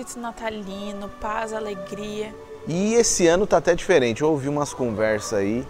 espírito 0.00 0.18
natalino, 0.18 1.08
paz, 1.20 1.52
alegria. 1.52 2.34
E 2.66 2.94
esse 2.94 3.26
ano 3.26 3.46
tá 3.46 3.58
até 3.58 3.74
diferente. 3.74 4.22
Eu 4.22 4.30
ouvi 4.30 4.48
umas 4.48 4.72
conversas 4.72 5.34
aí 5.34 5.66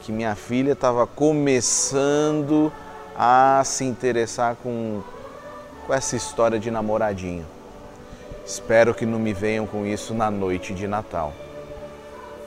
que 0.00 0.10
minha 0.10 0.34
filha 0.34 0.72
estava 0.72 1.06
começando 1.06 2.72
a 3.16 3.62
se 3.64 3.84
interessar 3.84 4.56
com, 4.62 5.02
com 5.86 5.94
essa 5.94 6.16
história 6.16 6.58
de 6.58 6.70
namoradinho. 6.70 7.46
Espero 8.44 8.94
que 8.94 9.06
não 9.06 9.18
me 9.18 9.32
venham 9.32 9.66
com 9.66 9.86
isso 9.86 10.14
na 10.14 10.30
noite 10.30 10.74
de 10.74 10.86
Natal. 10.86 11.32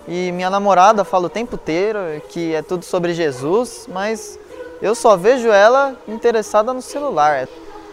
E 0.08 0.32
minha 0.32 0.50
namorada 0.50 1.04
fala 1.04 1.28
o 1.28 1.30
tempo 1.30 1.56
inteiro 1.56 2.00
que 2.30 2.54
é 2.54 2.62
tudo 2.62 2.84
sobre 2.84 3.14
Jesus, 3.14 3.88
mas 3.88 4.40
eu 4.82 4.96
só 4.96 5.16
vejo 5.16 5.50
ela 5.50 5.96
interessada 6.08 6.74
no 6.74 6.82
celular. 6.82 7.48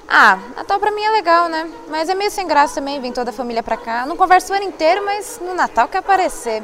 Ah, 0.08 0.38
Natal 0.68 0.80
pra 0.80 0.90
mim 0.90 1.02
é 1.02 1.10
legal, 1.12 1.48
né? 1.48 1.66
Mas 1.88 2.10
é 2.10 2.14
meio 2.14 2.30
sem 2.30 2.46
graça 2.46 2.74
também, 2.74 3.00
vem 3.00 3.10
toda 3.10 3.30
a 3.30 3.32
família 3.32 3.62
pra 3.62 3.74
cá. 3.74 4.04
Não 4.04 4.18
converso 4.18 4.52
o 4.52 4.54
ano 4.54 4.66
inteiro, 4.66 5.02
mas 5.02 5.40
no 5.42 5.54
Natal 5.54 5.88
quer 5.88 5.96
aparecer. 5.96 6.62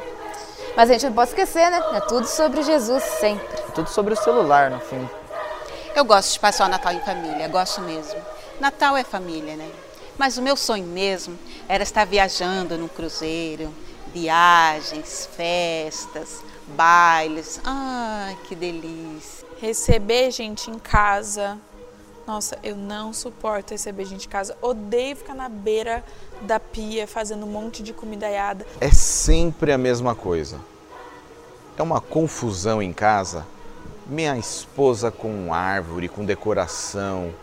Mas 0.77 0.91
a 0.91 0.93
gente 0.93 1.07
não 1.07 1.15
pode 1.15 1.31
esquecer, 1.31 1.71
né? 1.71 1.83
É 1.95 2.01
tudo 2.01 2.27
sobre 2.27 2.63
Jesus 2.63 3.03
sempre. 3.03 3.59
É 3.61 3.71
tudo 3.71 3.89
sobre 3.89 4.13
o 4.13 4.17
celular, 4.17 4.71
no 4.71 4.79
fim. 4.79 5.09
Eu 5.97 6.05
gosto 6.05 6.35
de 6.35 6.39
passar 6.39 6.67
o 6.67 6.69
Natal 6.69 6.93
em 6.93 7.01
família, 7.01 7.49
gosto 7.49 7.81
mesmo. 7.81 8.21
Natal 8.61 8.95
é 8.95 9.03
família, 9.03 9.57
né? 9.57 9.71
Mas 10.19 10.37
o 10.37 10.43
meu 10.43 10.55
sonho 10.55 10.85
mesmo 10.85 11.39
era 11.67 11.83
estar 11.83 12.05
viajando 12.05 12.77
num 12.77 12.89
cruzeiro, 12.89 13.75
viagens, 14.13 15.31
festas, 15.35 16.45
bailes. 16.67 17.59
Ai, 17.65 18.37
que 18.45 18.55
delícia. 18.55 19.49
Receber 19.63 20.31
gente 20.31 20.71
em 20.71 20.79
casa. 20.79 21.59
Nossa, 22.27 22.59
eu 22.63 22.75
não 22.75 23.13
suporto 23.13 23.73
receber 23.73 24.07
gente 24.07 24.27
em 24.27 24.31
casa. 24.31 24.57
Odeio 24.63 25.15
ficar 25.15 25.35
na 25.35 25.49
beira 25.49 26.03
da 26.41 26.59
pia 26.59 27.07
fazendo 27.07 27.45
um 27.45 27.51
monte 27.51 27.83
de 27.83 27.93
comida 27.93 28.27
aiada. 28.27 28.67
É 28.81 28.91
sempre 28.91 29.73
a 29.73 29.79
mesma 29.79 30.15
coisa. 30.15 30.59
É 31.77 31.83
uma 31.83 32.01
confusão 32.01 32.83
em 32.83 32.93
casa. 32.93 33.47
Minha 34.07 34.39
esposa 34.39 35.11
com 35.11 35.53
árvore, 35.53 36.09
com 36.09 36.25
decoração, 36.25 37.35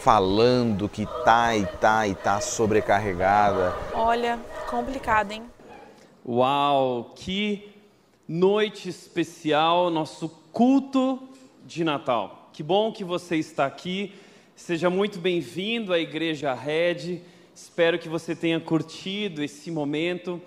falando 0.00 0.88
que 0.88 1.06
tá 1.24 1.56
e 1.56 1.66
tá 1.66 2.06
e 2.08 2.14
tá 2.14 2.40
sobrecarregada. 2.40 3.74
Olha, 3.92 4.40
complicado, 4.68 5.32
hein? 5.32 5.44
Uau, 6.26 7.12
que 7.14 7.72
noite 8.26 8.88
especial, 8.88 9.90
nosso 9.90 10.28
culto 10.52 11.20
de 11.64 11.84
Natal. 11.84 12.48
Que 12.52 12.62
bom 12.62 12.92
que 12.92 13.04
você 13.04 13.36
está 13.36 13.66
aqui. 13.66 14.14
Seja 14.56 14.88
muito 14.88 15.18
bem-vindo 15.18 15.92
à 15.92 15.98
Igreja 15.98 16.54
Red. 16.54 17.20
Espero 17.52 17.98
que 17.98 18.08
você 18.08 18.36
tenha 18.36 18.60
curtido 18.60 19.42
esse 19.42 19.68
momento. 19.68 20.40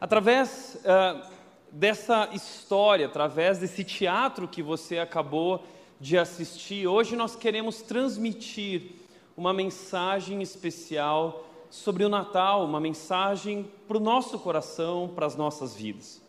Através 0.00 0.80
uh, 0.80 1.30
dessa 1.70 2.30
história, 2.32 3.04
através 3.04 3.58
desse 3.58 3.84
teatro 3.84 4.48
que 4.48 4.62
você 4.62 4.98
acabou 4.98 5.62
de 6.00 6.16
assistir, 6.16 6.86
hoje 6.86 7.14
nós 7.14 7.36
queremos 7.36 7.82
transmitir 7.82 8.92
uma 9.36 9.52
mensagem 9.52 10.40
especial 10.40 11.46
sobre 11.68 12.02
o 12.02 12.08
Natal, 12.08 12.64
uma 12.64 12.80
mensagem 12.80 13.70
para 13.86 13.98
o 13.98 14.00
nosso 14.00 14.38
coração, 14.38 15.12
para 15.14 15.26
as 15.26 15.36
nossas 15.36 15.76
vidas. 15.76 16.22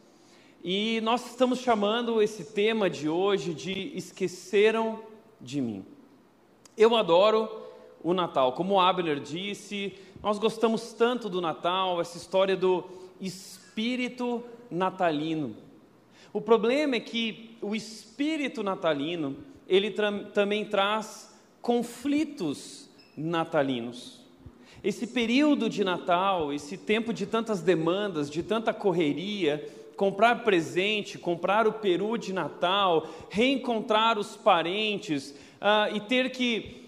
E 0.61 0.99
nós 1.01 1.25
estamos 1.27 1.59
chamando 1.59 2.21
esse 2.21 2.43
tema 2.43 2.89
de 2.89 3.07
hoje 3.07 3.53
de 3.53 3.97
Esqueceram 3.97 4.99
de 5.39 5.61
mim. 5.61 5.85
Eu 6.77 6.95
adoro 6.95 7.49
o 8.03 8.13
Natal, 8.13 8.53
como 8.53 8.79
Abner 8.79 9.19
disse, 9.19 9.93
nós 10.23 10.39
gostamos 10.39 10.93
tanto 10.93 11.29
do 11.29 11.41
Natal, 11.41 11.99
essa 11.99 12.17
história 12.17 12.55
do 12.55 12.83
espírito 13.19 14.43
natalino. 14.69 15.55
O 16.33 16.39
problema 16.39 16.95
é 16.95 16.99
que 16.99 17.57
o 17.61 17.75
espírito 17.75 18.63
natalino, 18.63 19.35
ele 19.67 19.91
também 20.33 20.65
traz 20.65 21.37
conflitos 21.61 22.89
natalinos. 23.15 24.21
Esse 24.83 25.05
período 25.05 25.69
de 25.69 25.83
Natal, 25.83 26.51
esse 26.51 26.77
tempo 26.77 27.13
de 27.13 27.27
tantas 27.27 27.61
demandas, 27.61 28.29
de 28.29 28.41
tanta 28.41 28.73
correria, 28.73 29.69
comprar 29.95 30.43
presente, 30.43 31.19
comprar 31.19 31.67
o 31.67 31.73
peru 31.73 32.17
de 32.17 32.33
Natal, 32.33 33.07
reencontrar 33.29 34.17
os 34.17 34.35
parentes 34.35 35.35
uh, 35.61 35.95
e 35.95 35.99
ter 35.99 36.31
que 36.31 36.81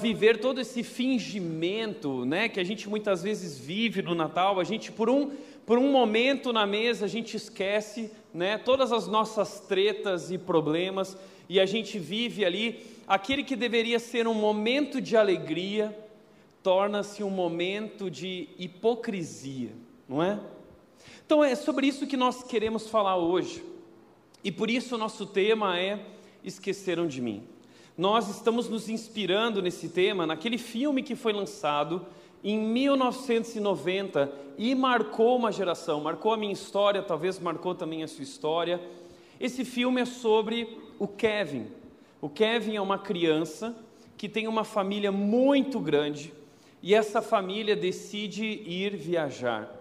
viver 0.00 0.38
todo 0.38 0.60
esse 0.60 0.82
fingimento, 0.82 2.24
né, 2.24 2.48
que 2.48 2.60
a 2.60 2.64
gente 2.64 2.88
muitas 2.88 3.22
vezes 3.22 3.58
vive 3.58 4.02
no 4.02 4.14
Natal, 4.14 4.60
a 4.60 4.64
gente 4.64 4.92
por 4.92 5.08
um 5.08 5.32
por 5.66 5.78
um 5.78 5.90
momento 5.90 6.52
na 6.52 6.66
mesa 6.66 7.06
a 7.06 7.08
gente 7.08 7.38
esquece, 7.38 8.10
né, 8.34 8.58
todas 8.58 8.92
as 8.92 9.06
nossas 9.06 9.60
tretas 9.60 10.30
e 10.30 10.36
problemas 10.36 11.16
e 11.48 11.58
a 11.58 11.64
gente 11.64 11.98
vive 11.98 12.44
ali 12.44 12.84
aquele 13.06 13.42
que 13.42 13.56
deveria 13.56 13.98
ser 13.98 14.26
um 14.26 14.34
momento 14.34 15.00
de 15.00 15.16
alegria, 15.16 15.96
torna-se 16.62 17.22
um 17.22 17.30
momento 17.30 18.10
de 18.10 18.48
hipocrisia, 18.58 19.72
não 20.08 20.22
é? 20.22 20.38
Então 21.24 21.42
é 21.42 21.54
sobre 21.54 21.86
isso 21.86 22.06
que 22.06 22.16
nós 22.16 22.42
queremos 22.42 22.88
falar 22.88 23.16
hoje. 23.16 23.64
E 24.42 24.52
por 24.52 24.70
isso 24.70 24.94
o 24.94 24.98
nosso 24.98 25.26
tema 25.26 25.78
é 25.78 25.98
Esqueceram 26.42 27.06
de 27.06 27.22
mim. 27.22 27.53
Nós 27.96 28.28
estamos 28.28 28.68
nos 28.68 28.88
inspirando 28.88 29.62
nesse 29.62 29.88
tema 29.88 30.26
naquele 30.26 30.58
filme 30.58 31.00
que 31.00 31.14
foi 31.14 31.32
lançado 31.32 32.04
em 32.42 32.58
1990 32.58 34.32
e 34.58 34.74
marcou 34.74 35.36
uma 35.36 35.52
geração, 35.52 36.00
marcou 36.00 36.32
a 36.32 36.36
minha 36.36 36.52
história, 36.52 37.00
talvez 37.02 37.38
marcou 37.38 37.72
também 37.72 38.02
a 38.02 38.08
sua 38.08 38.24
história. 38.24 38.80
Esse 39.38 39.64
filme 39.64 40.00
é 40.00 40.04
sobre 40.04 40.76
o 40.98 41.06
Kevin. 41.06 41.68
O 42.20 42.28
Kevin 42.28 42.74
é 42.74 42.80
uma 42.80 42.98
criança 42.98 43.76
que 44.16 44.28
tem 44.28 44.48
uma 44.48 44.64
família 44.64 45.12
muito 45.12 45.78
grande, 45.78 46.32
e 46.82 46.94
essa 46.94 47.22
família 47.22 47.76
decide 47.76 48.44
ir 48.44 48.96
viajar. 48.96 49.72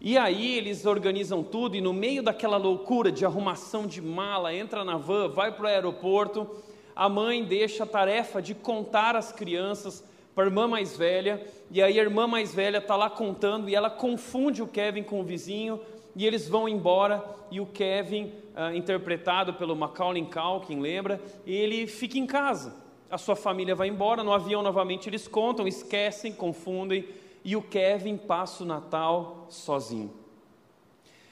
E 0.00 0.18
aí 0.18 0.58
eles 0.58 0.84
organizam 0.84 1.44
tudo 1.44 1.76
e 1.76 1.80
no 1.80 1.92
meio 1.92 2.22
daquela 2.22 2.56
loucura 2.56 3.10
de 3.10 3.24
arrumação 3.24 3.86
de 3.86 4.02
mala, 4.02 4.52
entra 4.52 4.84
na 4.84 4.96
van, 4.96 5.28
vai 5.28 5.52
para 5.52 5.64
o 5.64 5.68
aeroporto, 5.68 6.50
a 6.96 7.08
mãe 7.08 7.44
deixa 7.44 7.84
a 7.84 7.86
tarefa 7.86 8.42
de 8.42 8.54
contar 8.54 9.14
as 9.14 9.30
crianças 9.30 10.02
para 10.34 10.44
a 10.44 10.46
irmã 10.48 10.66
mais 10.66 10.96
velha, 10.96 11.46
e 11.70 11.82
aí 11.82 12.00
a 12.00 12.02
irmã 12.02 12.26
mais 12.26 12.54
velha 12.54 12.78
está 12.78 12.96
lá 12.96 13.08
contando 13.08 13.68
e 13.68 13.74
ela 13.74 13.88
confunde 13.88 14.62
o 14.62 14.66
Kevin 14.66 15.02
com 15.02 15.20
o 15.20 15.24
vizinho, 15.24 15.80
e 16.14 16.26
eles 16.26 16.48
vão 16.48 16.68
embora, 16.68 17.22
e 17.50 17.60
o 17.60 17.66
Kevin, 17.66 18.32
uh, 18.56 18.74
interpretado 18.74 19.54
pelo 19.54 19.76
Macaulay 19.76 20.24
Culkin, 20.24 20.80
lembra? 20.80 21.20
Ele 21.46 21.86
fica 21.86 22.18
em 22.18 22.26
casa 22.26 22.86
a 23.10 23.18
sua 23.18 23.36
família 23.36 23.74
vai 23.74 23.88
embora, 23.88 24.24
no 24.24 24.32
avião 24.32 24.62
novamente 24.62 25.08
eles 25.08 25.28
contam, 25.28 25.66
esquecem, 25.66 26.32
confundem, 26.32 27.08
e 27.44 27.54
o 27.54 27.62
Kevin 27.62 28.16
passa 28.16 28.64
o 28.64 28.66
Natal 28.66 29.46
sozinho. 29.48 30.12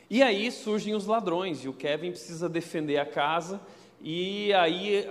E 0.09 0.23
aí 0.23 0.50
surgem 0.50 0.94
os 0.94 1.06
ladrões, 1.06 1.65
e 1.65 1.69
o 1.69 1.73
Kevin 1.73 2.11
precisa 2.11 2.49
defender 2.49 2.99
a 2.99 3.06
casa, 3.06 3.61
e 4.06 4.53
aí, 4.53 5.09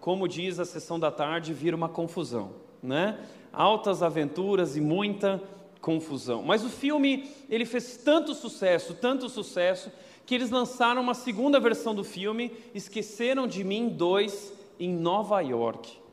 como 0.00 0.26
diz 0.26 0.58
a 0.58 0.64
sessão 0.64 0.98
da 0.98 1.12
tarde, 1.12 1.54
vira 1.54 1.76
uma 1.76 1.88
confusão, 1.88 2.50
né? 2.82 3.16
Altas 3.52 4.02
aventuras 4.02 4.76
e 4.76 4.80
muita 4.80 5.40
confusão. 5.80 6.42
Mas 6.42 6.64
o 6.64 6.68
filme, 6.68 7.30
ele 7.48 7.64
fez 7.64 7.96
tanto 7.98 8.34
sucesso, 8.34 8.94
tanto 8.94 9.28
sucesso, 9.28 9.92
que 10.26 10.34
eles 10.34 10.50
lançaram 10.50 11.00
uma 11.00 11.14
segunda 11.14 11.60
versão 11.60 11.94
do 11.94 12.02
filme, 12.02 12.50
Esqueceram 12.74 13.46
de 13.46 13.62
Mim 13.62 13.88
2, 13.88 14.52
em 14.80 14.92
Nova 14.92 15.40
York. 15.40 16.03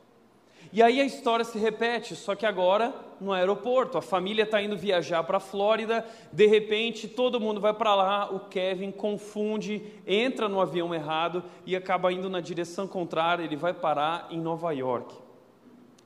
E 0.74 0.82
aí 0.82 1.02
a 1.02 1.06
história 1.06 1.44
se 1.44 1.58
repete, 1.60 2.16
só 2.16 2.34
que 2.34 2.46
agora 2.46 2.94
no 3.20 3.34
aeroporto. 3.34 3.98
A 3.98 4.02
família 4.02 4.44
está 4.44 4.62
indo 4.62 4.78
viajar 4.78 5.24
para 5.24 5.38
a 5.38 5.42
Flórida, 5.42 6.06
de 6.32 6.48
repente 6.48 7.08
todo 7.08 7.40
mundo 7.40 7.60
vai 7.60 7.74
para 7.74 7.94
lá, 7.94 8.34
o 8.34 8.42
Kevin 8.42 8.90
confunde, 8.90 9.84
entra 10.08 10.48
no 10.48 10.62
avião 10.62 10.94
errado 10.96 11.44
e 11.66 11.76
acaba 11.76 12.12
indo 12.12 12.30
na 12.30 12.40
direção 12.40 12.88
contrária, 12.88 13.44
ele 13.44 13.56
vai 13.56 13.74
parar 13.74 14.28
em 14.32 14.40
Nova 14.40 14.72
York. 14.72 15.14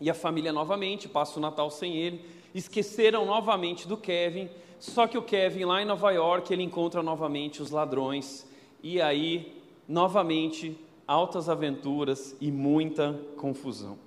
E 0.02 0.10
a 0.10 0.14
família 0.14 0.52
novamente 0.52 1.08
passa 1.08 1.40
o 1.40 1.42
Natal 1.42 1.70
sem 1.70 1.96
ele, 1.96 2.26
esqueceram 2.54 3.26
novamente 3.26 3.88
do 3.88 3.96
Kevin, 3.96 4.50
só 4.80 5.08
que 5.08 5.18
o 5.18 5.22
Kevin 5.22 5.66
lá 5.66 5.82
em 5.82 5.86
Nova 5.86 6.12
York, 6.12 6.52
ele 6.52 6.64
encontra 6.64 7.02
novamente 7.02 7.62
os 7.62 7.72
ladrões, 7.72 8.46
e 8.84 9.02
aí, 9.02 9.62
novamente, 9.88 10.78
altas 11.08 11.50
aventuras 11.50 12.36
e 12.42 12.52
muita 12.52 13.18
confusão. 13.38 14.05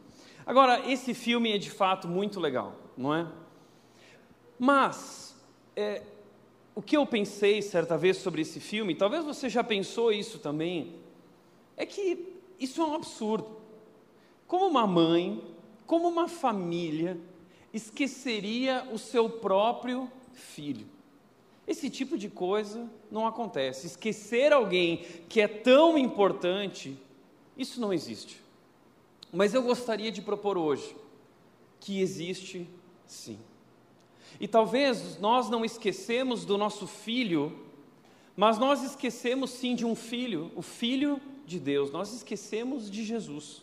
Agora, 0.48 0.90
esse 0.90 1.12
filme 1.12 1.52
é 1.52 1.58
de 1.58 1.70
fato 1.70 2.08
muito 2.08 2.40
legal, 2.40 2.74
não 2.96 3.14
é? 3.14 3.26
Mas, 4.58 5.36
é, 5.76 6.02
o 6.74 6.80
que 6.80 6.96
eu 6.96 7.04
pensei 7.04 7.60
certa 7.60 7.98
vez 7.98 8.16
sobre 8.16 8.40
esse 8.40 8.58
filme, 8.58 8.94
talvez 8.94 9.26
você 9.26 9.50
já 9.50 9.62
pensou 9.62 10.10
isso 10.10 10.38
também, 10.38 10.94
é 11.76 11.84
que 11.84 12.32
isso 12.58 12.80
é 12.80 12.86
um 12.86 12.94
absurdo. 12.94 13.58
Como 14.46 14.66
uma 14.66 14.86
mãe, 14.86 15.44
como 15.86 16.08
uma 16.08 16.28
família, 16.28 17.20
esqueceria 17.70 18.88
o 18.90 18.96
seu 18.96 19.28
próprio 19.28 20.10
filho. 20.32 20.86
Esse 21.66 21.90
tipo 21.90 22.16
de 22.16 22.30
coisa 22.30 22.90
não 23.10 23.26
acontece. 23.26 23.86
Esquecer 23.86 24.54
alguém 24.54 25.04
que 25.28 25.42
é 25.42 25.46
tão 25.46 25.98
importante, 25.98 26.98
isso 27.54 27.78
não 27.78 27.92
existe. 27.92 28.47
Mas 29.32 29.54
eu 29.54 29.62
gostaria 29.62 30.10
de 30.10 30.22
propor 30.22 30.56
hoje 30.56 30.96
que 31.80 32.00
existe 32.00 32.68
sim. 33.06 33.38
E 34.40 34.46
talvez 34.46 35.18
nós 35.18 35.48
não 35.48 35.64
esquecemos 35.64 36.44
do 36.44 36.56
nosso 36.58 36.86
filho, 36.86 37.66
mas 38.36 38.58
nós 38.58 38.82
esquecemos 38.82 39.50
sim 39.50 39.74
de 39.74 39.84
um 39.84 39.94
filho, 39.94 40.50
o 40.54 40.62
filho 40.62 41.20
de 41.46 41.58
Deus. 41.58 41.90
Nós 41.90 42.12
esquecemos 42.12 42.90
de 42.90 43.04
Jesus. 43.04 43.62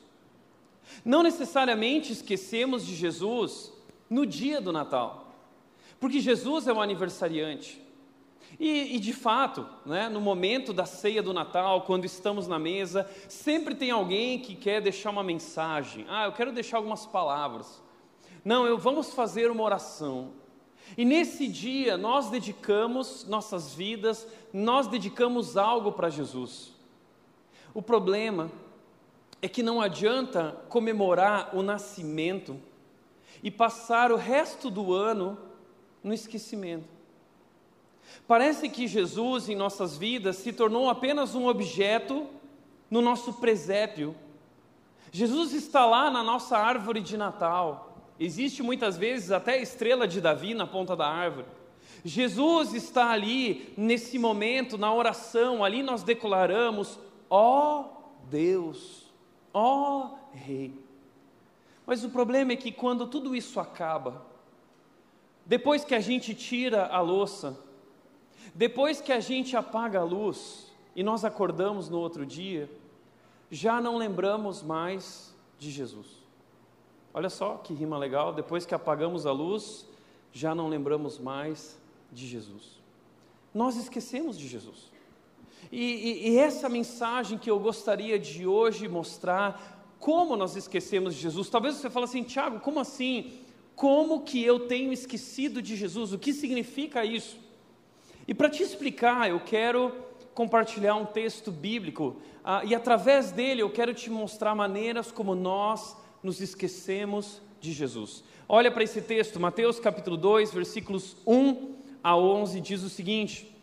Não 1.04 1.24
necessariamente 1.24 2.12
esquecemos 2.12 2.86
de 2.86 2.96
Jesus 2.96 3.72
no 4.10 4.26
dia 4.26 4.62
do 4.62 4.72
Natal, 4.72 5.34
porque 6.00 6.20
Jesus 6.20 6.68
é 6.68 6.74
o 6.74 6.82
aniversariante. 6.82 7.82
E, 8.60 8.96
e, 8.96 9.00
de 9.00 9.12
fato, 9.12 9.68
né, 9.86 10.08
no 10.08 10.22
momento 10.22 10.72
da 10.72 10.86
ceia 10.86 11.22
do 11.22 11.34
Natal, 11.34 11.82
quando 11.82 12.06
estamos 12.06 12.48
na 12.48 12.58
mesa, 12.58 13.10
sempre 13.28 13.76
tem 13.76 13.92
alguém 13.92 14.40
que 14.40 14.56
quer 14.56 14.82
deixar 14.82 15.10
uma 15.10 15.24
mensagem. 15.24 16.06
Ah, 16.08 16.26
eu 16.26 16.32
quero 16.32 16.52
deixar 16.52 16.78
algumas 16.78 17.06
palavras. 17.06 17.84
Não, 18.44 18.66
eu 18.66 18.78
vamos 18.78 19.14
fazer 19.14 19.52
uma 19.52 19.64
oração. 19.64 20.32
E 20.98 21.04
nesse 21.04 21.48
dia 21.48 21.98
nós 21.98 22.30
dedicamos 22.30 23.26
nossas 23.26 23.74
vidas, 23.74 24.28
nós 24.54 24.88
dedicamos 24.88 25.58
algo 25.58 25.92
para 25.92 26.10
Jesus. 26.10 26.72
O 27.74 27.82
problema 27.82 28.50
é 29.42 29.50
que 29.50 29.64
não 29.64 29.82
adianta 29.82 30.56
comemorar 30.70 31.56
o 31.56 31.62
nascimento 31.62 32.58
e 33.44 33.52
passar 33.52 34.12
o 34.12 34.16
resto 34.16 34.70
do 34.70 34.94
ano 34.94 35.38
no 36.04 36.14
esquecimento. 36.14 36.95
Parece 38.28 38.70
que 38.70 38.88
Jesus 38.88 39.50
em 39.50 39.56
nossas 39.56 39.98
vidas 39.98 40.38
se 40.38 40.52
tornou 40.52 40.90
apenas 40.90 41.36
um 41.36 41.48
objeto 41.48 42.28
no 42.90 43.02
nosso 43.02 43.34
presépio. 43.34 44.16
Jesus 45.12 45.54
está 45.54 45.86
lá 45.86 46.10
na 46.10 46.24
nossa 46.24 46.58
árvore 46.58 47.02
de 47.02 47.18
Natal. 47.18 47.94
Existe 48.20 48.64
muitas 48.64 48.98
vezes 48.98 49.32
até 49.32 49.54
a 49.54 49.62
estrela 49.62 50.08
de 50.08 50.22
Davi 50.22 50.54
na 50.54 50.66
ponta 50.66 50.96
da 50.96 51.08
árvore. 51.08 51.48
Jesus 52.04 52.74
está 52.74 53.10
ali 53.10 53.74
nesse 53.78 54.20
momento, 54.20 54.78
na 54.78 54.94
oração, 54.94 55.64
ali 55.64 55.82
nós 55.82 56.04
declaramos: 56.04 57.00
ó 57.30 57.82
oh 57.82 57.86
Deus, 58.30 59.12
ó 59.54 60.02
oh 60.02 60.18
Rei. 60.32 60.74
Mas 61.86 62.04
o 62.04 62.10
problema 62.10 62.54
é 62.54 62.56
que 62.56 62.72
quando 62.72 63.08
tudo 63.08 63.36
isso 63.36 63.60
acaba, 63.60 64.26
depois 65.46 65.86
que 65.86 65.94
a 65.94 66.00
gente 66.00 66.34
tira 66.34 66.88
a 66.88 67.00
louça, 67.00 67.58
depois 68.56 69.02
que 69.02 69.12
a 69.12 69.20
gente 69.20 69.58
apaga 69.58 70.00
a 70.00 70.04
luz 70.04 70.72
e 70.96 71.04
nós 71.04 71.26
acordamos 71.26 71.90
no 71.90 72.00
outro 72.00 72.26
dia, 72.26 72.72
já 73.52 73.82
não 73.82 73.98
lembramos 73.98 74.64
mais 74.64 75.36
de 75.60 75.70
Jesus. 75.70 76.08
Olha 77.14 77.30
só 77.30 77.58
que 77.58 77.74
rima 77.74 77.98
legal, 77.98 78.34
depois 78.34 78.66
que 78.66 78.74
apagamos 78.74 79.26
a 79.26 79.32
luz, 79.34 79.86
já 80.32 80.56
não 80.56 80.70
lembramos 80.70 81.20
mais 81.20 81.78
de 82.14 82.26
Jesus. 82.26 82.80
Nós 83.54 83.76
esquecemos 83.76 84.38
de 84.38 84.48
Jesus. 84.48 84.90
E, 85.70 85.82
e, 85.82 86.30
e 86.30 86.38
essa 86.38 86.70
mensagem 86.70 87.38
que 87.38 87.52
eu 87.52 87.60
gostaria 87.60 88.18
de 88.18 88.48
hoje 88.48 88.88
mostrar 88.88 89.76
como 90.00 90.38
nós 90.38 90.56
esquecemos 90.56 91.16
de 91.16 91.20
Jesus? 91.22 91.50
Talvez 91.50 91.76
você 91.76 91.90
fale 91.90 92.06
assim, 92.06 92.24
Tiago, 92.24 92.62
como 92.62 92.80
assim? 92.80 93.40
Como 93.76 94.22
que 94.22 94.42
eu 94.42 94.68
tenho 94.68 94.94
esquecido 94.94 95.62
de 95.62 95.76
Jesus? 95.76 96.14
O 96.14 96.20
que 96.20 96.32
significa 96.32 97.04
isso? 97.04 97.44
E 98.28 98.34
para 98.34 98.50
te 98.50 98.64
explicar, 98.64 99.30
eu 99.30 99.40
quero 99.40 99.92
compartilhar 100.34 100.96
um 100.96 101.06
texto 101.06 101.52
bíblico 101.52 102.18
ah, 102.44 102.62
e 102.66 102.76
através 102.76 103.32
dele 103.32 103.62
eu 103.62 103.70
quero 103.70 103.94
te 103.94 104.10
mostrar 104.10 104.54
maneiras 104.54 105.12
como 105.12 105.36
nós 105.36 105.96
nos 106.22 106.42
esquecemos 106.42 107.42
de 107.62 107.72
Jesus. 107.72 108.24
Olha 108.48 108.72
para 108.72 108.84
esse 108.84 109.02
texto, 109.02 109.40
Mateus 109.40 109.80
capítulo 109.80 110.18
2, 110.18 110.54
versículos 110.54 111.16
1 111.26 111.76
a 112.04 112.18
11, 112.18 112.62
diz 112.62 112.84
o 112.84 112.90
seguinte: 112.90 113.56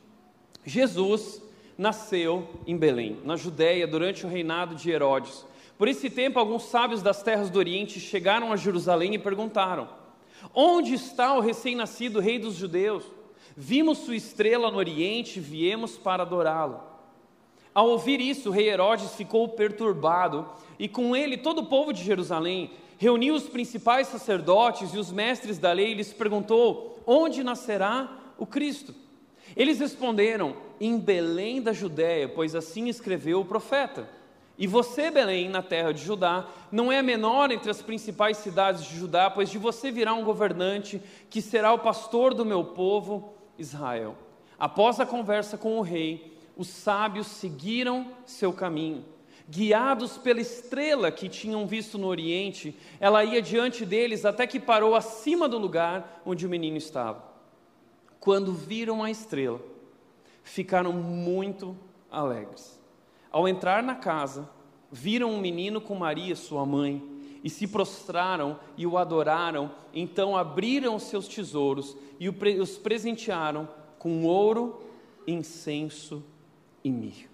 Jesus 0.64 1.42
nasceu 1.76 2.48
em 2.66 2.76
Belém, 2.76 3.18
na 3.24 3.36
Judéia, 3.36 3.86
durante 3.86 4.24
o 4.24 4.28
reinado 4.28 4.74
de 4.74 4.90
Herodes. 4.90 5.44
Por 5.76 5.88
esse 5.88 6.08
tempo, 6.08 6.38
alguns 6.38 6.64
sábios 6.64 7.02
das 7.02 7.22
terras 7.22 7.50
do 7.50 7.58
Oriente 7.58 7.98
chegaram 7.98 8.52
a 8.52 8.56
Jerusalém 8.56 9.14
e 9.14 9.18
perguntaram: 9.18 9.88
Onde 10.54 10.94
está 10.94 11.34
o 11.34 11.40
recém-nascido 11.40 12.20
rei 12.20 12.38
dos 12.38 12.54
judeus? 12.54 13.04
Vimos 13.56 13.98
sua 13.98 14.16
estrela 14.16 14.70
no 14.70 14.78
Oriente 14.78 15.40
viemos 15.40 15.98
para 15.98 16.22
adorá-lo. 16.22 16.80
Ao 17.74 17.88
ouvir 17.88 18.20
isso, 18.20 18.50
o 18.50 18.52
rei 18.52 18.68
Herodes 18.68 19.14
ficou 19.14 19.48
perturbado 19.48 20.46
e 20.78 20.88
com 20.88 21.16
ele 21.16 21.36
todo 21.36 21.60
o 21.60 21.66
povo 21.66 21.92
de 21.92 22.02
Jerusalém. 22.02 22.70
Reuniu 22.98 23.34
os 23.34 23.44
principais 23.44 24.08
sacerdotes 24.08 24.92
e 24.92 24.98
os 24.98 25.10
mestres 25.10 25.58
da 25.58 25.72
lei 25.72 25.92
e 25.92 25.94
lhes 25.94 26.12
perguntou: 26.12 27.00
Onde 27.06 27.42
nascerá 27.42 28.10
o 28.38 28.46
Cristo? 28.46 28.94
Eles 29.56 29.80
responderam: 29.80 30.56
Em 30.80 30.98
Belém 30.98 31.62
da 31.62 31.72
Judéia, 31.72 32.28
pois 32.28 32.54
assim 32.54 32.88
escreveu 32.88 33.40
o 33.40 33.44
profeta. 33.44 34.08
E 34.58 34.66
você, 34.66 35.10
Belém, 35.10 35.48
na 35.48 35.62
terra 35.62 35.92
de 35.92 36.04
Judá, 36.04 36.46
não 36.70 36.92
é 36.92 36.98
a 36.98 37.02
menor 37.02 37.50
entre 37.50 37.70
as 37.70 37.80
principais 37.80 38.36
cidades 38.36 38.84
de 38.84 38.96
Judá, 38.96 39.30
pois 39.30 39.50
de 39.50 39.58
você 39.58 39.90
virá 39.90 40.12
um 40.12 40.24
governante 40.24 41.02
que 41.30 41.40
será 41.40 41.72
o 41.72 41.78
pastor 41.78 42.34
do 42.34 42.44
meu 42.44 42.62
povo, 42.62 43.34
Israel. 43.58 44.16
Após 44.58 45.00
a 45.00 45.06
conversa 45.06 45.58
com 45.58 45.78
o 45.78 45.82
rei, 45.82 46.38
os 46.56 46.68
sábios 46.68 47.26
seguiram 47.26 48.12
seu 48.24 48.52
caminho. 48.52 49.04
Guiados 49.48 50.16
pela 50.16 50.40
estrela 50.40 51.10
que 51.10 51.28
tinham 51.28 51.66
visto 51.66 51.98
no 51.98 52.06
Oriente, 52.06 52.78
ela 53.00 53.24
ia 53.24 53.42
diante 53.42 53.84
deles 53.84 54.24
até 54.24 54.46
que 54.46 54.60
parou 54.60 54.94
acima 54.94 55.48
do 55.48 55.58
lugar 55.58 56.22
onde 56.24 56.46
o 56.46 56.48
menino 56.48 56.76
estava. 56.76 57.22
Quando 58.20 58.52
viram 58.52 59.02
a 59.02 59.10
estrela, 59.10 59.60
ficaram 60.42 60.92
muito 60.92 61.76
alegres. 62.10 62.80
Ao 63.30 63.48
entrar 63.48 63.82
na 63.82 63.94
casa, 63.94 64.48
viram 64.90 65.30
um 65.30 65.40
menino 65.40 65.80
com 65.80 65.94
Maria, 65.94 66.36
sua 66.36 66.64
mãe, 66.64 67.02
e 67.42 67.50
se 67.50 67.66
prostraram 67.66 68.58
e 68.76 68.86
o 68.86 68.96
adoraram. 68.96 69.70
Então 69.92 70.36
abriram 70.36 70.98
seus 70.98 71.26
tesouros 71.26 71.96
e 72.18 72.28
os 72.28 72.78
presentearam 72.78 73.68
com 73.98 74.24
ouro, 74.24 74.82
incenso 75.26 76.22
e 76.82 76.90
mirro. 76.90 77.30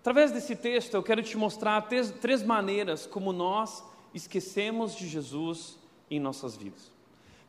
Através 0.00 0.32
desse 0.32 0.54
texto, 0.54 0.94
eu 0.94 1.02
quero 1.02 1.22
te 1.22 1.36
mostrar 1.36 1.80
três, 1.82 2.10
três 2.10 2.42
maneiras 2.42 3.06
como 3.06 3.32
nós 3.32 3.82
esquecemos 4.12 4.94
de 4.94 5.08
Jesus 5.08 5.78
em 6.10 6.20
nossas 6.20 6.56
vidas. 6.56 6.92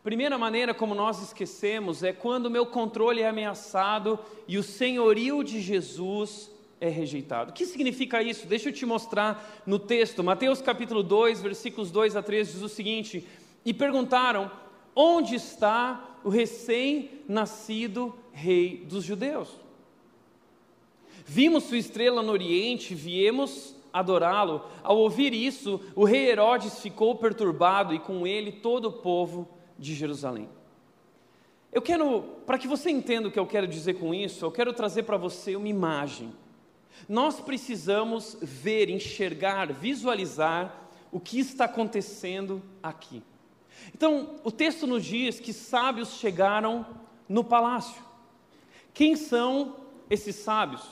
Primeira 0.04 0.38
maneira 0.38 0.74
como 0.74 0.94
nós 0.94 1.22
esquecemos 1.22 2.04
é 2.04 2.14
quando 2.14 2.46
o 2.46 2.50
meu 2.50 2.66
controle 2.66 3.22
é 3.22 3.28
ameaçado 3.28 4.20
e 4.48 4.58
o 4.58 4.64
senhorio 4.64 5.44
de 5.44 5.60
Jesus 5.60 6.52
é 6.80 6.90
rejeitado. 6.90 7.52
O 7.52 7.54
que 7.54 7.66
significa 7.66 8.22
isso? 8.22 8.48
Deixa 8.48 8.70
eu 8.70 8.74
te 8.74 8.86
mostrar 8.86 9.64
no 9.66 9.80
texto. 9.80 10.24
Mateus 10.24 10.62
capítulo 10.62 11.02
2, 11.02 11.42
versículos 11.42 11.92
2 11.92 12.16
a 12.16 12.22
3 12.22 12.54
diz 12.54 12.62
o 12.62 12.70
seguinte: 12.70 13.26
E 13.64 13.74
perguntaram: 13.74 14.52
Onde 14.96 15.36
está 15.36 16.20
o 16.24 16.30
recém-nascido 16.30 18.16
rei 18.32 18.86
dos 18.88 19.04
judeus? 19.04 19.50
Vimos 21.26 21.64
sua 21.64 21.78
estrela 21.78 22.22
no 22.22 22.32
Oriente, 22.32 22.94
viemos 22.94 23.76
adorá-lo. 23.92 24.64
Ao 24.84 24.98
ouvir 24.98 25.34
isso, 25.34 25.82
o 25.96 26.04
rei 26.04 26.30
Herodes 26.30 26.80
ficou 26.82 27.16
perturbado 27.16 27.94
e 27.94 28.00
com 28.00 28.28
ele 28.28 28.52
todo 28.52 28.90
o 28.90 28.94
povo 28.94 29.48
de 29.80 29.96
Jerusalém. 29.96 30.48
Eu 31.72 31.82
quero, 31.82 32.22
para 32.46 32.58
que 32.58 32.68
você 32.68 32.90
entenda 32.90 33.28
o 33.28 33.32
que 33.32 33.40
eu 33.40 33.48
quero 33.48 33.68
dizer 33.68 33.96
com 33.96 34.14
isso, 34.14 34.46
eu 34.46 34.52
quero 34.52 34.72
trazer 34.72 35.04
para 35.04 35.18
você 35.18 35.56
uma 35.56 35.68
imagem 35.68 36.32
nós 37.08 37.40
precisamos 37.40 38.38
ver, 38.42 38.90
enxergar, 38.90 39.72
visualizar 39.72 40.90
o 41.12 41.20
que 41.20 41.40
está 41.40 41.66
acontecendo 41.66 42.62
aqui. 42.82 43.22
Então, 43.94 44.36
o 44.44 44.52
texto 44.52 44.88
nos 44.88 45.06
diz 45.06 45.40
que 45.40 45.54
sábios 45.54 46.16
chegaram 46.16 46.86
no 47.28 47.44
palácio. 47.44 48.02
Quem 48.94 49.16
são 49.16 49.76
esses 50.10 50.36
sábios? 50.36 50.84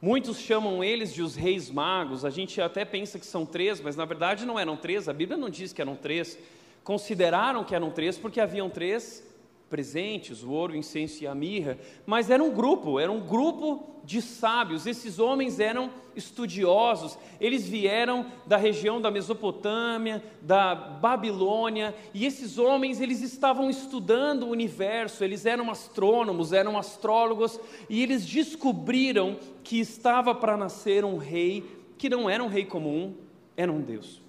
Muitos 0.00 0.38
chamam 0.38 0.84
eles 0.84 1.12
de 1.12 1.22
os 1.22 1.34
reis 1.34 1.70
magos, 1.70 2.24
a 2.24 2.30
gente 2.30 2.60
até 2.60 2.84
pensa 2.84 3.18
que 3.18 3.26
são 3.26 3.44
três, 3.44 3.80
mas 3.80 3.96
na 3.96 4.04
verdade 4.04 4.46
não 4.46 4.58
eram 4.58 4.76
três, 4.76 5.08
a 5.08 5.12
Bíblia 5.12 5.36
não 5.36 5.50
diz 5.50 5.72
que 5.72 5.82
eram 5.82 5.96
três. 5.96 6.38
Consideraram 6.84 7.64
que 7.64 7.74
eram 7.74 7.90
três 7.90 8.16
porque 8.16 8.40
haviam 8.40 8.70
três 8.70 9.27
presentes, 9.68 10.42
o 10.42 10.50
ouro, 10.50 10.72
o 10.72 10.76
incenso 10.76 11.22
e 11.22 11.26
a 11.26 11.34
mirra, 11.34 11.78
mas 12.06 12.30
era 12.30 12.42
um 12.42 12.50
grupo, 12.50 12.98
era 12.98 13.12
um 13.12 13.20
grupo 13.20 13.84
de 14.02 14.22
sábios. 14.22 14.86
Esses 14.86 15.18
homens 15.18 15.60
eram 15.60 15.90
estudiosos, 16.16 17.18
eles 17.40 17.68
vieram 17.68 18.26
da 18.46 18.56
região 18.56 19.00
da 19.00 19.10
Mesopotâmia, 19.10 20.22
da 20.40 20.74
Babilônia, 20.74 21.94
e 22.14 22.24
esses 22.24 22.58
homens, 22.58 23.00
eles 23.00 23.20
estavam 23.20 23.68
estudando 23.68 24.44
o 24.44 24.50
universo, 24.50 25.22
eles 25.22 25.44
eram 25.44 25.70
astrônomos, 25.70 26.52
eram 26.52 26.78
astrólogos, 26.78 27.60
e 27.88 28.02
eles 28.02 28.24
descobriram 28.24 29.36
que 29.62 29.78
estava 29.78 30.34
para 30.34 30.56
nascer 30.56 31.04
um 31.04 31.18
rei 31.18 31.62
que 31.98 32.08
não 32.08 32.30
era 32.30 32.42
um 32.42 32.48
rei 32.48 32.64
comum, 32.64 33.14
era 33.56 33.70
um 33.70 33.80
Deus. 33.80 34.22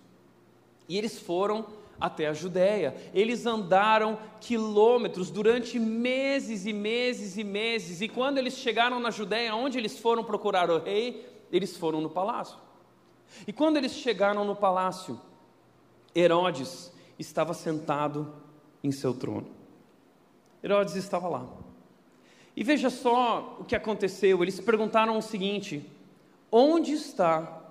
E 0.89 0.97
eles 0.97 1.19
foram 1.19 1.65
até 1.99 2.27
a 2.27 2.33
Judéia. 2.33 2.95
Eles 3.13 3.45
andaram 3.45 4.17
quilômetros 4.39 5.29
durante 5.29 5.77
meses 5.77 6.65
e 6.65 6.73
meses 6.73 7.37
e 7.37 7.43
meses. 7.43 8.01
E 8.01 8.07
quando 8.07 8.37
eles 8.37 8.57
chegaram 8.57 8.99
na 8.99 9.11
Judéia, 9.11 9.55
onde 9.55 9.77
eles 9.77 9.97
foram 9.99 10.23
procurar 10.23 10.69
o 10.69 10.79
rei, 10.79 11.27
eles 11.51 11.75
foram 11.75 12.01
no 12.01 12.09
palácio. 12.09 12.57
E 13.47 13.53
quando 13.53 13.77
eles 13.77 13.93
chegaram 13.93 14.45
no 14.45 14.55
palácio, 14.55 15.19
Herodes 16.15 16.91
estava 17.17 17.53
sentado 17.53 18.33
em 18.83 18.91
seu 18.91 19.13
trono. 19.13 19.47
Herodes 20.63 20.95
estava 20.95 21.27
lá. 21.27 21.47
E 22.55 22.63
veja 22.63 22.89
só 22.89 23.57
o 23.59 23.63
que 23.63 23.75
aconteceu. 23.75 24.41
Eles 24.41 24.59
perguntaram 24.59 25.17
o 25.17 25.21
seguinte: 25.21 25.89
onde 26.51 26.93
está 26.93 27.61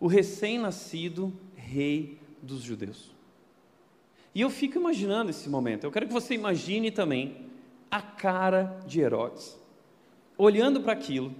o 0.00 0.06
recém-nascido 0.06 1.32
rei 1.54 2.20
dos 2.40 2.62
judeus? 2.62 3.17
E 4.38 4.40
eu 4.40 4.50
fico 4.50 4.78
imaginando 4.78 5.30
esse 5.30 5.48
momento. 5.48 5.82
Eu 5.82 5.90
quero 5.90 6.06
que 6.06 6.12
você 6.12 6.32
imagine 6.32 6.92
também 6.92 7.46
a 7.90 8.00
cara 8.00 8.80
de 8.86 9.00
Herodes, 9.00 9.58
olhando 10.36 10.80
para 10.80 10.92
aquilo 10.92 11.34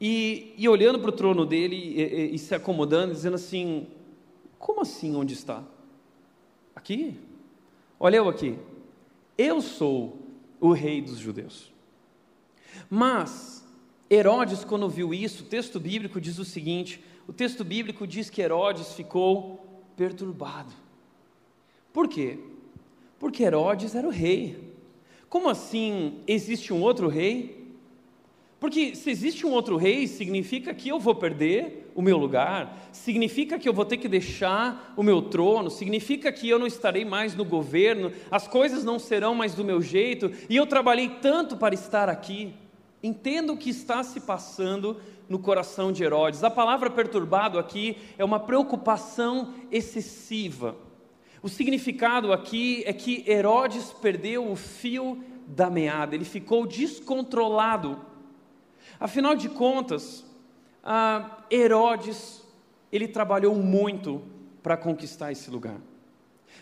e, 0.00 0.54
e, 0.56 0.68
olhando 0.68 1.00
para 1.00 1.08
o 1.08 1.12
trono 1.12 1.44
dele 1.44 1.74
e, 1.74 2.00
e, 2.00 2.34
e 2.36 2.38
se 2.38 2.54
acomodando, 2.54 3.12
dizendo 3.12 3.34
assim: 3.34 3.88
Como 4.60 4.80
assim? 4.80 5.16
Onde 5.16 5.34
está? 5.34 5.64
Aqui? 6.72 7.18
Olha 7.98 8.18
eu 8.18 8.28
aqui. 8.28 8.56
Eu 9.36 9.60
sou 9.60 10.18
o 10.60 10.70
rei 10.72 11.02
dos 11.02 11.18
judeus. 11.18 11.72
Mas 12.88 13.66
Herodes, 14.08 14.62
quando 14.62 14.88
viu 14.88 15.12
isso, 15.12 15.42
o 15.42 15.46
texto 15.46 15.80
bíblico 15.80 16.20
diz 16.20 16.38
o 16.38 16.44
seguinte: 16.44 17.02
o 17.26 17.32
texto 17.32 17.64
bíblico 17.64 18.06
diz 18.06 18.30
que 18.30 18.40
Herodes 18.40 18.92
ficou 18.92 19.66
perturbado. 19.96 20.81
Por 21.92 22.08
quê? 22.08 22.38
Porque 23.18 23.42
Herodes 23.42 23.94
era 23.94 24.06
o 24.06 24.10
rei. 24.10 24.72
Como 25.28 25.48
assim 25.48 26.20
existe 26.26 26.72
um 26.72 26.80
outro 26.80 27.08
rei? 27.08 27.62
Porque 28.58 28.94
se 28.94 29.10
existe 29.10 29.44
um 29.44 29.50
outro 29.50 29.76
rei, 29.76 30.06
significa 30.06 30.72
que 30.72 30.88
eu 30.88 31.00
vou 31.00 31.16
perder 31.16 31.90
o 31.96 32.00
meu 32.00 32.16
lugar, 32.16 32.88
significa 32.92 33.58
que 33.58 33.68
eu 33.68 33.72
vou 33.72 33.84
ter 33.84 33.96
que 33.96 34.08
deixar 34.08 34.94
o 34.96 35.02
meu 35.02 35.20
trono, 35.20 35.68
significa 35.68 36.30
que 36.30 36.48
eu 36.48 36.60
não 36.60 36.66
estarei 36.66 37.04
mais 37.04 37.34
no 37.34 37.44
governo, 37.44 38.12
as 38.30 38.46
coisas 38.46 38.84
não 38.84 39.00
serão 39.00 39.34
mais 39.34 39.54
do 39.54 39.64
meu 39.64 39.82
jeito, 39.82 40.30
e 40.48 40.54
eu 40.54 40.64
trabalhei 40.64 41.08
tanto 41.20 41.56
para 41.56 41.74
estar 41.74 42.08
aqui. 42.08 42.54
Entenda 43.02 43.52
o 43.52 43.56
que 43.56 43.70
está 43.70 44.04
se 44.04 44.20
passando 44.20 44.96
no 45.28 45.40
coração 45.40 45.90
de 45.90 46.04
Herodes. 46.04 46.44
A 46.44 46.50
palavra 46.50 46.88
perturbado 46.88 47.58
aqui 47.58 47.96
é 48.16 48.24
uma 48.24 48.38
preocupação 48.38 49.54
excessiva. 49.72 50.76
O 51.42 51.48
significado 51.48 52.32
aqui 52.32 52.84
é 52.86 52.92
que 52.92 53.24
Herodes 53.28 53.92
perdeu 53.92 54.50
o 54.50 54.54
fio 54.54 55.22
da 55.46 55.68
meada, 55.68 56.14
ele 56.14 56.24
ficou 56.24 56.66
descontrolado. 56.66 58.00
Afinal 59.00 59.34
de 59.34 59.48
contas, 59.48 60.24
Herodes, 61.50 62.42
ele 62.92 63.08
trabalhou 63.08 63.56
muito 63.56 64.22
para 64.62 64.76
conquistar 64.76 65.32
esse 65.32 65.50
lugar. 65.50 65.80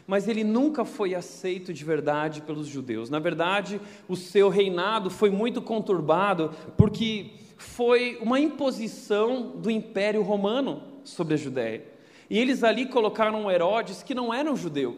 Mas 0.06 0.26
ele 0.26 0.42
nunca 0.42 0.84
foi 0.84 1.14
aceito 1.14 1.74
de 1.74 1.84
verdade 1.84 2.40
pelos 2.40 2.66
judeus. 2.66 3.10
Na 3.10 3.18
verdade, 3.18 3.78
o 4.08 4.16
seu 4.16 4.48
reinado 4.48 5.10
foi 5.10 5.28
muito 5.28 5.60
conturbado, 5.60 6.52
porque 6.76 7.32
foi 7.58 8.18
uma 8.22 8.40
imposição 8.40 9.58
do 9.58 9.70
Império 9.70 10.22
Romano 10.22 10.82
sobre 11.04 11.34
a 11.34 11.36
Judéia. 11.36 11.89
E 12.30 12.38
eles 12.38 12.62
ali 12.62 12.86
colocaram 12.86 13.50
Herodes, 13.50 14.04
que 14.04 14.14
não 14.14 14.32
era 14.32 14.50
um 14.50 14.56
judeu. 14.56 14.96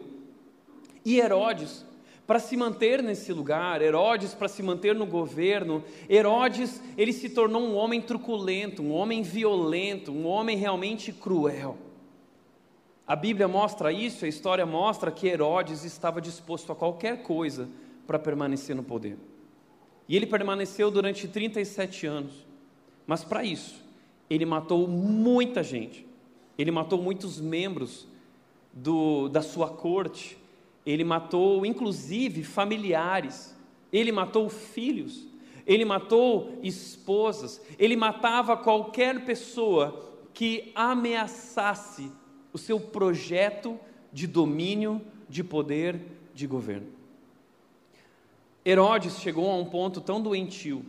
E 1.03 1.19
Herodes, 1.19 1.83
para 2.27 2.39
se 2.39 2.55
manter 2.55 3.01
nesse 3.01 3.33
lugar, 3.33 3.81
Herodes 3.81 4.35
para 4.35 4.47
se 4.47 4.61
manter 4.61 4.93
no 4.93 5.07
governo, 5.07 5.83
Herodes, 6.07 6.79
ele 6.95 7.11
se 7.11 7.29
tornou 7.29 7.63
um 7.63 7.75
homem 7.75 7.99
truculento, 7.99 8.83
um 8.83 8.93
homem 8.93 9.23
violento, 9.23 10.11
um 10.11 10.27
homem 10.27 10.55
realmente 10.55 11.11
cruel. 11.11 11.75
A 13.05 13.15
Bíblia 13.15 13.47
mostra 13.47 13.91
isso, 13.91 14.23
a 14.23 14.27
história 14.29 14.65
mostra 14.65 15.11
que 15.11 15.27
Herodes 15.27 15.83
estava 15.83 16.21
disposto 16.21 16.71
a 16.71 16.75
qualquer 16.75 17.23
coisa 17.23 17.67
para 18.05 18.19
permanecer 18.19 18.75
no 18.75 18.83
poder. 18.83 19.17
E 20.07 20.15
ele 20.15 20.27
permaneceu 20.27 20.91
durante 20.91 21.27
37 21.27 22.05
anos. 22.05 22.45
Mas 23.07 23.23
para 23.23 23.43
isso, 23.43 23.83
ele 24.29 24.45
matou 24.45 24.87
muita 24.87 25.63
gente. 25.63 26.12
Ele 26.57 26.71
matou 26.71 27.01
muitos 27.01 27.39
membros 27.39 28.07
do, 28.71 29.27
da 29.29 29.41
sua 29.41 29.69
corte, 29.69 30.37
ele 30.85 31.03
matou 31.03 31.65
inclusive 31.65 32.43
familiares, 32.43 33.55
ele 33.91 34.11
matou 34.11 34.49
filhos, 34.49 35.27
ele 35.65 35.85
matou 35.85 36.59
esposas, 36.61 37.61
ele 37.79 37.95
matava 37.95 38.57
qualquer 38.57 39.23
pessoa 39.25 40.11
que 40.33 40.71
ameaçasse 40.75 42.11
o 42.51 42.57
seu 42.57 42.79
projeto 42.79 43.79
de 44.11 44.27
domínio, 44.27 45.01
de 45.29 45.43
poder, 45.43 46.01
de 46.33 46.45
governo. 46.45 46.87
Herodes 48.65 49.19
chegou 49.19 49.49
a 49.51 49.55
um 49.55 49.65
ponto 49.65 50.01
tão 50.01 50.21
doentio 50.21 50.85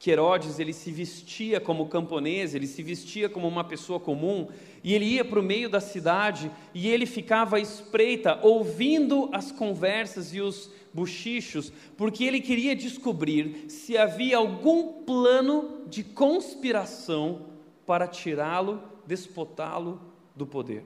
que 0.00 0.10
Herodes 0.10 0.58
ele 0.58 0.72
se 0.72 0.90
vestia 0.90 1.60
como 1.60 1.86
camponês, 1.86 2.54
ele 2.54 2.66
se 2.66 2.82
vestia 2.82 3.28
como 3.28 3.46
uma 3.46 3.62
pessoa 3.62 4.00
comum, 4.00 4.48
e 4.82 4.94
ele 4.94 5.04
ia 5.04 5.22
para 5.22 5.38
o 5.38 5.42
meio 5.42 5.68
da 5.68 5.78
cidade 5.78 6.50
e 6.72 6.88
ele 6.88 7.04
ficava 7.04 7.56
à 7.56 7.60
espreita, 7.60 8.40
ouvindo 8.42 9.28
as 9.30 9.52
conversas 9.52 10.32
e 10.32 10.40
os 10.40 10.70
bochichos, 10.94 11.70
porque 11.98 12.24
ele 12.24 12.40
queria 12.40 12.74
descobrir 12.74 13.66
se 13.68 13.98
havia 13.98 14.38
algum 14.38 15.04
plano 15.04 15.82
de 15.86 16.02
conspiração 16.02 17.42
para 17.86 18.08
tirá-lo, 18.08 18.82
despotá-lo 19.06 20.00
do 20.34 20.46
poder. 20.46 20.82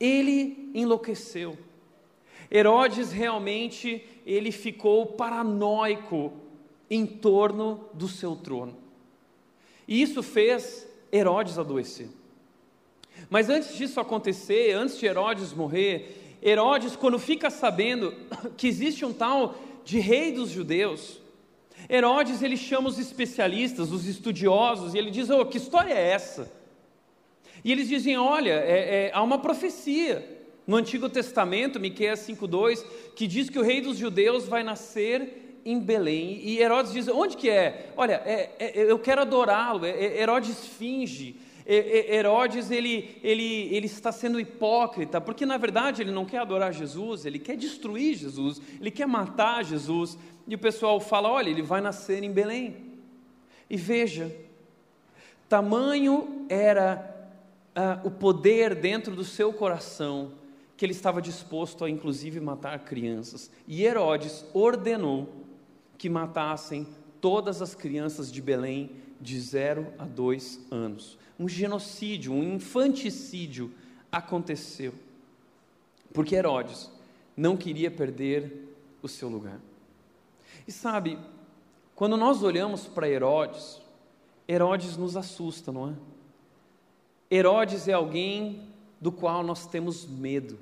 Ele 0.00 0.70
enlouqueceu. 0.74 1.58
Herodes 2.50 3.12
realmente 3.12 4.02
ele 4.24 4.50
ficou 4.50 5.04
paranoico 5.04 6.32
em 6.90 7.06
torno 7.06 7.88
do 7.92 8.08
seu 8.08 8.36
trono. 8.36 8.76
E 9.86 10.00
isso 10.00 10.22
fez 10.22 10.86
Herodes 11.12 11.58
adoecer. 11.58 12.08
Mas 13.30 13.48
antes 13.48 13.76
disso 13.76 13.98
acontecer, 14.00 14.72
antes 14.72 14.98
de 14.98 15.06
Herodes 15.06 15.52
morrer, 15.52 16.36
Herodes, 16.42 16.96
quando 16.96 17.18
fica 17.18 17.50
sabendo 17.50 18.14
que 18.56 18.68
existe 18.68 19.04
um 19.04 19.12
tal 19.12 19.56
de 19.84 19.98
rei 19.98 20.32
dos 20.32 20.50
judeus, 20.50 21.20
Herodes 21.88 22.42
ele 22.42 22.56
chama 22.56 22.88
os 22.88 22.98
especialistas, 22.98 23.92
os 23.92 24.06
estudiosos, 24.06 24.94
e 24.94 24.98
ele 24.98 25.10
diz: 25.10 25.30
oh, 25.30 25.44
que 25.44 25.58
história 25.58 25.92
é 25.92 26.10
essa? 26.10 26.50
E 27.64 27.72
eles 27.72 27.88
dizem: 27.88 28.16
olha, 28.16 28.52
é, 28.52 29.06
é, 29.06 29.10
há 29.12 29.22
uma 29.22 29.38
profecia 29.38 30.36
no 30.66 30.76
Antigo 30.76 31.08
Testamento, 31.08 31.78
Miqueias 31.78 32.20
5,2, 32.20 32.84
que 33.14 33.26
diz 33.26 33.48
que 33.48 33.58
o 33.58 33.62
rei 33.62 33.80
dos 33.80 33.96
judeus 33.96 34.46
vai 34.46 34.64
nascer 34.64 35.45
em 35.66 35.80
Belém. 35.80 36.40
E 36.42 36.60
Herodes 36.60 36.92
diz: 36.92 37.08
onde 37.08 37.36
que 37.36 37.50
é? 37.50 37.90
Olha, 37.96 38.22
é, 38.24 38.50
é, 38.58 38.90
eu 38.90 38.98
quero 38.98 39.20
adorá-lo. 39.20 39.84
É, 39.84 39.90
é, 39.90 40.22
Herodes 40.22 40.66
finge. 40.66 41.36
É, 41.66 42.14
Herodes 42.16 42.70
ele, 42.70 43.18
ele, 43.24 43.74
ele 43.74 43.86
está 43.86 44.12
sendo 44.12 44.38
hipócrita, 44.38 45.20
porque 45.20 45.44
na 45.44 45.56
verdade 45.56 46.00
ele 46.00 46.12
não 46.12 46.24
quer 46.24 46.38
adorar 46.38 46.72
Jesus, 46.72 47.26
ele 47.26 47.40
quer 47.40 47.56
destruir 47.56 48.14
Jesus, 48.14 48.62
ele 48.80 48.92
quer 48.92 49.06
matar 49.06 49.64
Jesus. 49.64 50.16
E 50.46 50.54
o 50.54 50.58
pessoal 50.58 51.00
fala: 51.00 51.28
olha, 51.28 51.50
ele 51.50 51.62
vai 51.62 51.80
nascer 51.80 52.22
em 52.22 52.30
Belém. 52.30 52.76
E 53.68 53.76
veja, 53.76 54.32
tamanho 55.48 56.46
era 56.48 57.32
ah, 57.74 58.00
o 58.04 58.10
poder 58.12 58.76
dentro 58.76 59.16
do 59.16 59.24
seu 59.24 59.52
coração 59.52 60.32
que 60.76 60.84
ele 60.84 60.92
estava 60.92 61.20
disposto 61.22 61.84
a 61.84 61.90
inclusive 61.90 62.38
matar 62.38 62.78
crianças. 62.80 63.50
E 63.66 63.82
Herodes 63.82 64.44
ordenou 64.52 65.45
que 65.98 66.08
matassem 66.08 66.86
todas 67.20 67.62
as 67.62 67.74
crianças 67.74 68.30
de 68.30 68.40
Belém 68.40 68.90
de 69.20 69.40
0 69.40 69.92
a 69.98 70.04
2 70.04 70.60
anos. 70.70 71.18
Um 71.38 71.48
genocídio, 71.48 72.32
um 72.32 72.42
infanticídio 72.42 73.72
aconteceu. 74.10 74.94
Porque 76.12 76.34
Herodes 76.34 76.90
não 77.36 77.56
queria 77.56 77.90
perder 77.90 78.74
o 79.02 79.08
seu 79.08 79.28
lugar. 79.28 79.60
E 80.66 80.72
sabe, 80.72 81.18
quando 81.94 82.16
nós 82.16 82.42
olhamos 82.42 82.86
para 82.86 83.08
Herodes, 83.08 83.80
Herodes 84.48 84.96
nos 84.96 85.16
assusta, 85.16 85.72
não 85.72 85.90
é? 85.90 85.94
Herodes 87.30 87.88
é 87.88 87.92
alguém 87.92 88.68
do 89.00 89.10
qual 89.10 89.42
nós 89.42 89.66
temos 89.66 90.06
medo. 90.06 90.58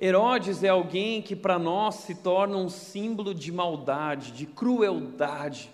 Herodes 0.00 0.62
é 0.62 0.68
alguém 0.68 1.22
que 1.22 1.36
para 1.36 1.58
nós 1.58 1.96
se 1.96 2.14
torna 2.14 2.56
um 2.56 2.68
símbolo 2.68 3.34
de 3.34 3.52
maldade, 3.52 4.32
de 4.32 4.46
crueldade. 4.46 5.70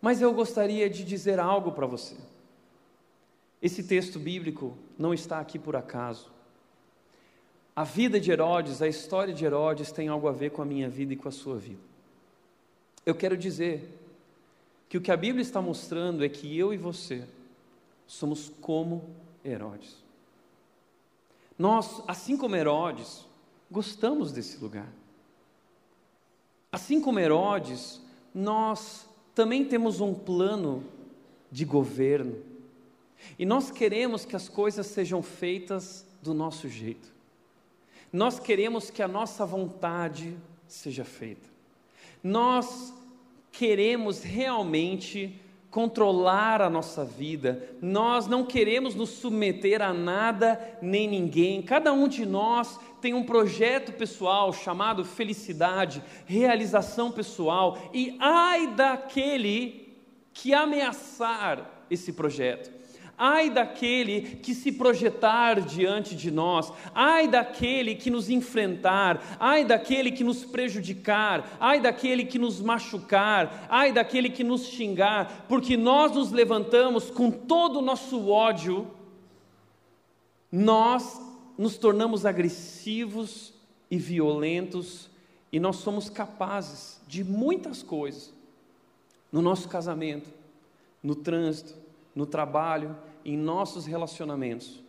Mas 0.00 0.20
eu 0.20 0.32
gostaria 0.32 0.88
de 0.88 1.04
dizer 1.04 1.40
algo 1.40 1.72
para 1.72 1.86
você. 1.86 2.16
Esse 3.60 3.82
texto 3.82 4.18
bíblico 4.18 4.76
não 4.98 5.12
está 5.12 5.40
aqui 5.40 5.58
por 5.58 5.74
acaso. 5.74 6.30
A 7.74 7.84
vida 7.84 8.18
de 8.18 8.30
Herodes, 8.30 8.80
a 8.80 8.88
história 8.88 9.34
de 9.34 9.44
Herodes 9.44 9.92
tem 9.92 10.08
algo 10.08 10.28
a 10.28 10.32
ver 10.32 10.50
com 10.50 10.62
a 10.62 10.64
minha 10.64 10.88
vida 10.88 11.12
e 11.12 11.16
com 11.16 11.28
a 11.28 11.32
sua 11.32 11.56
vida. 11.56 11.80
Eu 13.04 13.14
quero 13.14 13.36
dizer 13.36 13.88
que 14.88 14.96
o 14.96 15.00
que 15.00 15.10
a 15.10 15.16
Bíblia 15.16 15.42
está 15.42 15.60
mostrando 15.60 16.24
é 16.24 16.28
que 16.28 16.56
eu 16.56 16.72
e 16.72 16.76
você 16.76 17.24
somos 18.06 18.50
como 18.60 19.04
Herodes. 19.44 20.05
Nós, 21.58 22.02
assim 22.06 22.36
como 22.36 22.56
Herodes, 22.56 23.24
gostamos 23.70 24.32
desse 24.32 24.58
lugar. 24.58 24.88
Assim 26.70 27.00
como 27.00 27.18
Herodes, 27.18 28.00
nós 28.34 29.08
também 29.34 29.64
temos 29.64 30.00
um 30.00 30.14
plano 30.14 30.84
de 31.50 31.64
governo. 31.64 32.42
E 33.38 33.46
nós 33.46 33.70
queremos 33.70 34.24
que 34.24 34.36
as 34.36 34.48
coisas 34.48 34.86
sejam 34.86 35.22
feitas 35.22 36.06
do 36.22 36.34
nosso 36.34 36.68
jeito. 36.68 37.14
Nós 38.12 38.38
queremos 38.38 38.90
que 38.90 39.02
a 39.02 39.08
nossa 39.08 39.44
vontade 39.46 40.36
seja 40.68 41.04
feita. 41.04 41.48
Nós 42.22 42.92
queremos 43.50 44.22
realmente 44.22 45.40
controlar 45.76 46.62
a 46.62 46.70
nossa 46.70 47.04
vida, 47.04 47.76
nós 47.82 48.26
não 48.26 48.46
queremos 48.46 48.94
nos 48.94 49.10
submeter 49.10 49.82
a 49.82 49.92
nada 49.92 50.58
nem 50.80 51.06
ninguém. 51.06 51.60
Cada 51.60 51.92
um 51.92 52.08
de 52.08 52.24
nós 52.24 52.80
tem 52.98 53.12
um 53.12 53.22
projeto 53.22 53.92
pessoal 53.92 54.54
chamado 54.54 55.04
felicidade, 55.04 56.02
realização 56.24 57.12
pessoal, 57.12 57.76
e 57.92 58.16
ai 58.18 58.68
daquele 58.68 59.94
que 60.32 60.54
ameaçar 60.54 61.84
esse 61.90 62.10
projeto. 62.10 62.75
Ai 63.18 63.48
daquele 63.50 64.20
que 64.36 64.54
se 64.54 64.70
projetar 64.72 65.60
diante 65.60 66.14
de 66.14 66.30
nós, 66.30 66.72
ai 66.94 67.26
daquele 67.26 67.94
que 67.94 68.10
nos 68.10 68.28
enfrentar, 68.28 69.36
ai 69.40 69.64
daquele 69.64 70.12
que 70.12 70.22
nos 70.22 70.44
prejudicar, 70.44 71.56
ai 71.58 71.80
daquele 71.80 72.24
que 72.24 72.38
nos 72.38 72.60
machucar, 72.60 73.66
ai 73.70 73.92
daquele 73.92 74.28
que 74.28 74.44
nos 74.44 74.66
xingar, 74.66 75.46
porque 75.48 75.76
nós 75.76 76.12
nos 76.12 76.30
levantamos 76.30 77.10
com 77.10 77.30
todo 77.30 77.78
o 77.78 77.82
nosso 77.82 78.28
ódio, 78.28 78.86
nós 80.52 81.20
nos 81.56 81.76
tornamos 81.76 82.26
agressivos 82.26 83.54
e 83.90 83.96
violentos. 83.96 85.10
E 85.52 85.60
nós 85.60 85.76
somos 85.76 86.10
capazes 86.10 87.00
de 87.06 87.24
muitas 87.24 87.82
coisas 87.82 88.34
no 89.30 89.40
nosso 89.40 89.68
casamento, 89.68 90.28
no 91.02 91.14
trânsito, 91.14 91.74
no 92.16 92.24
trabalho, 92.24 92.96
em 93.22 93.36
nossos 93.36 93.84
relacionamentos, 93.84 94.82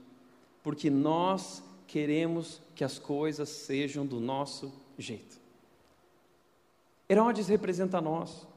porque 0.63 0.89
nós 0.89 1.61
queremos 1.85 2.61
que 2.73 2.85
as 2.85 2.97
coisas 2.97 3.49
sejam 3.49 4.05
do 4.05 4.19
nosso 4.19 4.73
jeito. 4.97 5.37
Herodes 7.09 7.49
representa 7.49 7.99
nós. 7.99 8.47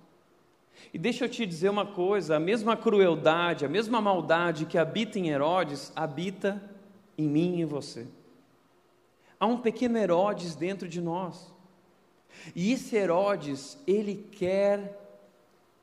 E 0.94 0.98
deixa 0.98 1.24
eu 1.24 1.28
te 1.28 1.44
dizer 1.44 1.68
uma 1.68 1.84
coisa: 1.84 2.36
a 2.36 2.40
mesma 2.40 2.76
crueldade, 2.76 3.66
a 3.66 3.68
mesma 3.68 4.00
maldade 4.00 4.66
que 4.66 4.78
habita 4.78 5.18
em 5.18 5.28
Herodes, 5.28 5.92
habita 5.94 6.62
em 7.18 7.28
mim 7.28 7.56
e 7.56 7.62
em 7.62 7.64
você. 7.64 8.06
Há 9.38 9.46
um 9.46 9.58
pequeno 9.58 9.98
Herodes 9.98 10.54
dentro 10.54 10.88
de 10.88 11.00
nós. 11.00 11.52
E 12.54 12.72
esse 12.72 12.96
Herodes, 12.96 13.78
ele 13.86 14.14
quer 14.32 14.98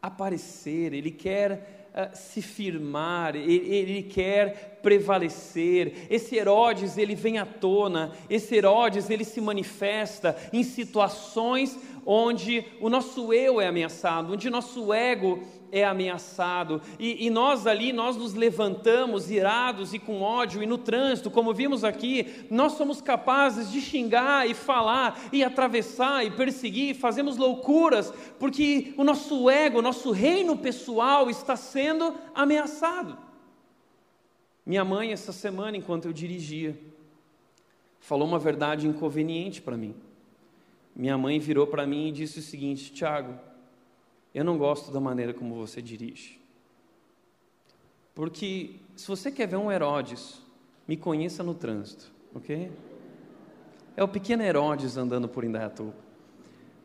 aparecer, 0.02 0.94
ele 0.94 1.12
quer 1.12 1.77
se 2.14 2.42
firmar, 2.42 3.36
ele, 3.36 3.76
ele, 3.76 4.04
quer 4.04 4.80
prevalecer. 4.82 6.08
Esse 6.10 6.36
Herodes, 6.36 6.98
ele 6.98 7.16
vem 7.16 7.38
à 7.38 7.46
tona, 7.46 8.12
esse 8.30 8.56
Herodes, 8.56 9.10
ele 9.10 9.24
se 9.24 9.42
manifesta 9.42 10.36
em 10.54 10.64
situações 10.64 11.78
onde 12.06 12.64
o 12.80 12.90
nosso 12.90 13.34
eu 13.34 13.60
é 13.60 13.68
ameaçado, 13.68 14.34
onde 14.34 14.50
nosso 14.50 14.94
ego 14.94 15.44
é 15.72 15.84
ameaçado. 15.84 16.82
E, 17.00 17.26
e, 17.26 17.30
nós 17.30 17.68
ali, 17.68 17.92
nós 17.92 18.16
nos 18.16 18.34
levantamos 18.34 19.30
irados 19.30 19.94
e 19.94 20.00
com 20.00 20.22
ódio, 20.22 20.62
e 20.62 20.66
no 20.66 20.78
trânsito, 20.78 21.32
como 21.32 21.54
vimos 21.54 21.84
aqui, 21.84 22.46
nós 22.50 22.74
somos 22.74 23.02
capazes 23.02 23.72
de 23.72 23.82
xingar 23.82 24.50
e 24.50 24.54
falar, 24.54 25.20
e 25.32 25.44
atravessar 25.44 26.26
e 26.26 26.32
perseguir, 26.32 26.96
fazemos 26.96 27.38
loucuras, 27.38 28.14
porque 28.40 28.94
o 28.98 29.04
nosso 29.04 29.50
ego, 29.50 29.80
o 29.80 29.82
nosso 29.82 30.12
reino 30.12 30.58
pessoal 30.58 31.30
está 31.30 31.56
sendo 31.56 32.16
ameaçado. 32.34 33.18
Minha 34.66 34.84
mãe, 34.84 35.12
essa 35.12 35.32
semana, 35.32 35.78
enquanto 35.78 36.06
eu 36.06 36.14
dirigia, 36.14 36.78
falou 38.00 38.28
uma 38.28 38.40
verdade 38.40 38.88
inconveniente 38.88 39.62
para 39.62 39.78
mim 39.78 39.96
minha 40.98 41.16
mãe 41.16 41.38
virou 41.38 41.68
para 41.68 41.86
mim 41.86 42.08
e 42.08 42.12
disse 42.12 42.40
o 42.40 42.42
seguinte: 42.42 42.92
Tiago, 42.92 43.40
eu 44.38 44.44
não 44.44 44.56
gosto 44.56 44.92
da 44.92 45.00
maneira 45.00 45.34
como 45.34 45.56
você 45.56 45.82
dirige. 45.82 46.40
Porque 48.14 48.76
se 48.96 49.08
você 49.08 49.32
quer 49.32 49.48
ver 49.48 49.56
um 49.56 49.72
Herodes, 49.72 50.40
me 50.88 50.96
conheça 50.96 51.42
no 51.42 51.56
trânsito, 51.56 52.12
ok? 52.36 52.72
É 53.96 54.04
o 54.04 54.08
pequeno 54.08 54.44
Herodes 54.44 54.96
andando 54.96 55.28
por 55.28 55.44
Indaiatuba. 55.44 55.96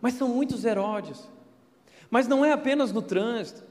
Mas 0.00 0.14
são 0.14 0.28
muitos 0.28 0.64
Herodes. 0.64 1.28
Mas 2.10 2.26
não 2.26 2.42
é 2.42 2.52
apenas 2.52 2.90
no 2.90 3.02
trânsito. 3.02 3.62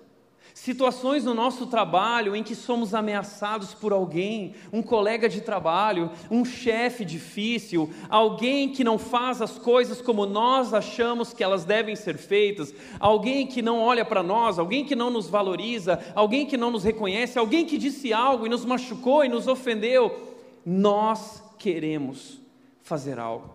Situações 0.53 1.23
no 1.23 1.33
nosso 1.33 1.65
trabalho 1.65 2.35
em 2.35 2.43
que 2.43 2.53
somos 2.53 2.93
ameaçados 2.93 3.73
por 3.73 3.93
alguém, 3.93 4.53
um 4.71 4.81
colega 4.81 5.29
de 5.29 5.41
trabalho, 5.41 6.11
um 6.29 6.43
chefe 6.43 7.05
difícil, 7.05 7.89
alguém 8.09 8.69
que 8.69 8.83
não 8.83 8.97
faz 8.97 9.41
as 9.41 9.57
coisas 9.57 10.01
como 10.01 10.25
nós 10.25 10.73
achamos 10.73 11.33
que 11.33 11.43
elas 11.43 11.63
devem 11.63 11.95
ser 11.95 12.17
feitas, 12.17 12.73
alguém 12.99 13.47
que 13.47 13.61
não 13.61 13.79
olha 13.79 14.03
para 14.03 14.21
nós, 14.21 14.59
alguém 14.59 14.85
que 14.85 14.95
não 14.95 15.09
nos 15.09 15.27
valoriza, 15.27 15.99
alguém 16.13 16.45
que 16.45 16.57
não 16.57 16.69
nos 16.69 16.83
reconhece, 16.83 17.39
alguém 17.39 17.65
que 17.65 17.77
disse 17.77 18.11
algo 18.11 18.45
e 18.45 18.49
nos 18.49 18.65
machucou 18.65 19.23
e 19.23 19.29
nos 19.29 19.47
ofendeu. 19.47 20.37
Nós 20.65 21.41
queremos 21.57 22.39
fazer 22.83 23.17
algo 23.17 23.49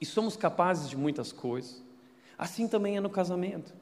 e 0.00 0.04
somos 0.04 0.36
capazes 0.36 0.90
de 0.90 0.96
muitas 0.96 1.30
coisas. 1.30 1.80
Assim 2.36 2.66
também 2.66 2.96
é 2.96 3.00
no 3.00 3.08
casamento. 3.08 3.81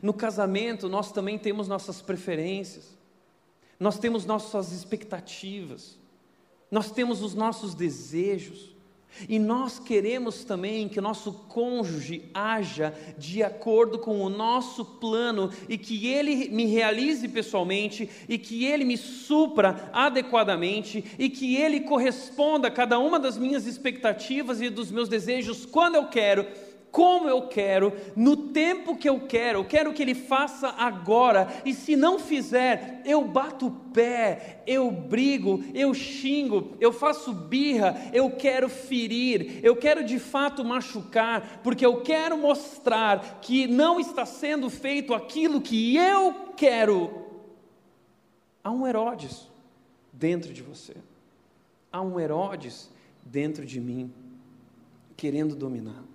No 0.00 0.12
casamento, 0.12 0.88
nós 0.88 1.12
também 1.12 1.38
temos 1.38 1.68
nossas 1.68 2.00
preferências, 2.00 2.96
nós 3.78 3.98
temos 3.98 4.24
nossas 4.24 4.72
expectativas, 4.72 5.98
nós 6.70 6.90
temos 6.90 7.22
os 7.22 7.34
nossos 7.34 7.74
desejos, 7.74 8.72
e 9.28 9.38
nós 9.38 9.78
queremos 9.78 10.42
também 10.42 10.88
que 10.88 10.98
o 10.98 11.02
nosso 11.02 11.32
cônjuge 11.32 12.24
haja 12.32 12.94
de 13.18 13.42
acordo 13.42 13.98
com 13.98 14.20
o 14.20 14.30
nosso 14.30 14.84
plano 14.84 15.50
e 15.68 15.76
que 15.76 16.08
ele 16.08 16.48
me 16.48 16.66
realize 16.66 17.28
pessoalmente 17.28 18.08
e 18.28 18.38
que 18.38 18.64
ele 18.64 18.84
me 18.84 18.96
supra 18.96 19.90
adequadamente 19.92 21.04
e 21.18 21.28
que 21.28 21.56
ele 21.56 21.80
corresponda 21.80 22.68
a 22.68 22.70
cada 22.70 22.98
uma 22.98 23.20
das 23.20 23.36
minhas 23.36 23.66
expectativas 23.66 24.60
e 24.60 24.70
dos 24.70 24.90
meus 24.90 25.08
desejos 25.08 25.66
quando 25.66 25.96
eu 25.96 26.06
quero 26.06 26.46
como 26.92 27.26
eu 27.26 27.48
quero, 27.48 27.94
no 28.14 28.36
tempo 28.36 28.94
que 28.94 29.08
eu 29.08 29.20
quero, 29.20 29.60
eu 29.60 29.64
quero 29.64 29.94
que 29.94 30.02
Ele 30.02 30.14
faça 30.14 30.68
agora, 30.68 31.48
e 31.64 31.72
se 31.72 31.96
não 31.96 32.18
fizer, 32.18 33.00
eu 33.06 33.24
bato 33.24 33.68
o 33.68 33.70
pé, 33.70 34.62
eu 34.66 34.90
brigo, 34.90 35.64
eu 35.72 35.94
xingo, 35.94 36.76
eu 36.78 36.92
faço 36.92 37.32
birra, 37.32 37.96
eu 38.12 38.30
quero 38.32 38.68
ferir, 38.68 39.60
eu 39.62 39.74
quero 39.74 40.04
de 40.04 40.18
fato 40.18 40.62
machucar, 40.62 41.62
porque 41.64 41.84
eu 41.84 42.02
quero 42.02 42.36
mostrar 42.36 43.40
que 43.40 43.66
não 43.66 43.98
está 43.98 44.26
sendo 44.26 44.68
feito 44.68 45.14
aquilo 45.14 45.62
que 45.62 45.96
eu 45.96 46.52
quero. 46.54 47.22
Há 48.62 48.70
um 48.70 48.86
Herodes 48.86 49.48
dentro 50.12 50.52
de 50.52 50.62
você, 50.62 50.94
há 51.90 52.02
um 52.02 52.20
Herodes 52.20 52.90
dentro 53.24 53.64
de 53.64 53.80
mim, 53.80 54.12
querendo 55.16 55.56
dominar. 55.56 56.11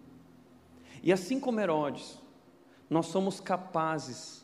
E 1.07 1.13
assim 1.13 1.39
como 1.39 1.61
Herodes, 1.61 2.19
nós 2.89 3.05
somos 3.05 3.39
capazes 3.39 4.43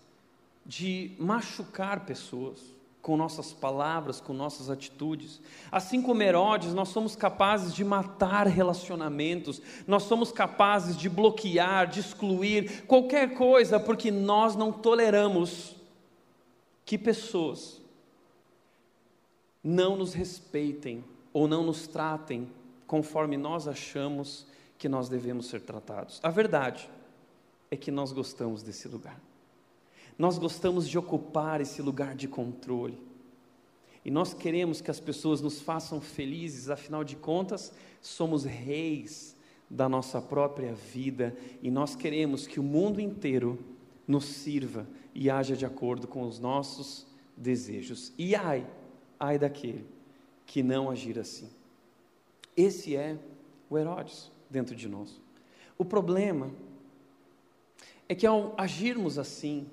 de 0.65 1.11
machucar 1.19 2.05
pessoas, 2.05 2.57
com 3.01 3.17
nossas 3.17 3.51
palavras, 3.51 4.21
com 4.21 4.31
nossas 4.31 4.69
atitudes. 4.69 5.41
Assim 5.69 6.01
como 6.01 6.23
Herodes, 6.23 6.73
nós 6.73 6.87
somos 6.87 7.17
capazes 7.17 7.75
de 7.75 7.83
matar 7.83 8.47
relacionamentos, 8.47 9.61
nós 9.85 10.03
somos 10.03 10.31
capazes 10.31 10.95
de 10.95 11.09
bloquear, 11.09 11.85
de 11.85 11.99
excluir 11.99 12.83
qualquer 12.83 13.33
coisa, 13.33 13.77
porque 13.77 14.09
nós 14.09 14.55
não 14.55 14.71
toleramos 14.71 15.75
que 16.85 16.97
pessoas 16.97 17.81
não 19.61 19.97
nos 19.97 20.13
respeitem 20.13 21.03
ou 21.33 21.45
não 21.45 21.65
nos 21.65 21.87
tratem 21.87 22.49
conforme 22.87 23.35
nós 23.35 23.67
achamos 23.67 24.47
que 24.83 24.89
nós 24.89 25.07
devemos 25.07 25.45
ser 25.45 25.61
tratados. 25.61 26.19
A 26.21 26.29
verdade 26.29 26.89
é 27.71 27.77
que 27.77 27.89
nós 27.89 28.11
gostamos 28.11 28.61
desse 28.61 28.85
lugar. 28.89 29.17
Nós 30.17 30.37
gostamos 30.37 30.89
de 30.89 30.97
ocupar 30.97 31.61
esse 31.61 31.81
lugar 31.81 32.13
de 32.17 32.27
controle. 32.27 33.01
E 34.03 34.11
nós 34.11 34.33
queremos 34.33 34.81
que 34.81 34.91
as 34.91 34.99
pessoas 34.99 35.39
nos 35.39 35.61
façam 35.61 36.01
felizes, 36.01 36.69
afinal 36.69 37.01
de 37.01 37.15
contas, 37.15 37.71
somos 38.01 38.43
reis 38.43 39.37
da 39.69 39.87
nossa 39.87 40.21
própria 40.21 40.73
vida 40.73 41.33
e 41.61 41.71
nós 41.71 41.95
queremos 41.95 42.45
que 42.45 42.59
o 42.59 42.63
mundo 42.63 42.99
inteiro 42.99 43.57
nos 44.05 44.25
sirva 44.25 44.85
e 45.15 45.29
haja 45.29 45.55
de 45.55 45.65
acordo 45.65 46.09
com 46.09 46.23
os 46.23 46.39
nossos 46.39 47.07
desejos. 47.37 48.11
E 48.17 48.35
ai, 48.35 48.67
ai 49.17 49.39
daquele 49.39 49.85
que 50.45 50.61
não 50.61 50.89
agir 50.89 51.17
assim. 51.17 51.49
Esse 52.57 52.97
é 52.97 53.17
o 53.69 53.77
Herodes 53.77 54.32
dentro 54.53 54.75
de 54.75 54.87
nós. 54.87 55.19
O 55.77 55.83
problema 55.83 56.51
é 58.07 58.13
que 58.13 58.27
ao 58.27 58.53
agirmos 58.55 59.17
assim, 59.17 59.67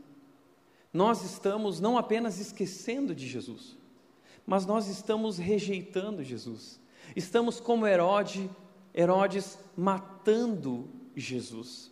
nós 0.92 1.22
estamos 1.22 1.78
não 1.78 1.98
apenas 1.98 2.40
esquecendo 2.40 3.14
de 3.14 3.28
Jesus, 3.28 3.76
mas 4.46 4.64
nós 4.64 4.88
estamos 4.88 5.38
rejeitando 5.38 6.24
Jesus. 6.24 6.80
Estamos 7.14 7.60
como 7.60 7.86
Herodes, 7.86 8.48
Herodes 8.94 9.58
matando 9.76 10.88
Jesus. 11.14 11.90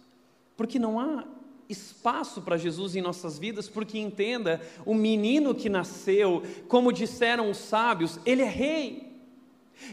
Porque 0.57 0.79
não 0.79 0.99
há 0.99 1.27
espaço 1.69 2.41
para 2.41 2.57
Jesus 2.57 2.97
em 2.97 3.03
nossas 3.03 3.39
vidas, 3.39 3.69
porque 3.69 3.99
entenda, 3.99 4.61
o 4.87 4.95
menino 4.95 5.55
que 5.55 5.69
nasceu, 5.69 6.43
como 6.67 6.93
disseram 6.93 7.51
os 7.51 7.59
sábios, 7.59 8.19
ele 8.25 8.43
é 8.43 8.49
rei. 8.49 9.08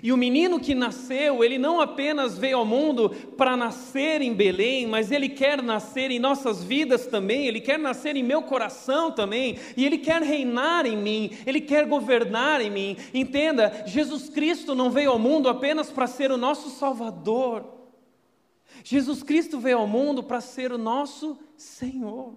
E 0.01 0.11
o 0.11 0.17
menino 0.17 0.59
que 0.59 0.75
nasceu, 0.75 1.43
ele 1.43 1.57
não 1.57 1.79
apenas 1.79 2.37
veio 2.37 2.57
ao 2.57 2.65
mundo 2.65 3.09
para 3.37 3.55
nascer 3.55 4.21
em 4.21 4.33
Belém, 4.33 4.87
mas 4.87 5.11
ele 5.11 5.29
quer 5.29 5.61
nascer 5.61 6.11
em 6.11 6.19
nossas 6.19 6.63
vidas 6.63 7.07
também, 7.07 7.47
ele 7.47 7.61
quer 7.61 7.79
nascer 7.79 8.15
em 8.15 8.23
meu 8.23 8.41
coração 8.43 9.11
também, 9.11 9.57
e 9.77 9.85
ele 9.85 9.97
quer 9.97 10.21
reinar 10.21 10.85
em 10.85 10.97
mim, 10.97 11.31
ele 11.45 11.61
quer 11.61 11.85
governar 11.85 12.61
em 12.61 12.69
mim. 12.69 12.97
Entenda, 13.13 13.83
Jesus 13.85 14.29
Cristo 14.29 14.75
não 14.75 14.89
veio 14.89 15.11
ao 15.11 15.19
mundo 15.19 15.47
apenas 15.47 15.91
para 15.91 16.07
ser 16.07 16.31
o 16.31 16.37
nosso 16.37 16.69
Salvador. 16.71 17.65
Jesus 18.83 19.23
Cristo 19.23 19.59
veio 19.59 19.77
ao 19.77 19.87
mundo 19.87 20.23
para 20.23 20.41
ser 20.41 20.71
o 20.71 20.77
nosso 20.77 21.37
Senhor. 21.55 22.33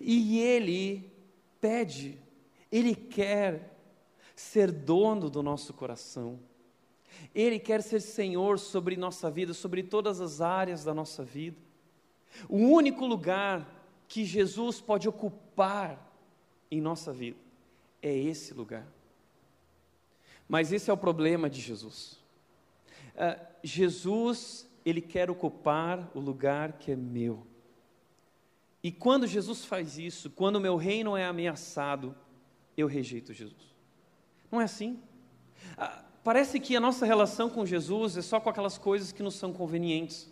E 0.00 0.38
ele 0.38 1.10
pede, 1.60 2.18
ele 2.70 2.94
quer 2.94 3.69
ser 4.40 4.72
dono 4.72 5.28
do 5.28 5.42
nosso 5.42 5.72
coração. 5.74 6.40
Ele 7.34 7.58
quer 7.58 7.82
ser 7.82 8.00
Senhor 8.00 8.58
sobre 8.58 8.96
nossa 8.96 9.30
vida, 9.30 9.52
sobre 9.52 9.82
todas 9.82 10.20
as 10.20 10.40
áreas 10.40 10.82
da 10.82 10.94
nossa 10.94 11.22
vida. 11.22 11.56
O 12.48 12.56
único 12.56 13.06
lugar 13.06 13.68
que 14.08 14.24
Jesus 14.24 14.80
pode 14.80 15.08
ocupar 15.08 16.10
em 16.70 16.80
nossa 16.80 17.12
vida 17.12 17.38
é 18.00 18.16
esse 18.16 18.54
lugar. 18.54 18.86
Mas 20.48 20.72
esse 20.72 20.90
é 20.90 20.92
o 20.92 20.96
problema 20.96 21.48
de 21.48 21.60
Jesus. 21.60 22.18
Uh, 23.14 23.44
Jesus, 23.62 24.68
ele 24.84 25.00
quer 25.00 25.30
ocupar 25.30 26.10
o 26.14 26.18
lugar 26.18 26.72
que 26.72 26.90
é 26.90 26.96
meu. 26.96 27.46
E 28.82 28.90
quando 28.90 29.26
Jesus 29.26 29.64
faz 29.64 29.98
isso, 29.98 30.30
quando 30.30 30.56
o 30.56 30.60
meu 30.60 30.76
reino 30.76 31.16
é 31.16 31.26
ameaçado, 31.26 32.16
eu 32.76 32.86
rejeito 32.86 33.34
Jesus. 33.34 33.69
Não 34.50 34.60
é 34.60 34.64
assim. 34.64 34.98
Ah, 35.76 36.02
parece 36.24 36.58
que 36.58 36.76
a 36.76 36.80
nossa 36.80 37.06
relação 37.06 37.48
com 37.48 37.64
Jesus 37.64 38.16
é 38.16 38.22
só 38.22 38.40
com 38.40 38.48
aquelas 38.48 38.78
coisas 38.78 39.12
que 39.12 39.22
nos 39.22 39.34
são 39.34 39.52
convenientes. 39.52 40.30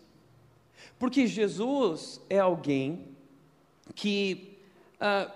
Porque 0.97 1.27
Jesus 1.27 2.21
é 2.29 2.39
alguém 2.39 3.15
que. 3.95 4.57
Ah, 4.99 5.31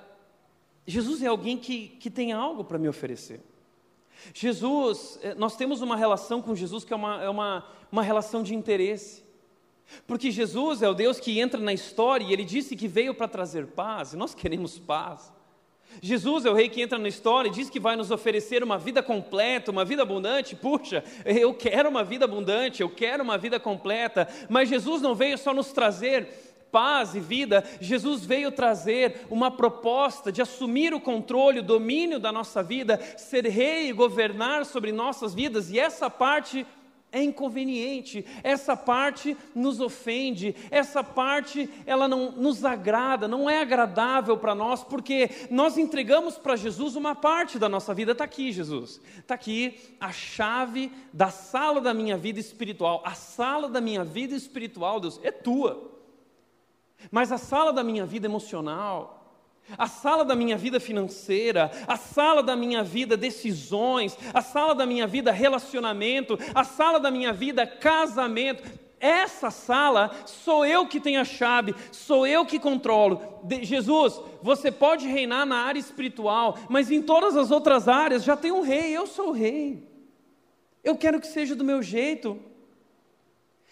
Jesus 0.85 1.21
é 1.21 1.27
alguém 1.27 1.57
que, 1.57 1.87
que 1.87 2.09
tem 2.09 2.33
algo 2.33 2.63
para 2.63 2.77
me 2.77 2.89
oferecer. 2.89 3.41
Jesus, 4.33 5.19
eh, 5.21 5.33
nós 5.33 5.55
temos 5.55 5.81
uma 5.81 5.95
relação 5.95 6.41
com 6.41 6.55
Jesus 6.55 6.83
que 6.83 6.93
é 6.93 6.95
uma, 6.95 7.23
é 7.23 7.29
uma, 7.29 7.65
uma 7.91 8.03
relação 8.03 8.43
de 8.43 8.53
interesse. 8.53 9.23
Porque 10.07 10.31
Jesus 10.31 10.81
é 10.81 10.89
o 10.89 10.93
Deus 10.93 11.19
que 11.19 11.39
entra 11.39 11.59
na 11.59 11.73
história 11.73 12.23
e 12.23 12.31
ele 12.31 12.45
disse 12.45 12.75
que 12.75 12.87
veio 12.87 13.13
para 13.13 13.27
trazer 13.27 13.67
paz, 13.67 14.13
e 14.13 14.17
nós 14.17 14.33
queremos 14.33 14.79
paz. 14.79 15.32
Jesus 16.01 16.45
é 16.45 16.49
o 16.49 16.53
rei 16.53 16.69
que 16.69 16.81
entra 16.81 16.97
na 16.97 17.07
história 17.07 17.49
e 17.49 17.51
diz 17.51 17.69
que 17.69 17.79
vai 17.79 17.95
nos 17.95 18.11
oferecer 18.11 18.63
uma 18.63 18.77
vida 18.77 19.01
completa, 19.03 19.71
uma 19.71 19.85
vida 19.85 20.01
abundante. 20.03 20.55
Puxa, 20.55 21.03
eu 21.25 21.53
quero 21.53 21.89
uma 21.89 22.03
vida 22.03 22.25
abundante, 22.25 22.81
eu 22.81 22.89
quero 22.89 23.23
uma 23.23 23.37
vida 23.37 23.59
completa. 23.59 24.27
Mas 24.49 24.69
Jesus 24.69 25.01
não 25.01 25.15
veio 25.15 25.37
só 25.37 25.53
nos 25.53 25.71
trazer 25.71 26.27
paz 26.71 27.13
e 27.13 27.19
vida, 27.19 27.63
Jesus 27.79 28.25
veio 28.25 28.51
trazer 28.51 29.27
uma 29.29 29.51
proposta 29.51 30.31
de 30.31 30.41
assumir 30.41 30.91
o 30.91 30.99
controle, 30.99 31.59
o 31.59 31.63
domínio 31.63 32.19
da 32.19 32.31
nossa 32.31 32.63
vida, 32.63 32.99
ser 33.15 33.45
rei 33.45 33.89
e 33.89 33.93
governar 33.93 34.65
sobre 34.65 34.91
nossas 34.91 35.35
vidas, 35.35 35.69
e 35.69 35.77
essa 35.77 36.09
parte 36.09 36.65
é 37.13 37.23
inconveniente, 37.23 38.25
essa 38.43 38.75
parte 38.75 39.37
nos 39.53 39.79
ofende, 39.79 40.55
essa 40.71 41.03
parte 41.03 41.69
ela 41.85 42.07
não 42.07 42.31
nos 42.31 42.65
agrada, 42.65 43.27
não 43.27 43.47
é 43.47 43.61
agradável 43.61 44.35
para 44.35 44.55
nós, 44.55 44.83
porque 44.83 45.29
nós 45.51 45.77
entregamos 45.77 46.39
para 46.39 46.55
Jesus 46.55 46.95
uma 46.95 47.13
parte 47.13 47.59
da 47.59 47.69
nossa 47.69 47.93
vida. 47.93 48.13
Está 48.13 48.23
aqui, 48.23 48.51
Jesus, 48.51 48.99
está 49.19 49.35
aqui 49.35 49.79
a 49.99 50.11
chave 50.11 50.91
da 51.13 51.29
sala 51.29 51.79
da 51.79 51.93
minha 51.93 52.17
vida 52.17 52.39
espiritual. 52.39 53.03
A 53.05 53.13
sala 53.13 53.69
da 53.69 53.79
minha 53.79 54.03
vida 54.03 54.35
espiritual, 54.35 54.99
Deus, 54.99 55.19
é 55.21 55.31
tua, 55.31 55.91
mas 57.11 57.31
a 57.31 57.37
sala 57.37 57.71
da 57.71 57.83
minha 57.83 58.07
vida 58.07 58.25
emocional, 58.25 59.22
a 59.77 59.87
sala 59.87 60.25
da 60.25 60.35
minha 60.35 60.57
vida 60.57 60.79
financeira, 60.79 61.71
a 61.87 61.95
sala 61.95 62.43
da 62.43 62.55
minha 62.55 62.83
vida 62.83 63.15
decisões, 63.15 64.17
a 64.33 64.41
sala 64.41 64.75
da 64.75 64.85
minha 64.85 65.07
vida 65.07 65.31
relacionamento, 65.31 66.37
a 66.53 66.63
sala 66.63 66.99
da 66.99 67.09
minha 67.09 67.33
vida 67.33 67.65
casamento. 67.65 68.63
Essa 68.99 69.51
sala 69.51 70.11
sou 70.25 70.65
eu 70.65 70.87
que 70.87 70.99
tenho 70.99 71.19
a 71.19 71.25
chave, 71.25 71.75
sou 71.91 72.25
eu 72.25 72.45
que 72.45 72.57
controlo. 72.57 73.21
De, 73.43 73.63
Jesus, 73.65 74.21
você 74.41 74.71
pode 74.71 75.07
reinar 75.07 75.45
na 75.45 75.57
área 75.57 75.79
espiritual, 75.79 76.57
mas 76.69 76.89
em 76.89 77.01
todas 77.01 77.35
as 77.35 77.51
outras 77.51 77.89
áreas 77.89 78.23
já 78.23 78.37
tem 78.37 78.51
um 78.51 78.61
rei, 78.61 78.95
eu 78.95 79.05
sou 79.05 79.29
o 79.29 79.33
rei. 79.33 79.85
Eu 80.83 80.95
quero 80.95 81.19
que 81.19 81.27
seja 81.27 81.55
do 81.55 81.63
meu 81.63 81.81
jeito. 81.81 82.39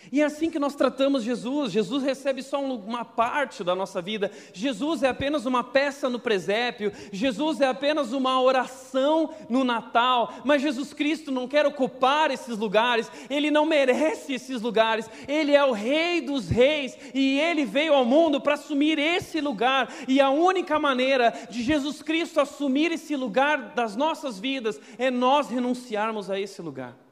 E 0.10 0.22
é 0.22 0.26
assim 0.26 0.50
que 0.50 0.60
nós 0.60 0.76
tratamos 0.76 1.24
Jesus. 1.24 1.72
Jesus 1.72 2.04
recebe 2.04 2.42
só 2.42 2.62
uma 2.64 3.04
parte 3.04 3.64
da 3.64 3.76
nossa 3.76 4.02
vida. 4.02 4.32
Jesus 4.54 5.04
é 5.04 5.10
apenas 5.10 5.46
uma 5.46 5.64
peça 5.64 6.10
no 6.10 6.20
presépio. 6.20 6.92
Jesus 7.12 7.62
é 7.62 7.68
apenas 7.68 8.14
uma 8.14 8.42
oração 8.42 9.34
no 9.50 9.64
Natal. 9.64 10.34
Mas 10.46 10.62
Jesus 10.62 10.94
Cristo 10.94 11.32
não 11.32 11.48
quer 11.48 11.66
ocupar 11.66 12.32
esses 12.32 12.58
lugares. 12.58 13.12
Ele 13.30 13.52
não 13.52 13.66
merece 13.66 14.34
esses 14.34 14.62
lugares. 14.62 15.10
Ele 15.28 15.54
é 15.54 15.64
o 15.64 15.72
Rei 15.72 16.22
dos 16.22 16.50
Reis 16.50 16.98
e 17.14 17.40
ele 17.40 17.66
veio 17.66 17.94
ao 17.94 18.06
mundo 18.06 18.40
para 18.40 18.54
assumir 18.54 18.98
esse 18.98 19.42
lugar. 19.42 19.94
E 20.08 20.22
a 20.22 20.30
única 20.30 20.80
maneira 20.80 21.34
de 21.50 21.62
Jesus 21.62 22.02
Cristo 22.02 22.40
assumir 22.40 22.92
esse 22.92 23.16
lugar 23.16 23.74
das 23.76 23.96
nossas 23.96 24.40
vidas 24.40 24.80
é 24.98 25.10
nós 25.10 25.50
renunciarmos 25.50 26.30
a 26.30 26.40
esse 26.40 26.62
lugar. 26.62 27.11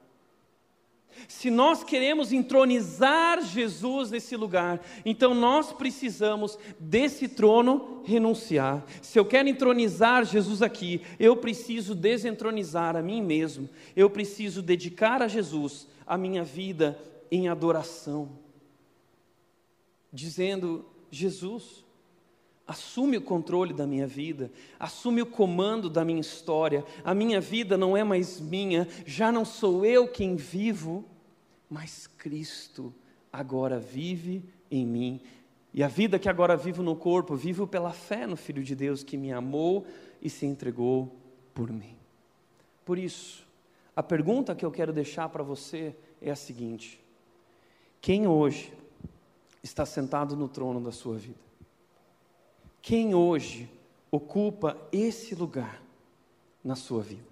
Se 1.28 1.50
nós 1.50 1.84
queremos 1.84 2.32
entronizar 2.32 3.42
Jesus 3.44 4.12
nesse 4.12 4.36
lugar, 4.36 4.82
então 5.06 5.34
nós 5.34 5.72
precisamos 5.72 6.58
desse 6.80 7.28
trono 7.28 8.02
renunciar. 8.06 8.86
Se 9.02 9.20
eu 9.20 9.26
quero 9.26 9.50
entronizar 9.50 10.26
Jesus 10.26 10.62
aqui, 10.62 11.02
eu 11.20 11.36
preciso 11.38 11.94
desentronizar 11.94 12.96
a 12.96 13.02
mim 13.02 13.22
mesmo. 13.22 13.70
Eu 13.96 14.10
preciso 14.10 14.62
dedicar 14.62 15.22
a 15.22 15.28
Jesus 15.28 15.88
a 16.06 16.18
minha 16.18 16.44
vida 16.44 17.00
em 17.32 17.48
adoração. 17.48 18.30
Dizendo: 20.12 20.86
Jesus, 21.12 21.84
assume 22.70 23.18
o 23.18 23.22
controle 23.22 23.74
da 23.74 23.88
minha 23.88 24.06
vida, 24.06 24.52
assume 24.80 25.24
o 25.24 25.26
comando 25.26 25.90
da 25.90 26.06
minha 26.06 26.22
história. 26.22 26.86
A 27.04 27.16
minha 27.16 27.42
vida 27.42 27.76
não 27.76 27.98
é 27.98 28.04
mais 28.04 28.40
minha, 28.40 28.88
já 29.08 29.32
não 29.32 29.44
sou 29.44 29.84
eu 29.84 30.08
quem 30.08 30.36
vivo, 30.36 31.04
mas 31.68 32.06
Cristo 32.06 32.94
agora 33.34 33.80
vive 33.80 34.44
em 34.70 34.86
mim. 34.86 35.20
E 35.74 35.82
a 35.82 35.88
vida 35.88 36.20
que 36.20 36.30
agora 36.30 36.56
vivo 36.56 36.84
no 36.84 36.96
corpo, 36.96 37.36
vivo 37.36 37.66
pela 37.66 37.92
fé 37.92 38.28
no 38.28 38.38
Filho 38.38 38.64
de 38.64 38.76
Deus 38.76 39.04
que 39.04 39.18
me 39.18 39.34
amou 39.34 39.88
e 40.22 40.30
se 40.30 40.46
entregou 40.46 41.12
por 41.56 41.72
mim. 41.72 41.96
Por 42.86 43.00
isso, 43.00 43.48
a 43.96 44.04
pergunta 44.04 44.54
que 44.54 44.64
eu 44.64 44.70
quero 44.70 44.94
deixar 44.94 45.28
para 45.30 45.42
você 45.42 45.96
é 46.22 46.30
a 46.30 46.36
seguinte: 46.36 47.04
quem 48.00 48.28
hoje 48.28 48.72
está 49.64 49.88
sentado 49.88 50.36
no 50.36 50.48
trono 50.48 50.80
da 50.80 50.92
sua 50.92 51.18
vida? 51.18 51.49
Quem 52.82 53.13
hoje 53.13 53.70
ocupa 54.12 54.78
esse 54.92 55.36
lugar 55.36 55.84
na 56.63 56.76
sua 56.76 57.02
vida? 57.02 57.28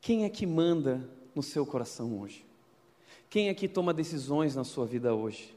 Quem 0.00 0.24
é 0.24 0.28
que 0.28 0.46
manda 0.46 1.08
no 1.34 1.42
seu 1.42 1.66
coração 1.66 2.20
hoje? 2.20 2.44
Quem 3.28 3.48
é 3.48 3.54
que 3.54 3.68
toma 3.68 3.92
decisões 3.92 4.54
na 4.54 4.64
sua 4.64 4.86
vida 4.86 5.14
hoje? 5.14 5.54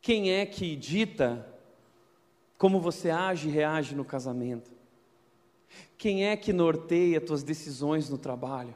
Quem 0.00 0.30
é 0.30 0.46
que 0.46 0.74
dita 0.76 1.46
como 2.56 2.80
você 2.80 3.10
age 3.10 3.48
e 3.48 3.52
reage 3.52 3.94
no 3.94 4.04
casamento? 4.04 4.70
Quem 5.98 6.26
é 6.26 6.36
que 6.36 6.52
norteia 6.52 7.20
tuas 7.20 7.42
decisões 7.42 8.08
no 8.08 8.16
trabalho? 8.16 8.74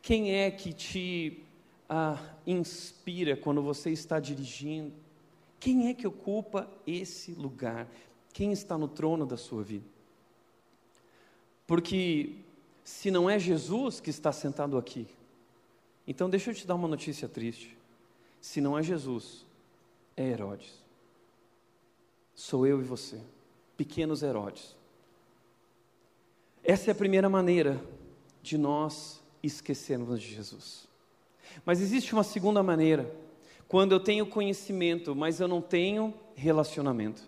Quem 0.00 0.34
é 0.34 0.50
que 0.50 0.72
te 0.72 1.44
ah, 1.88 2.18
inspira 2.46 3.36
quando 3.36 3.62
você 3.62 3.90
está 3.90 4.18
dirigindo? 4.18 4.92
Quem 5.62 5.88
é 5.88 5.94
que 5.94 6.08
ocupa 6.08 6.68
esse 6.84 7.34
lugar? 7.34 7.86
Quem 8.32 8.50
está 8.50 8.76
no 8.76 8.88
trono 8.88 9.24
da 9.24 9.36
sua 9.36 9.62
vida? 9.62 9.86
Porque 11.68 12.34
se 12.82 13.12
não 13.12 13.30
é 13.30 13.38
Jesus 13.38 14.00
que 14.00 14.10
está 14.10 14.32
sentado 14.32 14.76
aqui, 14.76 15.06
então 16.04 16.28
deixa 16.28 16.50
eu 16.50 16.54
te 16.56 16.66
dar 16.66 16.74
uma 16.74 16.88
notícia 16.88 17.28
triste. 17.28 17.78
Se 18.40 18.60
não 18.60 18.76
é 18.76 18.82
Jesus, 18.82 19.46
é 20.16 20.30
Herodes. 20.30 20.74
Sou 22.34 22.66
eu 22.66 22.80
e 22.80 22.84
você, 22.84 23.20
pequenos 23.76 24.24
Herodes. 24.24 24.74
Essa 26.64 26.90
é 26.90 26.92
a 26.92 26.96
primeira 26.96 27.28
maneira 27.28 27.80
de 28.42 28.58
nós 28.58 29.22
esquecermos 29.40 30.20
de 30.20 30.26
Jesus. 30.26 30.88
Mas 31.64 31.80
existe 31.80 32.12
uma 32.14 32.24
segunda 32.24 32.64
maneira, 32.64 33.14
quando 33.72 33.92
eu 33.92 34.00
tenho 34.00 34.26
conhecimento, 34.26 35.16
mas 35.16 35.40
eu 35.40 35.48
não 35.48 35.62
tenho 35.62 36.12
relacionamento. 36.34 37.22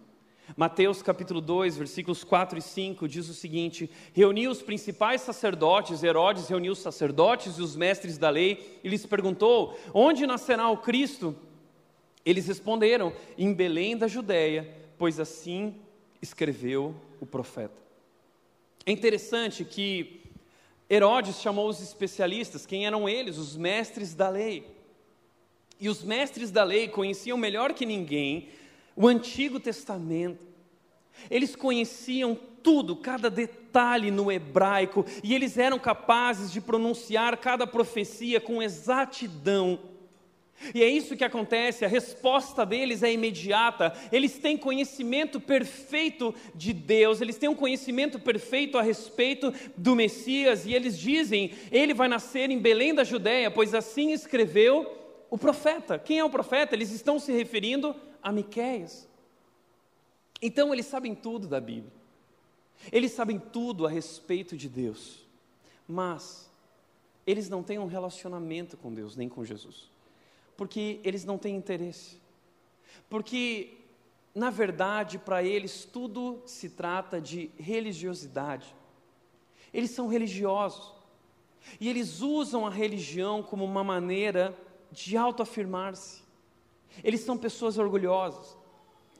Mateus 0.54 1.00
capítulo 1.00 1.40
2, 1.40 1.78
versículos 1.78 2.22
4 2.22 2.58
e 2.58 2.60
5 2.60 3.08
diz 3.08 3.30
o 3.30 3.34
seguinte: 3.34 3.90
Reuniu 4.12 4.50
os 4.50 4.60
principais 4.60 5.22
sacerdotes, 5.22 6.02
Herodes 6.02 6.46
reuniu 6.46 6.74
os 6.74 6.80
sacerdotes 6.80 7.56
e 7.56 7.62
os 7.62 7.74
mestres 7.74 8.18
da 8.18 8.28
lei 8.28 8.78
e 8.84 8.90
lhes 8.90 9.06
perguntou: 9.06 9.74
Onde 9.94 10.26
nascerá 10.26 10.68
o 10.68 10.76
Cristo? 10.76 11.34
Eles 12.26 12.46
responderam: 12.46 13.14
Em 13.38 13.54
Belém 13.54 13.96
da 13.96 14.06
Judéia, 14.06 14.70
pois 14.98 15.18
assim 15.18 15.76
escreveu 16.20 16.94
o 17.22 17.24
profeta. 17.24 17.80
É 18.84 18.92
interessante 18.92 19.64
que 19.64 20.20
Herodes 20.90 21.40
chamou 21.40 21.70
os 21.70 21.80
especialistas, 21.80 22.66
quem 22.66 22.84
eram 22.84 23.08
eles? 23.08 23.38
Os 23.38 23.56
mestres 23.56 24.14
da 24.14 24.28
lei. 24.28 24.73
E 25.80 25.88
os 25.88 26.02
mestres 26.02 26.50
da 26.50 26.64
lei 26.64 26.88
conheciam 26.88 27.36
melhor 27.36 27.72
que 27.72 27.84
ninguém 27.84 28.48
o 28.96 29.08
Antigo 29.08 29.58
Testamento. 29.58 30.46
Eles 31.30 31.56
conheciam 31.56 32.38
tudo, 32.62 32.96
cada 32.96 33.28
detalhe 33.28 34.10
no 34.10 34.32
hebraico, 34.32 35.04
e 35.22 35.34
eles 35.34 35.58
eram 35.58 35.78
capazes 35.78 36.50
de 36.50 36.60
pronunciar 36.60 37.36
cada 37.36 37.66
profecia 37.66 38.40
com 38.40 38.62
exatidão. 38.62 39.78
E 40.74 40.82
é 40.82 40.88
isso 40.88 41.16
que 41.16 41.24
acontece, 41.24 41.84
a 41.84 41.88
resposta 41.88 42.64
deles 42.64 43.02
é 43.02 43.12
imediata. 43.12 43.92
Eles 44.10 44.38
têm 44.38 44.56
conhecimento 44.56 45.40
perfeito 45.40 46.34
de 46.54 46.72
Deus, 46.72 47.20
eles 47.20 47.36
têm 47.36 47.48
um 47.48 47.54
conhecimento 47.54 48.18
perfeito 48.18 48.78
a 48.78 48.82
respeito 48.82 49.52
do 49.76 49.94
Messias, 49.94 50.64
e 50.64 50.72
eles 50.72 50.98
dizem: 50.98 51.50
ele 51.70 51.92
vai 51.92 52.08
nascer 52.08 52.50
em 52.50 52.58
Belém 52.58 52.94
da 52.94 53.04
Judéia, 53.04 53.50
pois 53.50 53.74
assim 53.74 54.12
escreveu 54.12 55.03
o 55.34 55.38
profeta. 55.38 55.98
Quem 55.98 56.18
é 56.18 56.24
o 56.24 56.30
profeta? 56.30 56.74
Eles 56.74 56.90
estão 56.90 57.18
se 57.18 57.32
referindo 57.32 57.94
a 58.22 58.30
Miquéias. 58.30 59.08
Então 60.40 60.72
eles 60.72 60.86
sabem 60.86 61.14
tudo 61.14 61.48
da 61.48 61.60
Bíblia. 61.60 61.92
Eles 62.92 63.12
sabem 63.12 63.38
tudo 63.38 63.86
a 63.86 63.90
respeito 63.90 64.56
de 64.56 64.68
Deus. 64.68 65.24
Mas 65.88 66.50
eles 67.26 67.48
não 67.48 67.62
têm 67.62 67.78
um 67.78 67.86
relacionamento 67.86 68.76
com 68.76 68.92
Deus, 68.92 69.16
nem 69.16 69.28
com 69.28 69.44
Jesus 69.44 69.94
porque 70.56 71.00
eles 71.04 71.24
não 71.24 71.38
têm 71.38 71.56
interesse. 71.56 72.18
Porque, 73.08 73.78
na 74.34 74.50
verdade, 74.50 75.18
para 75.18 75.42
eles 75.42 75.84
tudo 75.84 76.42
se 76.46 76.70
trata 76.70 77.20
de 77.20 77.50
religiosidade. 77.58 78.74
Eles 79.72 79.90
são 79.90 80.06
religiosos. 80.06 80.92
E 81.80 81.88
eles 81.88 82.20
usam 82.20 82.66
a 82.66 82.70
religião 82.70 83.42
como 83.42 83.64
uma 83.64 83.82
maneira 83.82 84.56
de 84.94 85.16
autoafirmar-se. 85.16 86.22
Eles 87.02 87.20
são 87.20 87.36
pessoas 87.36 87.76
orgulhosas. 87.76 88.56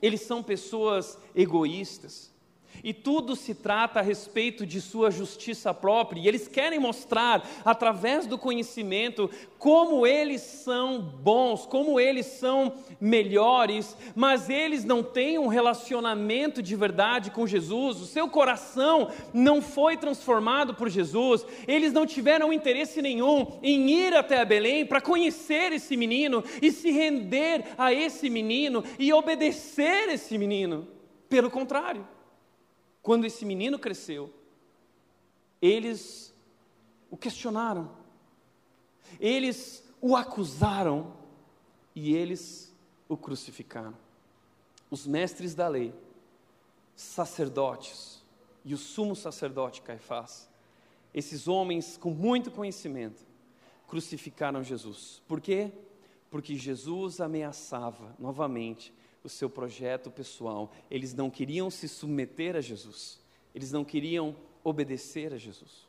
Eles 0.00 0.20
são 0.22 0.42
pessoas 0.42 1.18
egoístas 1.34 2.33
e 2.82 2.92
tudo 2.92 3.36
se 3.36 3.54
trata 3.54 4.00
a 4.00 4.02
respeito 4.02 4.66
de 4.66 4.80
sua 4.80 5.10
justiça 5.10 5.72
própria, 5.72 6.20
e 6.20 6.28
eles 6.28 6.48
querem 6.48 6.78
mostrar, 6.78 7.48
através 7.64 8.26
do 8.26 8.38
conhecimento, 8.38 9.30
como 9.58 10.06
eles 10.06 10.40
são 10.42 11.00
bons, 11.00 11.66
como 11.66 11.98
eles 11.98 12.26
são 12.26 12.74
melhores, 13.00 13.96
mas 14.14 14.50
eles 14.50 14.84
não 14.84 15.02
têm 15.02 15.38
um 15.38 15.46
relacionamento 15.46 16.62
de 16.62 16.76
verdade 16.76 17.30
com 17.30 17.46
Jesus, 17.46 18.00
o 18.00 18.06
seu 18.06 18.28
coração 18.28 19.10
não 19.32 19.62
foi 19.62 19.96
transformado 19.96 20.74
por 20.74 20.88
Jesus, 20.88 21.46
eles 21.66 21.92
não 21.92 22.06
tiveram 22.06 22.52
interesse 22.52 23.00
nenhum 23.00 23.58
em 23.62 23.90
ir 23.90 24.14
até 24.14 24.44
Belém 24.44 24.84
para 24.84 25.00
conhecer 25.00 25.72
esse 25.72 25.96
menino 25.96 26.44
e 26.60 26.70
se 26.70 26.90
render 26.90 27.64
a 27.76 27.92
esse 27.92 28.28
menino 28.28 28.84
e 28.98 29.12
obedecer 29.12 30.08
esse 30.10 30.36
menino, 30.36 30.86
pelo 31.28 31.50
contrário. 31.50 32.13
Quando 33.04 33.26
esse 33.26 33.44
menino 33.44 33.78
cresceu, 33.78 34.32
eles 35.60 36.34
o 37.10 37.18
questionaram, 37.18 37.94
eles 39.20 39.84
o 40.00 40.16
acusaram 40.16 41.14
e 41.94 42.16
eles 42.16 42.74
o 43.06 43.14
crucificaram. 43.14 43.94
Os 44.90 45.06
mestres 45.06 45.54
da 45.54 45.68
lei, 45.68 45.94
sacerdotes 46.96 48.24
e 48.64 48.72
o 48.72 48.78
sumo 48.78 49.14
sacerdote 49.14 49.82
Caifás, 49.82 50.48
esses 51.12 51.46
homens 51.46 51.98
com 51.98 52.10
muito 52.10 52.50
conhecimento, 52.50 53.22
crucificaram 53.86 54.64
Jesus. 54.64 55.20
Por 55.28 55.42
quê? 55.42 55.70
Porque 56.30 56.56
Jesus 56.56 57.20
ameaçava 57.20 58.16
novamente 58.18 58.94
o 59.24 59.28
seu 59.28 59.48
projeto 59.48 60.10
pessoal. 60.10 60.70
Eles 60.90 61.14
não 61.14 61.30
queriam 61.30 61.70
se 61.70 61.88
submeter 61.88 62.54
a 62.54 62.60
Jesus. 62.60 63.18
Eles 63.54 63.72
não 63.72 63.84
queriam 63.84 64.36
obedecer 64.62 65.32
a 65.32 65.38
Jesus. 65.38 65.88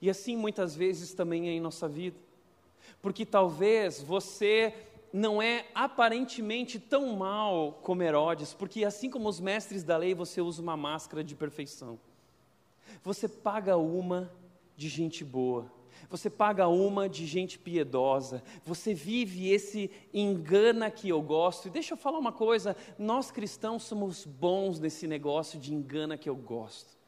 E 0.00 0.10
assim 0.10 0.36
muitas 0.36 0.76
vezes 0.76 1.14
também 1.14 1.48
é 1.48 1.52
em 1.52 1.60
nossa 1.60 1.88
vida. 1.88 2.18
Porque 3.00 3.24
talvez 3.24 4.02
você 4.02 4.74
não 5.12 5.42
é 5.42 5.66
aparentemente 5.74 6.78
tão 6.78 7.16
mal 7.16 7.80
como 7.82 8.02
Herodes, 8.02 8.54
porque 8.54 8.84
assim 8.84 9.10
como 9.10 9.28
os 9.28 9.40
mestres 9.40 9.82
da 9.82 9.96
lei, 9.96 10.14
você 10.14 10.40
usa 10.40 10.62
uma 10.62 10.76
máscara 10.76 11.24
de 11.24 11.34
perfeição. 11.34 11.98
Você 13.02 13.26
paga 13.26 13.76
uma 13.76 14.30
de 14.76 14.88
gente 14.88 15.24
boa 15.24 15.79
você 16.08 16.28
paga 16.28 16.68
uma 16.68 17.08
de 17.08 17.26
gente 17.26 17.58
piedosa, 17.58 18.42
você 18.64 18.94
vive 18.94 19.50
esse 19.50 19.90
engana 20.12 20.90
que 20.90 21.08
eu 21.08 21.20
gosto. 21.20 21.68
E 21.68 21.70
deixa 21.70 21.94
eu 21.94 21.98
falar 21.98 22.18
uma 22.18 22.32
coisa: 22.32 22.76
nós 22.98 23.30
cristãos 23.30 23.82
somos 23.84 24.24
bons 24.24 24.78
nesse 24.80 25.06
negócio 25.06 25.58
de 25.58 25.74
engana 25.74 26.18
que 26.18 26.28
eu 26.28 26.36
gosto. 26.36 27.00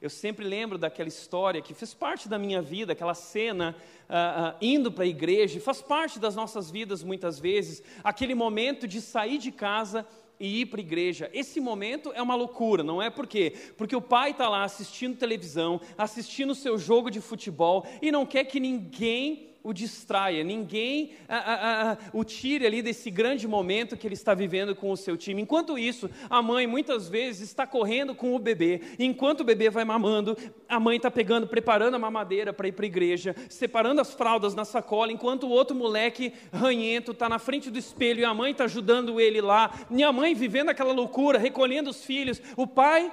Eu 0.00 0.08
sempre 0.08 0.44
lembro 0.44 0.78
daquela 0.78 1.08
história 1.08 1.60
que 1.60 1.74
fez 1.74 1.92
parte 1.92 2.28
da 2.28 2.38
minha 2.38 2.62
vida, 2.62 2.92
aquela 2.92 3.14
cena 3.14 3.76
uh, 4.08 4.54
uh, 4.54 4.56
indo 4.60 4.90
para 4.90 5.04
a 5.04 5.06
igreja, 5.06 5.60
faz 5.60 5.82
parte 5.82 6.18
das 6.18 6.34
nossas 6.34 6.70
vidas 6.70 7.02
muitas 7.02 7.38
vezes, 7.38 7.82
aquele 8.02 8.34
momento 8.34 8.88
de 8.88 9.00
sair 9.00 9.38
de 9.38 9.52
casa 9.52 10.06
e 10.42 10.62
ir 10.62 10.66
para 10.66 10.80
a 10.80 10.82
igreja. 10.82 11.30
Esse 11.32 11.60
momento 11.60 12.12
é 12.12 12.20
uma 12.20 12.34
loucura, 12.34 12.82
não 12.82 13.00
é 13.00 13.08
por 13.08 13.28
quê? 13.28 13.54
Porque 13.76 13.94
o 13.94 14.00
pai 14.00 14.32
está 14.32 14.48
lá 14.48 14.64
assistindo 14.64 15.16
televisão, 15.16 15.80
assistindo 15.96 16.50
o 16.50 16.54
seu 16.54 16.76
jogo 16.76 17.12
de 17.12 17.20
futebol 17.20 17.86
e 18.02 18.10
não 18.10 18.26
quer 18.26 18.44
que 18.44 18.58
ninguém 18.58 19.51
o 19.62 19.72
distraia, 19.72 20.42
ninguém 20.42 21.12
ah, 21.28 21.36
ah, 21.36 21.92
ah, 21.92 21.98
o 22.12 22.24
tire 22.24 22.66
ali 22.66 22.82
desse 22.82 23.10
grande 23.10 23.46
momento 23.46 23.96
que 23.96 24.06
ele 24.06 24.14
está 24.14 24.34
vivendo 24.34 24.74
com 24.74 24.90
o 24.90 24.96
seu 24.96 25.16
time. 25.16 25.42
Enquanto 25.42 25.78
isso, 25.78 26.10
a 26.28 26.42
mãe 26.42 26.66
muitas 26.66 27.08
vezes 27.08 27.48
está 27.48 27.66
correndo 27.66 28.14
com 28.14 28.34
o 28.34 28.38
bebê, 28.38 28.80
enquanto 28.98 29.40
o 29.40 29.44
bebê 29.44 29.70
vai 29.70 29.84
mamando, 29.84 30.36
a 30.68 30.80
mãe 30.80 30.96
está 30.96 31.10
pegando, 31.10 31.46
preparando 31.46 31.94
a 31.94 31.98
mamadeira 31.98 32.52
para 32.52 32.68
ir 32.68 32.72
para 32.72 32.84
a 32.84 32.86
igreja, 32.86 33.36
separando 33.48 34.00
as 34.00 34.12
fraldas 34.12 34.54
na 34.54 34.64
sacola, 34.64 35.12
enquanto 35.12 35.44
o 35.44 35.50
outro 35.50 35.76
moleque 35.76 36.32
ranhento 36.52 37.12
está 37.12 37.28
na 37.28 37.38
frente 37.38 37.70
do 37.70 37.78
espelho 37.78 38.20
e 38.20 38.24
a 38.24 38.34
mãe 38.34 38.52
está 38.52 38.64
ajudando 38.64 39.20
ele 39.20 39.40
lá, 39.40 39.72
e 39.90 40.02
a 40.02 40.12
mãe 40.12 40.34
vivendo 40.34 40.70
aquela 40.70 40.92
loucura, 40.92 41.38
recolhendo 41.38 41.90
os 41.90 42.04
filhos, 42.04 42.42
o 42.56 42.66
pai 42.66 43.10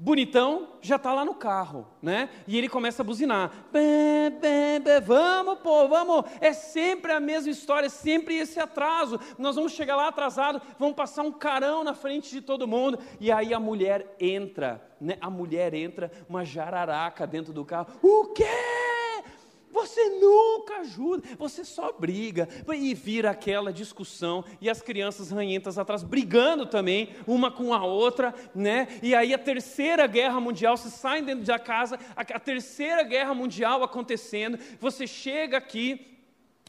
bonitão 0.00 0.74
já 0.80 0.94
está 0.94 1.12
lá 1.12 1.24
no 1.24 1.34
carro, 1.34 1.84
né? 2.00 2.30
E 2.46 2.56
ele 2.56 2.68
começa 2.68 3.02
a 3.02 3.04
buzinar. 3.04 3.50
Bê, 3.72 4.30
bê, 4.40 4.78
bê, 4.78 5.00
vamos, 5.00 5.58
pô, 5.58 5.88
vamos. 5.88 6.24
É 6.40 6.52
sempre 6.52 7.10
a 7.10 7.18
mesma 7.18 7.50
história, 7.50 7.86
é 7.86 7.90
sempre 7.90 8.36
esse 8.36 8.60
atraso. 8.60 9.18
Nós 9.36 9.56
vamos 9.56 9.72
chegar 9.72 9.96
lá 9.96 10.06
atrasado, 10.06 10.62
vamos 10.78 10.94
passar 10.94 11.22
um 11.22 11.32
carão 11.32 11.82
na 11.82 11.94
frente 11.94 12.30
de 12.30 12.40
todo 12.40 12.68
mundo. 12.68 12.98
E 13.18 13.32
aí 13.32 13.52
a 13.52 13.58
mulher 13.58 14.14
entra, 14.20 14.80
né? 15.00 15.18
A 15.20 15.28
mulher 15.28 15.74
entra, 15.74 16.12
uma 16.28 16.44
jararaca 16.44 17.26
dentro 17.26 17.52
do 17.52 17.64
carro. 17.64 17.88
O 18.00 18.26
quê? 18.26 18.44
Você 19.78 20.10
nunca 20.10 20.78
ajuda, 20.78 21.22
você 21.38 21.64
só 21.64 21.92
briga. 21.92 22.48
E 22.74 22.94
vira 22.94 23.30
aquela 23.30 23.72
discussão, 23.72 24.44
e 24.60 24.68
as 24.68 24.82
crianças 24.82 25.30
ranhentas 25.30 25.78
atrás 25.78 26.02
brigando 26.02 26.66
também, 26.66 27.14
uma 27.28 27.48
com 27.48 27.72
a 27.72 27.84
outra, 27.84 28.34
né? 28.52 28.88
E 29.00 29.14
aí 29.14 29.32
a 29.32 29.38
terceira 29.38 30.04
guerra 30.08 30.40
mundial, 30.40 30.76
se 30.76 30.90
saem 30.90 31.22
dentro 31.22 31.44
da 31.44 31.60
casa, 31.60 31.96
a, 32.16 32.24
terceira 32.40 33.04
guerra 33.04 33.32
mundial 33.34 33.84
acontecendo, 33.84 34.58
você 34.80 35.06
chega 35.06 35.56
aqui, 35.56 36.18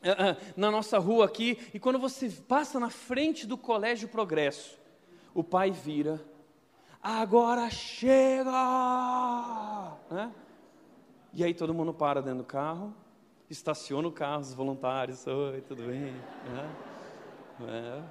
uh, 0.04 0.32
uh, 0.32 0.54
na 0.56 0.70
nossa 0.70 1.00
rua 1.00 1.26
aqui, 1.26 1.58
e 1.74 1.80
quando 1.80 1.98
você 1.98 2.30
passa 2.30 2.80
na 2.80 2.92
frente 2.92 3.48
do 3.48 3.58
Colégio 3.58 4.08
Progresso, 4.08 4.78
o 5.34 5.44
pai 5.44 5.72
vira, 5.72 6.24
agora 7.02 7.72
chega! 7.72 8.52
Né? 10.12 10.32
E 11.32 11.44
aí 11.44 11.54
todo 11.54 11.76
mundo 11.76 11.94
para 11.94 12.22
dentro 12.22 12.40
do 12.40 12.44
carro, 12.44 12.92
estaciona 13.50 14.08
o 14.08 14.12
carro, 14.12 14.42
os 14.42 14.54
voluntários, 14.54 15.28
oi, 15.28 15.62
tudo 15.62 15.84
bem? 15.84 16.16
É. 16.58 16.90
É. 17.70 18.02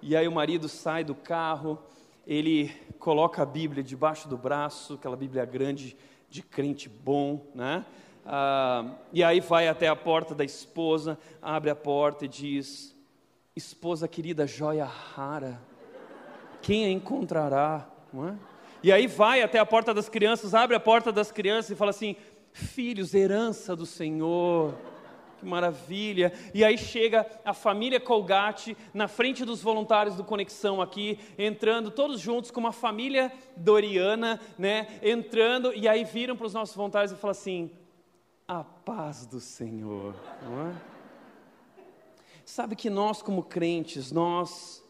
E 0.00 0.16
aí 0.16 0.28
o 0.28 0.32
marido 0.32 0.68
sai 0.68 1.02
do 1.02 1.14
carro, 1.14 1.78
ele 2.24 2.70
coloca 3.00 3.42
a 3.42 3.46
Bíblia 3.46 3.82
debaixo 3.82 4.28
do 4.28 4.36
braço, 4.36 4.94
aquela 4.94 5.16
Bíblia 5.16 5.44
grande 5.44 5.96
de 6.30 6.40
crente 6.40 6.88
bom, 6.88 7.44
né? 7.52 7.84
Ah, 8.24 8.94
e 9.12 9.24
aí 9.24 9.40
vai 9.40 9.66
até 9.66 9.88
a 9.88 9.96
porta 9.96 10.32
da 10.32 10.44
esposa, 10.44 11.18
abre 11.40 11.68
a 11.68 11.76
porta 11.76 12.26
e 12.26 12.28
diz: 12.28 12.94
Esposa 13.56 14.06
querida, 14.06 14.46
joia 14.46 14.84
rara, 14.84 15.60
quem 16.60 16.84
a 16.84 16.90
encontrará? 16.90 17.88
Não 18.12 18.28
é? 18.28 18.36
E 18.82 18.90
aí 18.90 19.06
vai 19.06 19.42
até 19.42 19.60
a 19.60 19.66
porta 19.66 19.94
das 19.94 20.08
crianças, 20.08 20.54
abre 20.54 20.74
a 20.74 20.80
porta 20.80 21.12
das 21.12 21.30
crianças 21.30 21.70
e 21.70 21.76
fala 21.76 21.90
assim: 21.90 22.16
filhos, 22.52 23.14
herança 23.14 23.74
do 23.74 23.86
Senhor. 23.86 24.74
Que 25.38 25.46
maravilha! 25.46 26.32
E 26.54 26.64
aí 26.64 26.78
chega 26.78 27.26
a 27.44 27.52
família 27.52 27.98
Colgate 27.98 28.76
na 28.94 29.08
frente 29.08 29.44
dos 29.44 29.60
voluntários 29.60 30.14
do 30.14 30.22
Conexão 30.22 30.80
aqui, 30.80 31.18
entrando 31.36 31.90
todos 31.90 32.20
juntos 32.20 32.52
com 32.52 32.60
uma 32.60 32.70
família 32.70 33.32
doriana, 33.56 34.40
né? 34.56 35.00
Entrando 35.02 35.74
e 35.74 35.88
aí 35.88 36.04
viram 36.04 36.36
para 36.36 36.46
os 36.46 36.54
nossos 36.54 36.76
voluntários 36.76 37.10
e 37.10 37.16
falam 37.16 37.32
assim: 37.32 37.70
a 38.46 38.62
paz 38.62 39.26
do 39.26 39.40
Senhor, 39.40 40.14
não 40.44 40.68
é? 40.68 40.74
Sabe 42.44 42.76
que 42.76 42.88
nós 42.88 43.20
como 43.20 43.42
crentes, 43.42 44.12
nós 44.12 44.82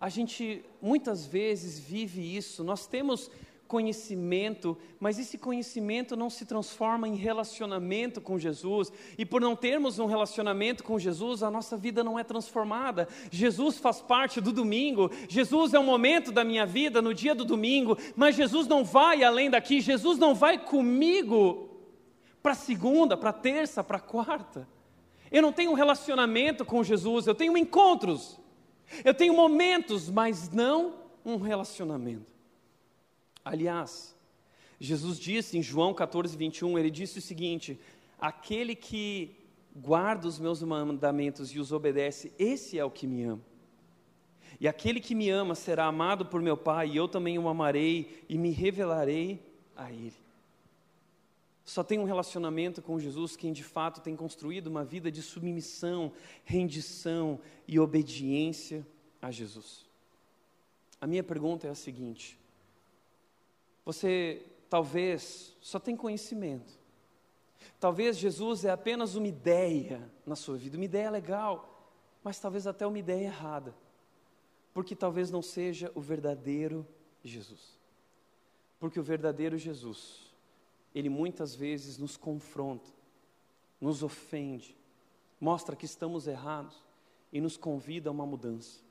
a 0.00 0.08
gente 0.08 0.64
muitas 0.82 1.24
vezes 1.24 1.78
vive 1.78 2.36
isso, 2.36 2.64
nós 2.64 2.86
temos 2.86 3.30
conhecimento, 3.74 4.78
mas 5.00 5.18
esse 5.18 5.36
conhecimento 5.36 6.14
não 6.14 6.30
se 6.30 6.46
transforma 6.46 7.08
em 7.08 7.16
relacionamento 7.16 8.20
com 8.20 8.38
Jesus, 8.38 8.92
e 9.18 9.26
por 9.26 9.40
não 9.40 9.56
termos 9.56 9.98
um 9.98 10.06
relacionamento 10.06 10.84
com 10.84 10.96
Jesus, 10.96 11.42
a 11.42 11.50
nossa 11.50 11.76
vida 11.76 12.04
não 12.04 12.16
é 12.16 12.22
transformada. 12.22 13.08
Jesus 13.32 13.76
faz 13.78 14.00
parte 14.00 14.40
do 14.40 14.52
domingo, 14.52 15.10
Jesus 15.28 15.74
é 15.74 15.78
um 15.80 15.84
momento 15.84 16.30
da 16.30 16.44
minha 16.44 16.64
vida 16.64 17.02
no 17.02 17.12
dia 17.12 17.34
do 17.34 17.44
domingo, 17.44 17.98
mas 18.14 18.36
Jesus 18.36 18.68
não 18.68 18.84
vai 18.84 19.24
além 19.24 19.50
daqui, 19.50 19.80
Jesus 19.80 20.20
não 20.20 20.36
vai 20.36 20.56
comigo 20.56 21.68
para 22.40 22.54
segunda, 22.54 23.16
para 23.16 23.32
terça, 23.32 23.82
para 23.82 23.98
quarta. 23.98 24.68
Eu 25.32 25.42
não 25.42 25.52
tenho 25.52 25.72
um 25.72 25.74
relacionamento 25.74 26.64
com 26.64 26.84
Jesus, 26.84 27.26
eu 27.26 27.34
tenho 27.34 27.58
encontros, 27.58 28.38
eu 29.04 29.12
tenho 29.12 29.34
momentos, 29.34 30.08
mas 30.08 30.48
não 30.48 30.94
um 31.24 31.38
relacionamento. 31.38 32.33
Aliás, 33.44 34.16
Jesus 34.80 35.18
disse 35.18 35.58
em 35.58 35.62
João 35.62 35.92
14, 35.92 36.36
21, 36.36 36.78
ele 36.78 36.90
disse 36.90 37.18
o 37.18 37.22
seguinte: 37.22 37.78
aquele 38.18 38.74
que 38.74 39.36
guarda 39.74 40.26
os 40.26 40.38
meus 40.38 40.62
mandamentos 40.62 41.50
e 41.50 41.58
os 41.58 41.72
obedece, 41.72 42.32
esse 42.38 42.78
é 42.78 42.84
o 42.84 42.90
que 42.90 43.06
me 43.06 43.24
ama. 43.24 43.42
E 44.60 44.68
aquele 44.68 45.00
que 45.00 45.14
me 45.14 45.28
ama 45.30 45.54
será 45.54 45.86
amado 45.86 46.26
por 46.26 46.40
meu 46.40 46.56
Pai, 46.56 46.90
e 46.90 46.96
eu 46.96 47.08
também 47.08 47.38
o 47.38 47.48
amarei 47.48 48.24
e 48.28 48.38
me 48.38 48.50
revelarei 48.50 49.42
a 49.76 49.90
Ele. 49.90 50.14
Só 51.64 51.82
tem 51.82 51.98
um 51.98 52.04
relacionamento 52.04 52.82
com 52.82 53.00
Jesus 53.00 53.36
quem 53.36 53.52
de 53.52 53.64
fato 53.64 54.00
tem 54.00 54.14
construído 54.14 54.66
uma 54.66 54.84
vida 54.84 55.10
de 55.10 55.22
submissão, 55.22 56.12
rendição 56.44 57.40
e 57.66 57.80
obediência 57.80 58.86
a 59.20 59.30
Jesus. 59.30 59.86
A 61.00 61.06
minha 61.06 61.24
pergunta 61.24 61.66
é 61.66 61.70
a 61.70 61.74
seguinte: 61.74 62.38
você 63.84 64.44
talvez 64.68 65.56
só 65.60 65.78
tem 65.78 65.96
conhecimento. 65.96 66.72
Talvez 67.78 68.16
Jesus 68.16 68.64
é 68.64 68.70
apenas 68.70 69.14
uma 69.14 69.26
ideia 69.26 70.10
na 70.24 70.36
sua 70.36 70.56
vida, 70.56 70.76
uma 70.76 70.84
ideia 70.84 71.10
legal, 71.10 71.92
mas 72.22 72.38
talvez 72.38 72.66
até 72.66 72.86
uma 72.86 72.98
ideia 72.98 73.26
errada. 73.26 73.74
Porque 74.72 74.96
talvez 74.96 75.30
não 75.30 75.42
seja 75.42 75.92
o 75.94 76.00
verdadeiro 76.00 76.86
Jesus. 77.22 77.78
Porque 78.80 78.98
o 78.98 79.02
verdadeiro 79.02 79.56
Jesus, 79.56 80.34
ele 80.94 81.08
muitas 81.08 81.54
vezes 81.54 81.96
nos 81.96 82.16
confronta, 82.16 82.90
nos 83.80 84.02
ofende, 84.02 84.76
mostra 85.40 85.76
que 85.76 85.84
estamos 85.84 86.26
errados 86.26 86.82
e 87.32 87.40
nos 87.40 87.56
convida 87.56 88.08
a 88.08 88.12
uma 88.12 88.26
mudança. 88.26 88.83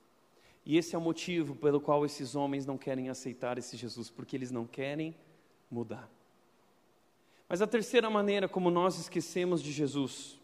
E 0.65 0.77
esse 0.77 0.95
é 0.95 0.97
o 0.97 1.01
motivo 1.01 1.55
pelo 1.55 1.81
qual 1.81 2.05
esses 2.05 2.35
homens 2.35 2.65
não 2.65 2.77
querem 2.77 3.09
aceitar 3.09 3.57
esse 3.57 3.75
Jesus, 3.75 4.09
porque 4.09 4.35
eles 4.35 4.51
não 4.51 4.65
querem 4.65 5.15
mudar. 5.69 6.09
Mas 7.49 7.61
a 7.61 7.67
terceira 7.67 8.09
maneira 8.09 8.47
como 8.47 8.71
nós 8.71 8.97
esquecemos 8.97 9.61
de 9.61 9.71
Jesus 9.71 10.39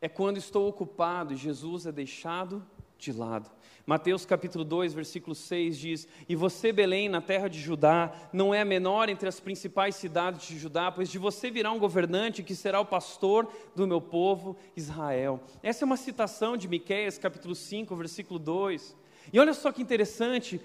é 0.00 0.08
quando 0.08 0.36
estou 0.36 0.68
ocupado 0.68 1.32
e 1.32 1.36
Jesus 1.36 1.86
é 1.86 1.92
deixado 1.92 2.64
de 2.98 3.12
lado. 3.12 3.50
Mateus 3.86 4.24
capítulo 4.24 4.64
2, 4.64 4.94
versículo 4.94 5.34
6 5.34 5.78
diz: 5.78 6.08
E 6.26 6.34
você, 6.34 6.72
Belém, 6.72 7.06
na 7.06 7.20
terra 7.20 7.48
de 7.48 7.60
Judá, 7.60 8.10
não 8.32 8.54
é 8.54 8.62
a 8.62 8.64
menor 8.64 9.10
entre 9.10 9.28
as 9.28 9.38
principais 9.38 9.94
cidades 9.96 10.48
de 10.48 10.58
Judá, 10.58 10.90
pois 10.90 11.10
de 11.10 11.18
você 11.18 11.50
virá 11.50 11.70
um 11.70 11.78
governante 11.78 12.42
que 12.42 12.54
será 12.54 12.80
o 12.80 12.86
pastor 12.86 13.46
do 13.76 13.86
meu 13.86 14.00
povo 14.00 14.56
Israel. 14.74 15.38
Essa 15.62 15.84
é 15.84 15.86
uma 15.86 15.98
citação 15.98 16.56
de 16.56 16.66
Miqueias 16.66 17.18
capítulo 17.18 17.54
5, 17.54 17.94
versículo 17.94 18.38
2. 18.38 18.96
E 19.30 19.38
olha 19.38 19.52
só 19.52 19.70
que 19.70 19.82
interessante, 19.82 20.58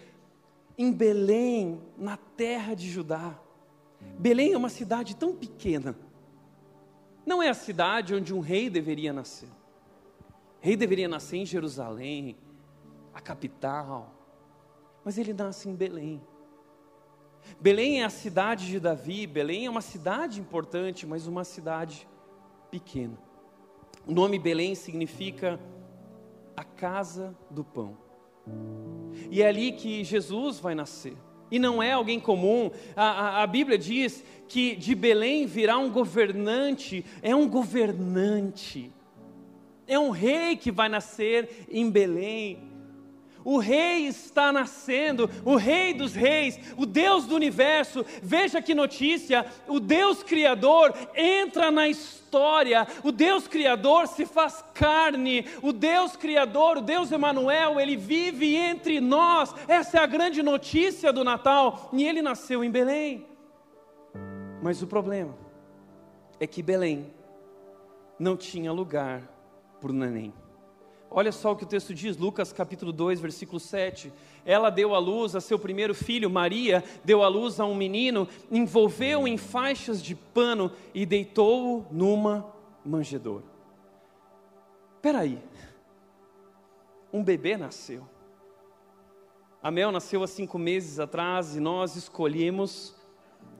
em 0.77 0.89
Belém, 0.89 1.81
na 1.97 2.15
terra 2.15 2.73
de 2.73 2.89
Judá. 2.89 3.37
Belém 4.17 4.53
é 4.53 4.57
uma 4.57 4.69
cidade 4.69 5.13
tão 5.13 5.35
pequena. 5.35 5.93
Não 7.25 7.43
é 7.43 7.49
a 7.49 7.53
cidade 7.53 8.15
onde 8.15 8.33
um 8.33 8.39
rei 8.39 8.69
deveria 8.69 9.11
nascer. 9.11 9.49
Rei 10.61 10.75
deveria 10.75 11.07
nascer 11.07 11.37
em 11.37 11.45
Jerusalém, 11.45 12.35
a 13.13 13.21
capital, 13.21 14.13
mas 15.03 15.17
ele 15.17 15.33
nasce 15.33 15.69
em 15.69 15.75
Belém. 15.75 16.21
Belém 17.59 18.01
é 18.01 18.05
a 18.05 18.09
cidade 18.09 18.67
de 18.67 18.79
Davi, 18.79 19.25
Belém 19.25 19.65
é 19.65 19.69
uma 19.69 19.81
cidade 19.81 20.39
importante, 20.39 21.05
mas 21.07 21.27
uma 21.27 21.43
cidade 21.43 22.07
pequena. 22.69 23.17
O 24.05 24.11
nome 24.11 24.37
Belém 24.37 24.75
significa 24.75 25.59
a 26.55 26.63
casa 26.63 27.35
do 27.49 27.63
pão. 27.63 27.97
E 29.29 29.41
é 29.41 29.47
ali 29.47 29.71
que 29.71 30.03
Jesus 30.03 30.59
vai 30.59 30.75
nascer. 30.75 31.15
E 31.51 31.57
não 31.57 31.81
é 31.81 31.93
alguém 31.93 32.19
comum, 32.19 32.69
a, 32.95 33.03
a, 33.03 33.43
a, 33.43 33.47
Bíblia 33.47 33.77
diz 33.77 34.23
que 34.47 34.75
de 34.75 34.93
Belém 34.93 35.47
virá 35.47 35.77
um 35.77 35.89
governante, 35.89 37.03
é 37.23 37.35
um 37.35 37.47
governante 37.47 38.93
é 39.89 39.99
um 39.99 40.11
rei 40.11 40.55
que 40.55 40.71
vai 40.71 40.87
nascer 40.87 41.65
em 41.69 41.89
Belém. 41.89 42.69
O 43.43 43.57
rei 43.57 44.05
está 44.05 44.51
nascendo, 44.51 45.29
o 45.43 45.55
rei 45.55 45.93
dos 45.93 46.13
reis, 46.13 46.59
o 46.77 46.85
Deus 46.85 47.25
do 47.25 47.35
universo. 47.35 48.05
Veja 48.21 48.61
que 48.61 48.75
notícia: 48.75 49.45
o 49.67 49.79
Deus 49.79 50.21
criador 50.21 50.93
entra 51.15 51.71
na 51.71 51.87
história. 51.87 52.85
O 53.03 53.11
Deus 53.11 53.47
criador 53.47 54.07
se 54.07 54.25
faz 54.25 54.63
carne. 54.73 55.45
O 55.63 55.73
Deus 55.73 56.15
criador, 56.15 56.77
o 56.77 56.81
Deus 56.81 57.11
Emanuel, 57.11 57.79
ele 57.79 57.97
vive 57.97 58.55
entre 58.55 58.99
nós. 58.99 59.55
Essa 59.67 59.97
é 59.97 60.01
a 60.01 60.05
grande 60.05 60.43
notícia 60.43 61.11
do 61.11 61.23
Natal. 61.23 61.89
E 61.93 62.03
ele 62.03 62.21
nasceu 62.21 62.63
em 62.63 62.69
Belém. 62.69 63.25
Mas 64.61 64.83
o 64.83 64.87
problema 64.87 65.35
é 66.39 66.45
que 66.45 66.61
Belém 66.61 67.11
não 68.19 68.35
tinha 68.35 68.71
lugar 68.71 69.38
o 69.87 69.93
neném. 69.93 70.33
Olha 71.11 71.31
só 71.31 71.51
o 71.51 71.55
que 71.55 71.63
o 71.63 71.67
texto 71.67 71.93
diz, 71.93 72.17
Lucas 72.17 72.53
capítulo 72.53 72.91
2, 72.91 73.19
versículo 73.19 73.59
7. 73.59 74.13
Ela 74.45 74.69
deu 74.69 74.93
à 74.93 74.99
luz 74.99 75.35
a 75.35 75.41
seu 75.41 75.57
primeiro 75.57 75.95
filho, 75.95 76.29
Maria, 76.29 76.83
deu 77.03 77.23
à 77.23 77.27
luz 77.27 77.59
a 77.59 77.65
um 77.65 77.73
menino, 77.73 78.27
envolveu-o 78.51 79.27
em 79.27 79.35
faixas 79.35 80.03
de 80.03 80.13
pano 80.13 80.71
e 80.93 81.05
deitou-o 81.05 81.85
numa 81.91 82.45
manjedoura. 82.85 83.45
Aí, 85.17 85.41
um 87.11 87.23
bebê 87.23 87.57
nasceu. 87.57 88.07
A 89.63 89.71
Mel 89.71 89.91
nasceu 89.91 90.21
há 90.21 90.27
cinco 90.27 90.59
meses 90.59 90.99
atrás 90.99 91.55
e 91.55 91.59
nós 91.59 91.95
escolhemos 91.95 92.95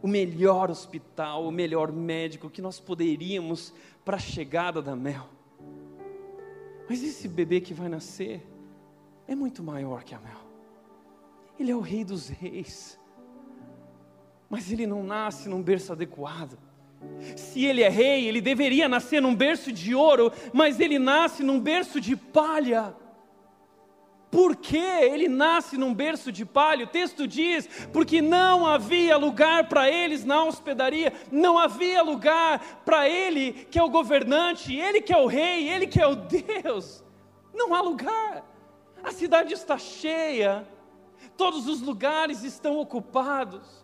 o 0.02 0.08
melhor 0.08 0.70
hospital, 0.70 1.46
o 1.46 1.52
melhor 1.52 1.92
médico 1.92 2.50
que 2.50 2.62
nós 2.62 2.80
poderíamos 2.80 3.74
para 4.06 4.18
a 4.18 4.20
chegada 4.20 4.82
da 4.82 4.96
Mel. 4.96 5.39
Mas 6.90 7.04
esse 7.04 7.28
bebê 7.28 7.62
que 7.62 7.74
vai 7.74 7.88
nascer 7.88 8.42
é 9.28 9.36
muito 9.36 9.62
maior 9.62 10.04
que 10.04 10.16
a 10.16 10.20
Mel. 10.20 10.50
Ele 11.60 11.72
é 11.72 11.76
o 11.76 11.82
rei 11.82 12.04
dos 12.04 12.30
reis. 12.30 13.00
Mas 14.50 14.72
ele 14.72 14.88
não 14.88 15.04
nasce 15.04 15.48
num 15.48 15.62
berço 15.62 15.94
adequado. 15.94 16.58
Se 17.38 17.64
ele 17.64 17.84
é 17.84 17.90
rei, 17.90 18.28
ele 18.28 18.42
deveria 18.42 18.90
nascer 18.90 19.22
num 19.22 19.36
berço 19.36 19.72
de 19.72 19.94
ouro, 19.94 20.32
mas 20.52 20.80
ele 20.80 20.98
nasce 20.98 21.44
num 21.44 21.60
berço 21.60 22.02
de 22.02 22.16
palha. 22.16 22.96
Por 24.32 24.56
que 24.56 24.78
ele 24.78 25.28
nasce 25.28 25.76
num 25.76 25.94
berço 25.94 26.32
de 26.32 26.46
palha? 26.46 26.86
O 26.86 26.90
texto 26.90 27.28
diz: 27.28 27.68
porque 27.92 28.22
não 28.22 28.66
havia 28.66 29.18
lugar 29.18 29.68
para 29.68 29.90
eles 29.90 30.24
na 30.24 30.44
hospedaria, 30.44 31.12
não 31.32 31.58
havia 31.58 32.04
lugar 32.04 32.82
para 32.86 33.10
ele 33.10 33.54
que 33.54 33.80
é 33.80 33.84
o 33.84 33.90
governante, 33.90 34.76
ele 34.76 35.02
que 35.02 35.12
é 35.12 35.18
o 35.18 35.26
rei, 35.26 35.68
ele 35.70 35.88
que 35.88 36.00
é 36.00 36.06
o 36.06 36.16
Deus. 36.16 37.04
Não 37.54 37.74
há 37.74 37.82
lugar. 37.82 38.46
A 39.04 39.12
cidade 39.12 39.54
está 39.54 39.78
cheia, 39.78 40.68
todos 41.36 41.68
os 41.68 41.82
lugares 41.82 42.44
estão 42.44 42.78
ocupados. 42.78 43.84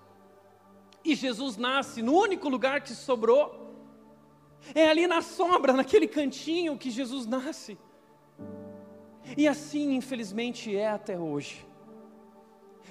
E 1.03 1.15
Jesus 1.15 1.57
nasce 1.57 2.01
no 2.01 2.13
único 2.13 2.49
lugar 2.49 2.81
que 2.81 2.93
sobrou. 2.93 3.63
É 4.73 4.89
ali 4.89 5.07
na 5.07 5.21
sombra, 5.21 5.73
naquele 5.73 6.07
cantinho 6.07 6.77
que 6.77 6.89
Jesus 6.89 7.25
nasce. 7.25 7.77
E 9.37 9.47
assim, 9.47 9.95
infelizmente, 9.95 10.75
é 10.75 10.89
até 10.89 11.17
hoje. 11.17 11.65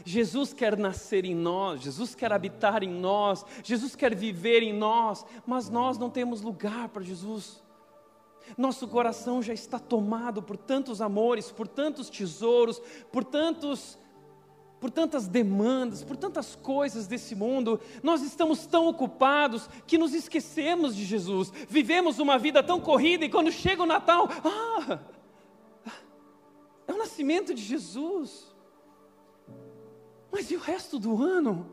Jesus 0.04 0.52
quer 0.52 0.76
nascer 0.76 1.24
em 1.24 1.34
nós, 1.34 1.80
Jesus 1.80 2.14
quer 2.14 2.32
habitar 2.32 2.82
em 2.82 2.90
nós, 2.90 3.44
Jesus 3.62 3.94
quer 3.94 4.14
viver 4.14 4.62
em 4.62 4.72
nós, 4.72 5.24
mas 5.46 5.70
nós 5.70 5.96
não 5.96 6.10
temos 6.10 6.42
lugar 6.42 6.88
para 6.88 7.02
Jesus. 7.02 7.62
Nosso 8.58 8.86
coração 8.86 9.42
já 9.42 9.54
está 9.54 9.78
tomado 9.78 10.42
por 10.42 10.56
tantos 10.56 11.00
amores, 11.00 11.50
por 11.50 11.66
tantos 11.66 12.10
tesouros, 12.10 12.80
por 13.10 13.24
tantos 13.24 13.98
por 14.80 14.90
tantas 14.90 15.26
demandas, 15.26 16.04
por 16.04 16.14
tantas 16.14 16.54
coisas 16.54 17.06
desse 17.06 17.34
mundo, 17.34 17.80
nós 18.02 18.20
estamos 18.20 18.66
tão 18.66 18.86
ocupados 18.86 19.66
que 19.86 19.96
nos 19.96 20.12
esquecemos 20.12 20.94
de 20.94 21.06
Jesus. 21.06 21.50
Vivemos 21.70 22.18
uma 22.18 22.36
vida 22.36 22.62
tão 22.62 22.78
corrida 22.78 23.24
e 23.24 23.30
quando 23.30 23.50
chega 23.50 23.82
o 23.82 23.86
Natal, 23.86 24.28
ah, 24.44 24.98
nascimento 27.14 27.54
de 27.54 27.62
Jesus. 27.62 28.52
Mas 30.32 30.50
e 30.50 30.56
o 30.56 30.58
resto 30.58 30.98
do 30.98 31.22
ano? 31.22 31.70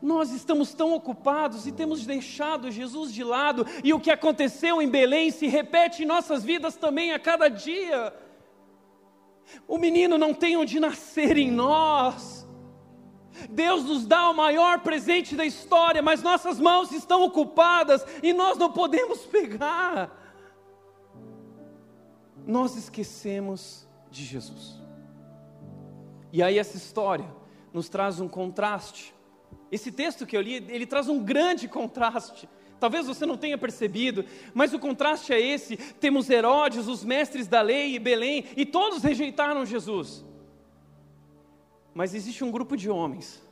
Nós 0.00 0.30
estamos 0.30 0.72
tão 0.72 0.94
ocupados 0.94 1.66
e 1.66 1.72
temos 1.72 2.06
deixado 2.06 2.70
Jesus 2.70 3.12
de 3.12 3.24
lado, 3.24 3.66
e 3.82 3.92
o 3.92 3.98
que 3.98 4.12
aconteceu 4.12 4.80
em 4.80 4.88
Belém 4.88 5.32
se 5.32 5.48
repete 5.48 6.04
em 6.04 6.06
nossas 6.06 6.44
vidas 6.44 6.76
também 6.76 7.12
a 7.12 7.18
cada 7.18 7.48
dia. 7.48 8.14
O 9.66 9.76
menino 9.76 10.16
não 10.16 10.32
tem 10.32 10.56
onde 10.56 10.78
nascer 10.78 11.36
em 11.36 11.50
nós. 11.50 12.48
Deus 13.50 13.84
nos 13.84 14.06
dá 14.06 14.30
o 14.30 14.34
maior 14.34 14.80
presente 14.80 15.34
da 15.34 15.44
história, 15.44 16.00
mas 16.00 16.22
nossas 16.22 16.60
mãos 16.60 16.92
estão 16.92 17.24
ocupadas 17.24 18.04
e 18.22 18.32
nós 18.32 18.56
não 18.56 18.70
podemos 18.70 19.26
pegar 19.26 20.19
nós 22.46 22.76
esquecemos 22.76 23.86
de 24.10 24.24
Jesus. 24.24 24.80
E 26.32 26.42
aí 26.42 26.58
essa 26.58 26.76
história 26.76 27.26
nos 27.72 27.88
traz 27.88 28.20
um 28.20 28.28
contraste. 28.28 29.14
Esse 29.70 29.92
texto 29.92 30.26
que 30.26 30.36
eu 30.36 30.40
li, 30.40 30.54
ele 30.68 30.86
traz 30.86 31.08
um 31.08 31.22
grande 31.22 31.68
contraste. 31.68 32.48
Talvez 32.78 33.06
você 33.06 33.26
não 33.26 33.36
tenha 33.36 33.58
percebido, 33.58 34.24
mas 34.54 34.72
o 34.72 34.78
contraste 34.78 35.32
é 35.32 35.40
esse: 35.40 35.76
temos 35.76 36.30
Herodes, 36.30 36.88
os 36.88 37.04
mestres 37.04 37.46
da 37.46 37.60
lei 37.60 37.94
e 37.94 37.98
Belém, 37.98 38.44
e 38.56 38.64
todos 38.64 39.02
rejeitaram 39.02 39.66
Jesus. 39.66 40.24
Mas 41.92 42.14
existe 42.14 42.42
um 42.42 42.50
grupo 42.50 42.76
de 42.76 42.88
homens 42.88 43.42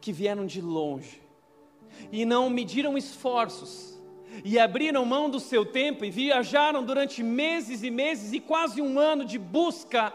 que 0.00 0.12
vieram 0.12 0.44
de 0.44 0.60
longe 0.60 1.22
e 2.10 2.24
não 2.24 2.50
mediram 2.50 2.98
esforços 2.98 3.93
e 4.42 4.58
abriram 4.58 5.04
mão 5.04 5.28
do 5.28 5.38
seu 5.38 5.64
tempo 5.64 6.04
e 6.04 6.10
viajaram 6.10 6.82
durante 6.82 7.22
meses 7.22 7.82
e 7.82 7.90
meses 7.90 8.32
e 8.32 8.40
quase 8.40 8.80
um 8.80 8.98
ano 8.98 9.24
de 9.24 9.38
busca, 9.38 10.12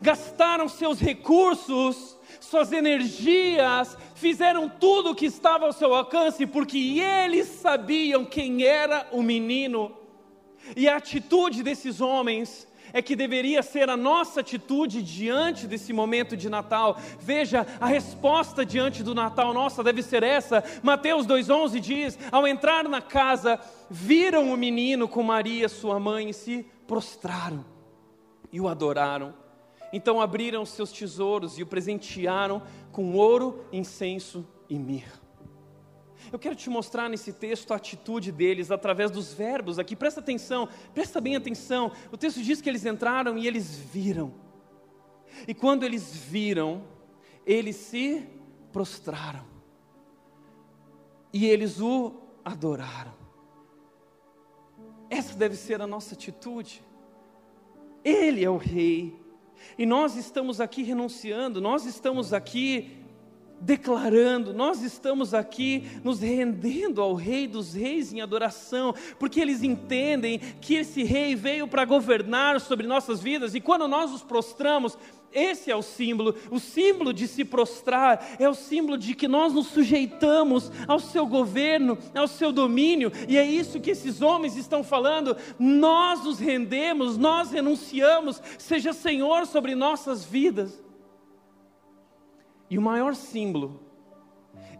gastaram 0.00 0.68
seus 0.68 1.00
recursos, 1.00 2.18
suas 2.40 2.72
energias, 2.72 3.96
fizeram 4.14 4.68
tudo 4.68 5.10
o 5.10 5.14
que 5.14 5.26
estava 5.26 5.66
ao 5.66 5.72
seu 5.72 5.94
alcance, 5.94 6.46
porque 6.46 7.00
eles 7.00 7.46
sabiam 7.46 8.24
quem 8.24 8.64
era 8.64 9.08
o 9.12 9.22
menino. 9.22 9.96
E 10.76 10.88
a 10.88 10.96
atitude 10.96 11.62
desses 11.62 12.00
homens 12.00 12.68
é 12.92 13.02
que 13.02 13.16
deveria 13.16 13.62
ser 13.62 13.88
a 13.88 13.96
nossa 13.96 14.40
atitude 14.40 15.02
diante 15.02 15.66
desse 15.66 15.92
momento 15.92 16.36
de 16.36 16.48
Natal. 16.48 16.98
Veja, 17.18 17.66
a 17.80 17.86
resposta 17.86 18.64
diante 18.64 19.02
do 19.02 19.14
Natal 19.14 19.52
nossa 19.52 19.82
deve 19.82 20.02
ser 20.02 20.22
essa. 20.22 20.62
Mateus 20.82 21.26
2,11 21.26 21.80
diz: 21.80 22.18
Ao 22.30 22.46
entrar 22.46 22.88
na 22.88 23.00
casa, 23.00 23.58
viram 23.88 24.52
o 24.52 24.56
menino 24.56 25.08
com 25.08 25.22
Maria, 25.22 25.68
sua 25.68 25.98
mãe, 25.98 26.30
e 26.30 26.34
se 26.34 26.66
prostraram 26.86 27.64
e 28.52 28.60
o 28.60 28.68
adoraram. 28.68 29.34
Então 29.92 30.20
abriram 30.20 30.64
seus 30.64 30.92
tesouros 30.92 31.58
e 31.58 31.62
o 31.62 31.66
presentearam 31.66 32.62
com 32.92 33.14
ouro, 33.14 33.64
incenso 33.72 34.46
e 34.68 34.78
mirra. 34.78 35.20
Eu 36.32 36.38
quero 36.38 36.54
te 36.54 36.68
mostrar 36.70 37.08
nesse 37.08 37.32
texto 37.32 37.72
a 37.72 37.76
atitude 37.76 38.30
deles 38.30 38.70
através 38.70 39.10
dos 39.10 39.32
verbos 39.32 39.78
aqui. 39.78 39.96
Presta 39.96 40.20
atenção, 40.20 40.68
presta 40.94 41.20
bem 41.20 41.36
atenção. 41.36 41.92
O 42.12 42.16
texto 42.16 42.42
diz 42.42 42.60
que 42.60 42.68
eles 42.68 42.84
entraram 42.84 43.36
e 43.38 43.46
eles 43.46 43.76
viram. 43.76 44.32
E 45.46 45.54
quando 45.54 45.84
eles 45.84 46.14
viram, 46.14 46.84
eles 47.46 47.76
se 47.76 48.26
prostraram. 48.72 49.44
E 51.32 51.46
eles 51.46 51.80
o 51.80 52.14
adoraram. 52.44 53.14
Essa 55.08 55.34
deve 55.36 55.56
ser 55.56 55.80
a 55.80 55.86
nossa 55.86 56.14
atitude. 56.14 56.82
Ele 58.04 58.44
é 58.44 58.50
o 58.50 58.56
rei. 58.56 59.18
E 59.76 59.84
nós 59.84 60.16
estamos 60.16 60.60
aqui 60.60 60.82
renunciando, 60.82 61.60
nós 61.60 61.84
estamos 61.84 62.32
aqui 62.32 62.99
declarando, 63.60 64.54
nós 64.54 64.82
estamos 64.82 65.34
aqui 65.34 65.84
nos 66.02 66.20
rendendo 66.20 67.02
ao 67.02 67.14
Rei 67.14 67.46
dos 67.46 67.74
Reis 67.74 68.12
em 68.12 68.20
adoração, 68.20 68.94
porque 69.18 69.40
eles 69.40 69.62
entendem 69.62 70.38
que 70.60 70.74
esse 70.74 71.02
Rei 71.02 71.34
veio 71.34 71.68
para 71.68 71.84
governar 71.84 72.60
sobre 72.60 72.86
nossas 72.86 73.20
vidas, 73.20 73.54
e 73.54 73.60
quando 73.60 73.86
nós 73.86 74.10
nos 74.10 74.22
prostramos, 74.22 74.96
esse 75.32 75.70
é 75.70 75.76
o 75.76 75.82
símbolo, 75.82 76.34
o 76.50 76.58
símbolo 76.58 77.12
de 77.12 77.28
se 77.28 77.44
prostrar, 77.44 78.36
é 78.38 78.48
o 78.48 78.54
símbolo 78.54 78.98
de 78.98 79.14
que 79.14 79.28
nós 79.28 79.52
nos 79.52 79.68
sujeitamos 79.68 80.72
ao 80.88 80.98
seu 80.98 81.26
governo, 81.26 81.96
ao 82.14 82.26
seu 82.26 82.50
domínio, 82.50 83.12
e 83.28 83.36
é 83.36 83.44
isso 83.44 83.80
que 83.80 83.90
esses 83.90 84.22
homens 84.22 84.56
estão 84.56 84.82
falando. 84.82 85.36
Nós 85.58 86.24
nos 86.24 86.40
rendemos, 86.40 87.16
nós 87.16 87.52
renunciamos, 87.52 88.42
seja 88.58 88.92
Senhor 88.92 89.46
sobre 89.46 89.74
nossas 89.74 90.24
vidas. 90.24 90.89
E 92.70 92.78
o 92.78 92.82
maior 92.82 93.16
símbolo 93.16 93.80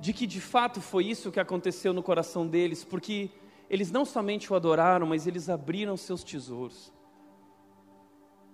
de 0.00 0.12
que 0.12 0.26
de 0.26 0.40
fato 0.40 0.80
foi 0.80 1.06
isso 1.06 1.32
que 1.32 1.40
aconteceu 1.40 1.92
no 1.92 2.02
coração 2.02 2.46
deles, 2.46 2.84
porque 2.84 3.30
eles 3.68 3.90
não 3.90 4.04
somente 4.04 4.52
o 4.52 4.56
adoraram, 4.56 5.06
mas 5.06 5.26
eles 5.26 5.48
abriram 5.48 5.96
seus 5.96 6.24
tesouros. 6.24 6.92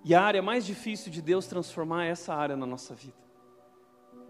E 0.05 0.15
a 0.15 0.23
área 0.23 0.43
mais 0.43 0.65
difícil 0.65 1.11
de 1.13 1.21
Deus 1.21 1.47
transformar 1.47 2.07
é 2.07 2.11
essa 2.11 2.35
área 2.35 2.57
na 2.57 2.67
nossa 2.67 2.95
vida. 2.95 3.17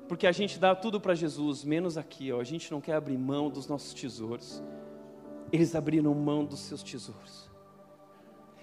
Porque 0.09 0.27
a 0.27 0.33
gente 0.33 0.59
dá 0.59 0.75
tudo 0.75 1.01
para 1.01 1.15
Jesus, 1.15 1.65
menos 1.65 1.99
aqui, 1.99 2.33
ó. 2.33 2.41
a 2.41 2.45
gente 2.45 2.71
não 2.71 2.81
quer 2.81 2.95
abrir 2.95 3.19
mão 3.19 3.51
dos 3.51 3.67
nossos 3.67 3.93
tesouros. 3.93 4.63
Eles 5.53 5.75
abriram 5.75 6.15
mão 6.15 6.45
dos 6.45 6.61
seus 6.61 6.83
tesouros. 6.83 7.46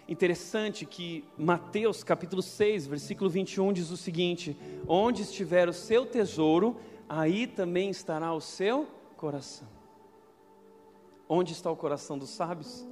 Interessante 0.07 0.85
que 0.85 1.23
Mateus 1.37 2.03
capítulo 2.03 2.41
6, 2.41 2.87
versículo 2.87 3.29
21 3.29 3.71
diz 3.71 3.89
o 3.89 3.95
seguinte: 3.95 4.57
Onde 4.85 5.21
estiver 5.21 5.69
o 5.69 5.73
seu 5.73 6.05
tesouro, 6.05 6.75
aí 7.07 7.47
também 7.47 7.89
estará 7.89 8.33
o 8.33 8.41
seu 8.41 8.87
coração. 9.15 9.67
Onde 11.27 11.53
está 11.53 11.71
o 11.71 11.75
coração 11.77 12.17
dos 12.17 12.31
sábios? 12.31 12.85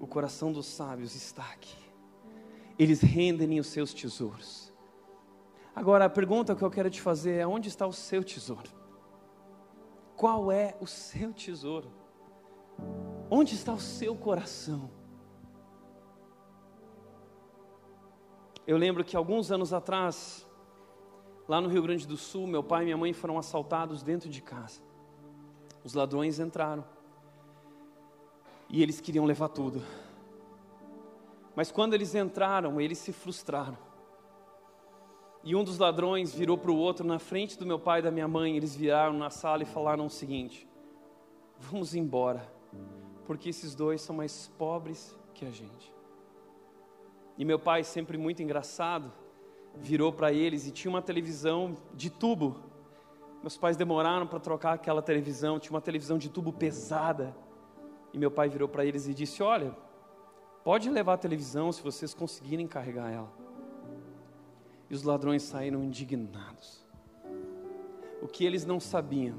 O 0.00 0.06
coração 0.06 0.50
dos 0.50 0.66
sábios 0.66 1.14
está 1.14 1.44
aqui. 1.44 1.78
Eles 2.76 3.00
rendem 3.00 3.60
os 3.60 3.68
seus 3.68 3.94
tesouros. 3.94 4.72
Agora, 5.74 6.06
a 6.06 6.10
pergunta 6.10 6.56
que 6.56 6.62
eu 6.62 6.70
quero 6.70 6.90
te 6.90 7.00
fazer 7.00 7.34
é: 7.34 7.46
onde 7.46 7.68
está 7.68 7.86
o 7.86 7.92
seu 7.92 8.24
tesouro? 8.24 8.70
Qual 10.16 10.50
é 10.50 10.76
o 10.80 10.86
seu 10.86 11.32
tesouro? 11.32 11.92
Onde 13.30 13.54
está 13.54 13.72
o 13.72 13.80
seu 13.80 14.16
coração? 14.16 14.90
Eu 18.66 18.76
lembro 18.76 19.04
que 19.04 19.16
alguns 19.16 19.50
anos 19.50 19.72
atrás, 19.72 20.46
lá 21.48 21.60
no 21.60 21.68
Rio 21.68 21.82
Grande 21.82 22.06
do 22.06 22.16
Sul, 22.16 22.46
meu 22.46 22.62
pai 22.62 22.82
e 22.82 22.84
minha 22.86 22.96
mãe 22.96 23.12
foram 23.12 23.38
assaltados 23.38 24.02
dentro 24.02 24.28
de 24.28 24.40
casa. 24.40 24.80
Os 25.84 25.94
ladrões 25.94 26.38
entraram 26.38 26.84
e 28.68 28.82
eles 28.82 29.00
queriam 29.00 29.24
levar 29.24 29.48
tudo. 29.48 29.82
Mas 31.56 31.72
quando 31.72 31.94
eles 31.94 32.14
entraram, 32.14 32.80
eles 32.80 32.98
se 32.98 33.12
frustraram. 33.12 33.76
E 35.42 35.56
um 35.56 35.64
dos 35.64 35.78
ladrões 35.78 36.34
virou 36.34 36.56
para 36.56 36.70
o 36.70 36.76
outro 36.76 37.06
na 37.06 37.18
frente 37.18 37.58
do 37.58 37.66
meu 37.66 37.78
pai 37.78 38.00
e 38.00 38.02
da 38.02 38.10
minha 38.10 38.28
mãe. 38.28 38.56
Eles 38.56 38.76
viraram 38.76 39.14
na 39.14 39.30
sala 39.30 39.62
e 39.62 39.66
falaram 39.66 40.06
o 40.06 40.10
seguinte: 40.10 40.68
Vamos 41.58 41.94
embora, 41.94 42.46
porque 43.26 43.48
esses 43.48 43.74
dois 43.74 44.02
são 44.02 44.14
mais 44.14 44.48
pobres 44.58 45.16
que 45.34 45.46
a 45.46 45.50
gente. 45.50 45.99
E 47.40 47.44
meu 47.46 47.58
pai, 47.58 47.82
sempre 47.82 48.18
muito 48.18 48.42
engraçado, 48.42 49.10
virou 49.74 50.12
para 50.12 50.30
eles 50.30 50.66
e 50.66 50.70
tinha 50.70 50.90
uma 50.90 51.00
televisão 51.00 51.74
de 51.94 52.10
tubo. 52.10 52.60
Meus 53.40 53.56
pais 53.56 53.78
demoraram 53.78 54.26
para 54.26 54.38
trocar 54.38 54.74
aquela 54.74 55.00
televisão, 55.00 55.58
tinha 55.58 55.72
uma 55.72 55.80
televisão 55.80 56.18
de 56.18 56.28
tubo 56.28 56.52
pesada. 56.52 57.34
E 58.12 58.18
meu 58.18 58.30
pai 58.30 58.50
virou 58.50 58.68
para 58.68 58.84
eles 58.84 59.08
e 59.08 59.14
disse: 59.14 59.42
Olha, 59.42 59.74
pode 60.62 60.90
levar 60.90 61.14
a 61.14 61.16
televisão 61.16 61.72
se 61.72 61.80
vocês 61.82 62.12
conseguirem 62.12 62.66
carregar 62.66 63.10
ela. 63.10 63.32
E 64.90 64.94
os 64.94 65.02
ladrões 65.02 65.42
saíram 65.42 65.82
indignados. 65.82 66.86
O 68.20 68.28
que 68.28 68.44
eles 68.44 68.66
não 68.66 68.78
sabiam 68.78 69.38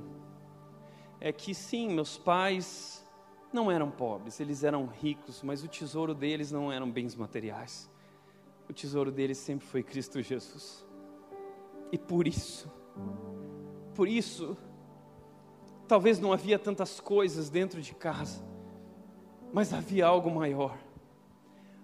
é 1.20 1.32
que 1.32 1.54
sim, 1.54 1.88
meus 1.88 2.18
pais 2.18 3.08
não 3.54 3.70
eram 3.70 3.91
pobres, 3.91 4.39
eles 4.39 4.64
eram 4.64 4.88
ricos, 4.88 5.43
mas 5.43 5.64
o 5.64 5.68
tesouro 5.68 6.16
deles 6.16 6.52
não 6.52 6.72
eram 6.72 6.89
bens 6.89 7.14
materiais. 7.14 7.91
O 8.72 8.74
tesouro 8.74 9.11
deles 9.11 9.38
sempre 9.38 9.67
foi 9.67 9.84
Cristo 9.84 10.22
Jesus. 10.22 10.88
E 11.91 11.97
por 11.97 12.26
isso, 12.26 12.72
por 13.93 14.07
isso, 14.07 14.55
talvez 15.89 16.22
não 16.22 16.32
havia 16.32 16.57
tantas 16.57 17.01
coisas 17.01 17.49
dentro 17.49 17.82
de 17.82 17.93
casa, 17.93 18.41
mas 19.51 19.74
havia 19.74 20.07
algo 20.07 20.32
maior. 20.32 20.80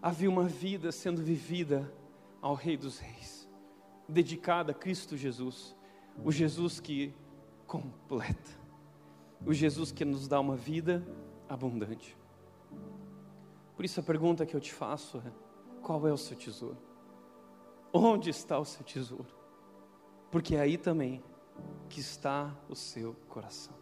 Havia 0.02 0.30
uma 0.30 0.46
vida 0.46 0.90
sendo 0.94 1.22
vivida 1.22 1.94
ao 2.42 2.54
Rei 2.54 2.78
dos 2.78 3.00
Reis, 3.00 3.50
dedicada 4.08 4.72
a 4.72 4.74
Cristo 4.74 5.18
Jesus, 5.18 5.76
o 6.24 6.32
Jesus 6.32 6.80
que 6.80 7.14
completa, 7.66 8.52
o 9.46 9.54
Jesus 9.54 9.92
que 9.92 10.06
nos 10.06 10.26
dá 10.26 10.40
uma 10.40 10.56
vida 10.56 11.06
abundante. 11.50 12.16
Por 13.76 13.84
isso 13.84 14.00
a 14.00 14.04
pergunta 14.04 14.46
que 14.46 14.56
eu 14.56 14.62
te 14.62 14.74
faço 14.74 15.18
é: 15.18 15.47
qual 15.88 16.06
é 16.06 16.12
o 16.12 16.18
seu 16.18 16.36
tesouro? 16.36 16.78
Onde 17.94 18.30
está 18.30 18.60
o 18.60 18.66
seu 18.66 18.84
tesouro? 18.84 19.34
Porque 20.30 20.54
é 20.54 20.60
aí 20.60 20.78
também 20.78 21.24
que 21.88 22.02
está 22.02 22.54
o 22.68 22.76
seu 22.76 23.16
coração. 23.30 23.74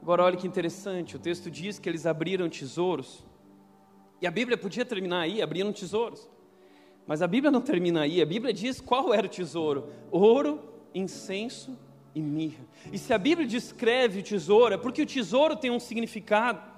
Agora, 0.00 0.24
olha 0.24 0.38
que 0.38 0.46
interessante, 0.46 1.16
o 1.16 1.18
texto 1.18 1.50
diz 1.50 1.78
que 1.78 1.86
eles 1.86 2.06
abriram 2.06 2.48
tesouros, 2.48 3.26
e 4.22 4.26
a 4.26 4.30
Bíblia 4.30 4.56
podia 4.56 4.86
terminar 4.86 5.20
aí, 5.20 5.42
abriram 5.42 5.70
tesouros, 5.70 6.26
mas 7.06 7.20
a 7.20 7.26
Bíblia 7.26 7.50
não 7.50 7.60
termina 7.60 8.00
aí, 8.00 8.22
a 8.22 8.26
Bíblia 8.26 8.54
diz 8.54 8.80
qual 8.80 9.12
era 9.12 9.26
o 9.26 9.30
tesouro: 9.30 9.90
ouro, 10.10 10.62
incenso 10.94 11.78
e 12.14 12.22
mirra. 12.22 12.64
E 12.90 12.96
se 12.96 13.12
a 13.12 13.18
Bíblia 13.18 13.46
descreve 13.46 14.20
o 14.20 14.22
tesouro, 14.22 14.72
é 14.72 14.78
porque 14.78 15.02
o 15.02 15.06
tesouro 15.06 15.56
tem 15.56 15.70
um 15.70 15.78
significado. 15.78 16.71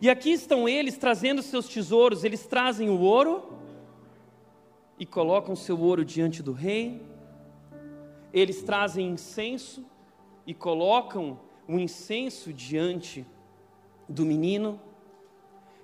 E 0.00 0.08
aqui 0.08 0.30
estão 0.30 0.68
eles 0.68 0.96
trazendo 0.96 1.42
seus 1.42 1.68
tesouros, 1.68 2.24
eles 2.24 2.46
trazem 2.46 2.88
o 2.88 2.98
ouro 2.98 3.52
e 4.98 5.04
colocam 5.04 5.54
seu 5.54 5.78
ouro 5.78 6.04
diante 6.04 6.42
do 6.42 6.52
rei, 6.52 7.02
eles 8.32 8.62
trazem 8.62 9.10
incenso 9.10 9.84
e 10.46 10.54
colocam 10.54 11.38
o 11.68 11.78
incenso 11.78 12.52
diante 12.52 13.26
do 14.08 14.24
menino. 14.24 14.80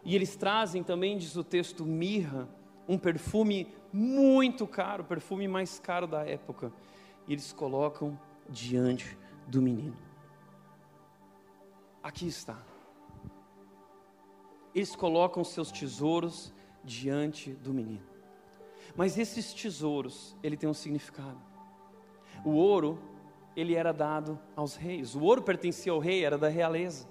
E 0.05 0.15
eles 0.15 0.37
trazem 0.37 0.83
também, 0.83 1.19
diz 1.19 1.37
o 1.37 1.45
texto, 1.45 1.85
mirra, 1.85 2.49
um 2.89 2.97
perfume 2.97 3.69
muito 3.93 4.67
caro, 4.67 5.03
o 5.03 5.07
perfume 5.07 5.47
mais 5.47 5.79
caro 5.79 6.07
da 6.07 6.25
época. 6.25 6.73
E 7.27 7.33
eles 7.33 7.53
colocam 7.53 8.19
diante 8.49 9.19
do 9.47 9.61
menino. 9.61 9.97
Aqui 12.03 12.27
está. 12.27 12.57
Eles 14.79 14.95
colocam 14.95 15.43
seus 15.43 15.73
tesouros 15.73 16.53
diante 16.85 17.51
do 17.51 17.75
menino. 17.75 18.07
Mas 18.95 19.19
esses 19.19 19.53
tesouros, 19.53 20.37
ele 20.41 20.57
tem 20.57 20.69
um 20.69 20.73
significado. 20.73 21.37
O 22.45 22.51
ouro 22.51 22.97
ele 23.57 23.75
era 23.75 23.91
dado 23.91 24.39
aos 24.55 24.77
reis. 24.77 25.17
O 25.17 25.23
ouro 25.23 25.43
pertencia 25.43 25.91
ao 25.91 25.99
rei, 25.99 26.25
era 26.25 26.39
da 26.39 26.47
realeza. 26.47 27.09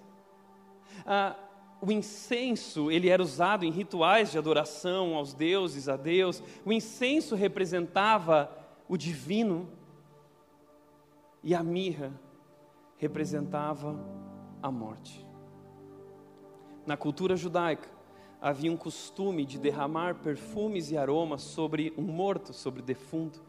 Ah, 1.06 1.36
o 1.82 1.92
incenso, 1.92 2.90
ele 2.90 3.10
era 3.10 3.22
usado 3.22 3.66
em 3.66 3.70
rituais 3.70 4.32
de 4.32 4.38
adoração 4.38 5.14
aos 5.14 5.34
deuses, 5.34 5.90
a 5.90 5.98
Deus. 5.98 6.42
O 6.64 6.72
incenso 6.72 7.36
representava 7.36 8.50
o 8.88 8.96
divino. 8.96 9.68
E 11.44 11.54
a 11.54 11.62
mirra 11.62 12.18
representava 12.96 14.00
a 14.64 14.72
morte. 14.72 15.27
Na 16.88 16.96
cultura 16.96 17.36
judaica, 17.36 17.90
havia 18.42 18.72
um 18.72 18.78
costume 18.78 19.46
de 19.46 19.60
derramar 19.60 20.16
perfumes 20.16 20.90
e 20.90 20.98
aromas 20.98 21.42
sobre 21.42 21.94
um 21.98 22.02
morto, 22.02 22.54
sobre 22.54 22.82
defunto. 22.82 23.44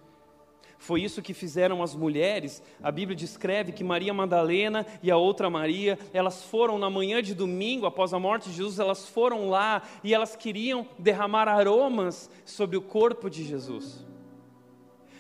Foi 0.76 1.02
isso 1.02 1.22
que 1.22 1.32
fizeram 1.32 1.80
as 1.80 1.94
mulheres. 1.94 2.60
A 2.82 2.90
Bíblia 2.90 3.14
descreve 3.14 3.70
que 3.70 3.84
Maria 3.84 4.12
Madalena 4.12 4.84
e 5.00 5.08
a 5.08 5.16
outra 5.16 5.48
Maria, 5.48 5.96
elas 6.12 6.42
foram 6.42 6.78
na 6.78 6.90
manhã 6.90 7.22
de 7.22 7.32
domingo, 7.32 7.86
após 7.86 8.12
a 8.12 8.18
morte 8.18 8.50
de 8.50 8.56
Jesus, 8.56 8.80
elas 8.80 9.08
foram 9.08 9.48
lá 9.48 9.82
e 10.02 10.12
elas 10.12 10.34
queriam 10.34 10.84
derramar 10.98 11.46
aromas 11.46 12.28
sobre 12.44 12.76
o 12.76 12.82
corpo 12.82 13.30
de 13.30 13.44
Jesus. 13.44 14.04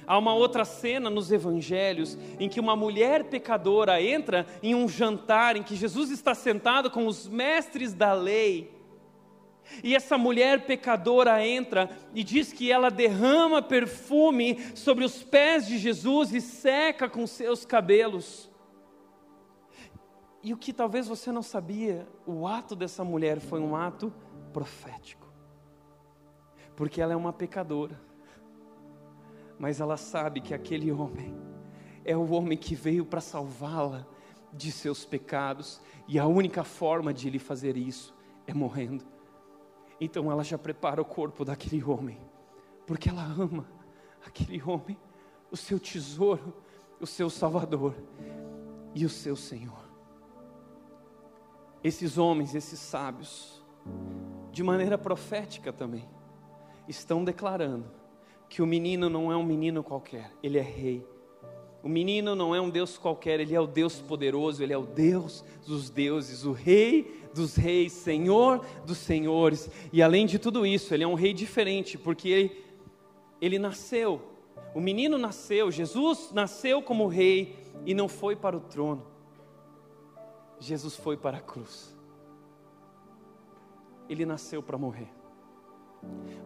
Há 0.08 0.18
uma 0.18 0.34
outra 0.34 0.64
cena 0.64 1.08
nos 1.08 1.30
evangelhos 1.30 2.18
em 2.40 2.48
que 2.48 2.58
uma 2.58 2.74
mulher 2.74 3.24
pecadora 3.24 4.02
entra 4.02 4.44
em 4.62 4.74
um 4.74 4.88
jantar 4.88 5.54
em 5.54 5.62
que 5.62 5.76
Jesus 5.76 6.10
está 6.10 6.34
sentado 6.34 6.90
com 6.90 7.06
os 7.06 7.28
mestres 7.28 7.94
da 7.94 8.12
lei 8.12 8.76
e 9.82 9.94
essa 9.94 10.18
mulher 10.18 10.66
pecadora 10.66 11.46
entra 11.46 11.90
e 12.14 12.24
diz 12.24 12.52
que 12.52 12.72
ela 12.72 12.90
derrama 12.90 13.62
perfume 13.62 14.58
sobre 14.74 15.04
os 15.04 15.22
pés 15.22 15.66
de 15.66 15.78
Jesus 15.78 16.32
e 16.32 16.40
seca 16.40 17.08
com 17.08 17.26
seus 17.26 17.64
cabelos. 17.64 18.50
E 20.42 20.52
o 20.52 20.56
que 20.56 20.72
talvez 20.72 21.06
você 21.06 21.30
não 21.30 21.42
sabia, 21.42 22.08
o 22.26 22.46
ato 22.46 22.74
dessa 22.74 23.04
mulher 23.04 23.40
foi 23.40 23.60
um 23.60 23.76
ato 23.76 24.12
profético. 24.52 25.28
Porque 26.74 27.00
ela 27.00 27.12
é 27.12 27.16
uma 27.16 27.32
pecadora. 27.32 28.07
Mas 29.58 29.80
ela 29.80 29.96
sabe 29.96 30.40
que 30.40 30.54
aquele 30.54 30.92
homem 30.92 31.36
é 32.04 32.16
o 32.16 32.30
homem 32.30 32.56
que 32.56 32.74
veio 32.74 33.04
para 33.04 33.20
salvá-la 33.20 34.06
de 34.52 34.72
seus 34.72 35.04
pecados, 35.04 35.80
e 36.06 36.18
a 36.18 36.26
única 36.26 36.64
forma 36.64 37.12
de 37.12 37.28
ele 37.28 37.38
fazer 37.38 37.76
isso 37.76 38.14
é 38.46 38.54
morrendo. 38.54 39.04
Então 40.00 40.30
ela 40.30 40.42
já 40.42 40.56
prepara 40.56 41.02
o 41.02 41.04
corpo 41.04 41.44
daquele 41.44 41.82
homem, 41.84 42.18
porque 42.86 43.10
ela 43.10 43.24
ama 43.24 43.66
aquele 44.24 44.62
homem, 44.62 44.96
o 45.50 45.56
seu 45.56 45.78
tesouro, 45.78 46.54
o 47.00 47.06
seu 47.06 47.28
Salvador 47.28 47.94
e 48.94 49.04
o 49.04 49.08
seu 49.08 49.36
Senhor. 49.36 49.86
Esses 51.82 52.16
homens, 52.16 52.54
esses 52.54 52.78
sábios, 52.78 53.62
de 54.50 54.62
maneira 54.62 54.96
profética 54.96 55.72
também, 55.72 56.08
estão 56.88 57.22
declarando 57.22 57.97
que 58.48 58.62
o 58.62 58.66
menino 58.66 59.08
não 59.08 59.30
é 59.30 59.36
um 59.36 59.42
menino 59.42 59.82
qualquer, 59.82 60.32
ele 60.42 60.58
é 60.58 60.62
rei. 60.62 61.06
O 61.82 61.88
menino 61.88 62.34
não 62.34 62.54
é 62.54 62.60
um 62.60 62.68
Deus 62.68 62.98
qualquer, 62.98 63.38
ele 63.38 63.54
é 63.54 63.60
o 63.60 63.66
Deus 63.66 64.00
poderoso, 64.00 64.62
ele 64.62 64.72
é 64.72 64.78
o 64.78 64.84
Deus 64.84 65.44
dos 65.64 65.90
deuses, 65.90 66.44
o 66.44 66.52
Rei 66.52 67.18
dos 67.32 67.56
reis, 67.56 67.92
Senhor 67.92 68.64
dos 68.84 68.98
senhores. 68.98 69.70
E 69.92 70.02
além 70.02 70.26
de 70.26 70.38
tudo 70.38 70.66
isso, 70.66 70.92
ele 70.92 71.04
é 71.04 71.06
um 71.06 71.14
rei 71.14 71.32
diferente, 71.32 71.96
porque 71.96 72.28
ele, 72.28 72.64
ele 73.40 73.58
nasceu. 73.58 74.20
O 74.74 74.80
menino 74.80 75.16
nasceu, 75.16 75.70
Jesus 75.70 76.30
nasceu 76.32 76.82
como 76.82 77.06
rei 77.06 77.56
e 77.86 77.94
não 77.94 78.08
foi 78.08 78.36
para 78.36 78.56
o 78.56 78.60
trono. 78.60 79.06
Jesus 80.58 80.96
foi 80.96 81.16
para 81.16 81.38
a 81.38 81.40
cruz. 81.40 81.96
Ele 84.08 84.26
nasceu 84.26 84.62
para 84.62 84.76
morrer. 84.76 85.17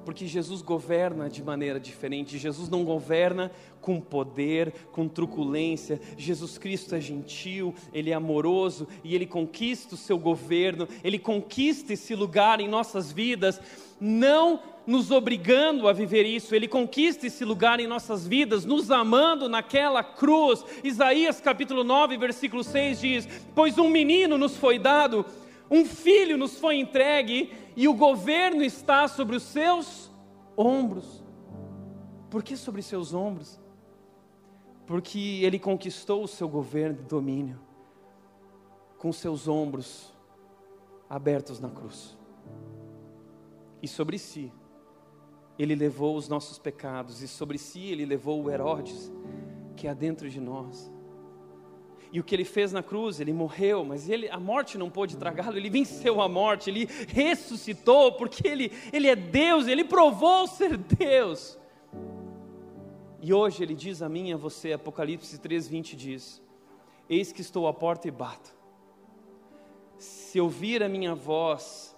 Porque 0.04 0.26
Jesus 0.26 0.62
governa 0.62 1.30
de 1.30 1.42
maneira 1.42 1.78
diferente. 1.78 2.38
Jesus 2.38 2.68
não 2.68 2.84
governa 2.84 3.52
com 3.80 4.00
poder, 4.00 4.72
com 4.90 5.08
truculência. 5.08 6.00
Jesus 6.16 6.58
Cristo 6.58 6.94
é 6.94 7.00
gentil, 7.00 7.74
ele 7.92 8.10
é 8.10 8.14
amoroso 8.14 8.88
e 9.04 9.14
ele 9.14 9.26
conquista 9.26 9.94
o 9.94 9.98
seu 9.98 10.18
governo, 10.18 10.88
ele 11.04 11.18
conquista 11.18 11.92
esse 11.92 12.14
lugar 12.14 12.60
em 12.60 12.68
nossas 12.68 13.12
vidas, 13.12 13.60
não 14.00 14.60
nos 14.84 15.12
obrigando 15.12 15.86
a 15.86 15.92
viver 15.92 16.24
isso, 16.24 16.54
ele 16.54 16.66
conquista 16.66 17.26
esse 17.26 17.44
lugar 17.44 17.78
em 17.78 17.86
nossas 17.86 18.26
vidas, 18.26 18.64
nos 18.64 18.90
amando 18.90 19.48
naquela 19.48 20.02
cruz. 20.02 20.64
Isaías 20.82 21.40
capítulo 21.40 21.84
9, 21.84 22.16
versículo 22.16 22.64
6 22.64 23.00
diz: 23.00 23.28
Pois 23.54 23.78
um 23.78 23.88
menino 23.88 24.36
nos 24.36 24.56
foi 24.56 24.78
dado, 24.78 25.24
um 25.70 25.84
filho 25.84 26.36
nos 26.36 26.58
foi 26.58 26.76
entregue 26.76 27.50
e 27.76 27.88
o 27.88 27.94
governo 27.94 28.62
está 28.62 29.08
sobre 29.08 29.36
os 29.36 29.42
seus 29.42 30.10
ombros. 30.56 31.22
Por 32.30 32.42
que 32.42 32.56
sobre 32.56 32.82
seus 32.82 33.12
ombros? 33.14 33.60
Porque 34.86 35.40
ele 35.42 35.58
conquistou 35.58 36.24
o 36.24 36.28
seu 36.28 36.48
governo 36.48 36.98
e 37.00 37.04
domínio 37.04 37.60
com 38.98 39.12
seus 39.12 39.48
ombros 39.48 40.12
abertos 41.08 41.58
na 41.58 41.68
cruz. 41.68 42.16
E 43.82 43.88
sobre 43.88 44.16
si, 44.18 44.52
ele 45.58 45.74
levou 45.74 46.16
os 46.16 46.28
nossos 46.28 46.58
pecados, 46.58 47.20
e 47.20 47.28
sobre 47.28 47.58
si 47.58 47.80
ele 47.80 48.06
levou 48.06 48.42
o 48.42 48.50
Herodes, 48.50 49.12
que 49.76 49.88
há 49.88 49.94
dentro 49.94 50.30
de 50.30 50.40
nós. 50.40 50.90
E 52.12 52.20
o 52.20 52.22
que 52.22 52.34
ele 52.34 52.44
fez 52.44 52.72
na 52.72 52.82
cruz, 52.82 53.20
ele 53.20 53.32
morreu, 53.32 53.86
mas 53.86 54.06
ele, 54.06 54.28
a 54.28 54.38
morte 54.38 54.76
não 54.76 54.90
pôde 54.90 55.16
tragá-lo, 55.16 55.56
ele 55.56 55.70
venceu 55.70 56.20
a 56.20 56.28
morte, 56.28 56.68
ele 56.68 56.86
ressuscitou, 57.08 58.12
porque 58.12 58.46
ele, 58.46 58.70
ele 58.92 59.08
é 59.08 59.16
Deus, 59.16 59.66
ele 59.66 59.82
provou 59.82 60.46
ser 60.46 60.76
Deus. 60.76 61.58
E 63.18 63.32
hoje 63.32 63.62
ele 63.62 63.74
diz 63.74 64.02
a 64.02 64.10
mim 64.10 64.28
e 64.28 64.32
a 64.34 64.36
você, 64.36 64.74
Apocalipse 64.74 65.38
3,20 65.38 65.96
diz: 65.96 66.42
Eis 67.08 67.32
que 67.32 67.40
estou 67.40 67.66
à 67.66 67.72
porta 67.72 68.06
e 68.06 68.10
bato. 68.10 68.54
Se 69.96 70.38
ouvir 70.38 70.82
a 70.82 70.88
minha 70.90 71.14
voz, 71.14 71.96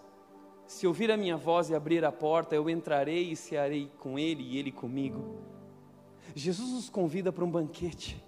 se 0.64 0.86
ouvir 0.86 1.10
a 1.10 1.16
minha 1.16 1.36
voz 1.36 1.70
e 1.70 1.74
abrir 1.74 2.04
a 2.04 2.12
porta, 2.12 2.54
eu 2.54 2.70
entrarei 2.70 3.32
e 3.32 3.36
cearei 3.36 3.90
com 3.98 4.16
ele 4.16 4.44
e 4.44 4.58
ele 4.58 4.70
comigo. 4.70 5.40
Jesus 6.36 6.70
nos 6.70 6.88
convida 6.88 7.32
para 7.32 7.44
um 7.44 7.50
banquete. 7.50 8.24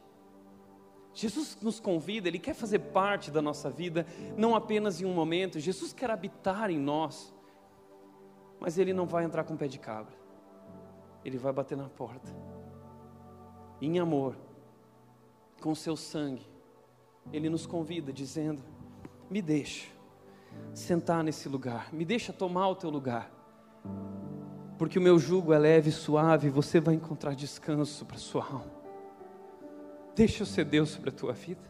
Jesus 1.16 1.56
nos 1.62 1.80
convida, 1.80 2.28
Ele 2.28 2.38
quer 2.38 2.52
fazer 2.52 2.78
parte 2.78 3.30
da 3.30 3.40
nossa 3.40 3.70
vida, 3.70 4.06
não 4.36 4.54
apenas 4.54 5.00
em 5.00 5.06
um 5.06 5.14
momento. 5.14 5.58
Jesus 5.58 5.90
quer 5.90 6.10
habitar 6.10 6.70
em 6.70 6.78
nós, 6.78 7.34
mas 8.60 8.76
Ele 8.76 8.92
não 8.92 9.06
vai 9.06 9.24
entrar 9.24 9.42
com 9.42 9.54
o 9.54 9.56
pé 9.56 9.66
de 9.66 9.78
cabra, 9.78 10.14
Ele 11.24 11.38
vai 11.38 11.54
bater 11.54 11.74
na 11.74 11.88
porta, 11.88 12.30
em 13.80 13.98
amor, 13.98 14.36
com 15.62 15.74
seu 15.74 15.96
sangue. 15.96 16.46
Ele 17.32 17.48
nos 17.48 17.66
convida, 17.66 18.12
dizendo: 18.12 18.62
Me 19.30 19.40
deixa 19.40 19.88
sentar 20.74 21.24
nesse 21.24 21.48
lugar, 21.48 21.94
me 21.94 22.04
deixa 22.04 22.30
tomar 22.30 22.68
o 22.68 22.76
teu 22.76 22.90
lugar, 22.90 23.32
porque 24.76 24.98
o 24.98 25.02
meu 25.02 25.18
jugo 25.18 25.54
é 25.54 25.58
leve 25.58 25.88
e 25.88 25.92
suave, 25.92 26.48
e 26.48 26.50
você 26.50 26.78
vai 26.78 26.94
encontrar 26.94 27.34
descanso 27.34 28.04
para 28.04 28.18
sua 28.18 28.44
alma. 28.44 28.75
Deixa 30.16 30.42
eu 30.44 30.46
ser 30.46 30.64
Deus 30.64 30.88
sobre 30.88 31.10
a 31.10 31.12
tua 31.12 31.34
vida. 31.34 31.60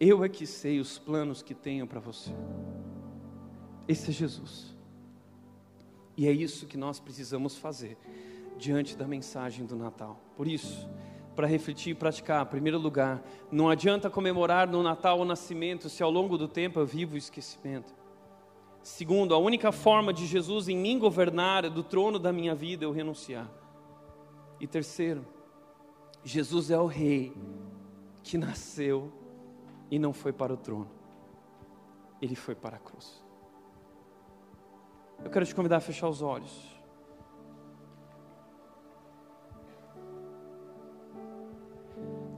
Eu 0.00 0.24
é 0.24 0.30
que 0.30 0.46
sei 0.46 0.80
os 0.80 0.98
planos 0.98 1.42
que 1.42 1.52
tenho 1.52 1.86
para 1.86 2.00
você. 2.00 2.30
Esse 3.86 4.08
é 4.08 4.12
Jesus. 4.14 4.74
E 6.16 6.26
é 6.26 6.32
isso 6.32 6.66
que 6.66 6.78
nós 6.78 6.98
precisamos 6.98 7.58
fazer 7.58 7.98
diante 8.56 8.96
da 8.96 9.06
mensagem 9.06 9.66
do 9.66 9.76
Natal. 9.76 10.18
Por 10.34 10.48
isso, 10.48 10.88
para 11.36 11.46
refletir 11.46 11.90
e 11.90 11.94
praticar, 11.94 12.46
em 12.46 12.48
primeiro 12.48 12.78
lugar, 12.78 13.22
não 13.50 13.68
adianta 13.68 14.08
comemorar 14.08 14.66
no 14.66 14.82
Natal 14.82 15.20
o 15.20 15.24
nascimento 15.26 15.90
se 15.90 16.02
ao 16.02 16.10
longo 16.10 16.38
do 16.38 16.48
tempo 16.48 16.80
eu 16.80 16.86
vivo 16.86 17.14
o 17.14 17.18
esquecimento. 17.18 17.94
Segundo, 18.82 19.34
a 19.34 19.38
única 19.38 19.70
forma 19.70 20.14
de 20.14 20.26
Jesus 20.26 20.66
em 20.66 20.78
mim 20.78 20.98
governar 20.98 21.66
é 21.66 21.68
do 21.68 21.82
trono 21.82 22.18
da 22.18 22.32
minha 22.32 22.54
vida 22.54 22.86
eu 22.86 22.90
renunciar. 22.90 23.50
E 24.58 24.66
terceiro, 24.66 25.26
Jesus 26.24 26.70
é 26.70 26.78
o 26.78 26.86
rei 26.86 27.36
que 28.22 28.38
nasceu 28.38 29.12
e 29.90 29.98
não 29.98 30.12
foi 30.12 30.32
para 30.32 30.54
o 30.54 30.56
trono, 30.56 30.90
ele 32.20 32.36
foi 32.36 32.54
para 32.54 32.76
a 32.76 32.78
cruz. 32.78 33.22
Eu 35.24 35.30
quero 35.30 35.44
te 35.44 35.54
convidar 35.54 35.76
a 35.76 35.80
fechar 35.80 36.08
os 36.08 36.22
olhos. 36.22 36.70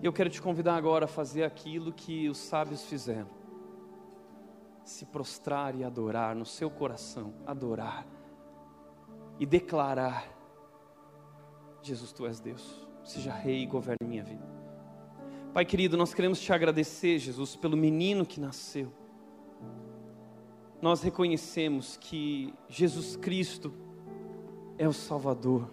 E 0.02 0.06
eu 0.06 0.12
quero 0.12 0.28
te 0.28 0.40
convidar 0.40 0.76
agora 0.76 1.04
a 1.04 1.08
fazer 1.08 1.44
aquilo 1.44 1.92
que 1.92 2.28
os 2.28 2.38
sábios 2.38 2.84
fizeram: 2.84 3.30
se 4.84 5.06
prostrar 5.06 5.74
e 5.74 5.84
adorar 5.84 6.34
no 6.34 6.44
seu 6.44 6.70
coração, 6.70 7.34
adorar 7.46 8.06
e 9.38 9.46
declarar: 9.46 10.26
Jesus, 11.82 12.12
tu 12.12 12.26
és 12.26 12.40
Deus 12.40 12.83
seja 13.04 13.32
rei 13.32 13.62
e 13.62 13.66
governe 13.66 14.06
minha 14.06 14.24
vida. 14.24 14.42
Pai 15.52 15.64
querido, 15.64 15.96
nós 15.96 16.12
queremos 16.12 16.40
te 16.40 16.52
agradecer, 16.52 17.18
Jesus, 17.18 17.54
pelo 17.54 17.76
menino 17.76 18.26
que 18.26 18.40
nasceu. 18.40 18.92
Nós 20.82 21.02
reconhecemos 21.02 21.96
que 21.96 22.52
Jesus 22.68 23.14
Cristo 23.14 23.72
é 24.76 24.88
o 24.88 24.92
Salvador, 24.92 25.70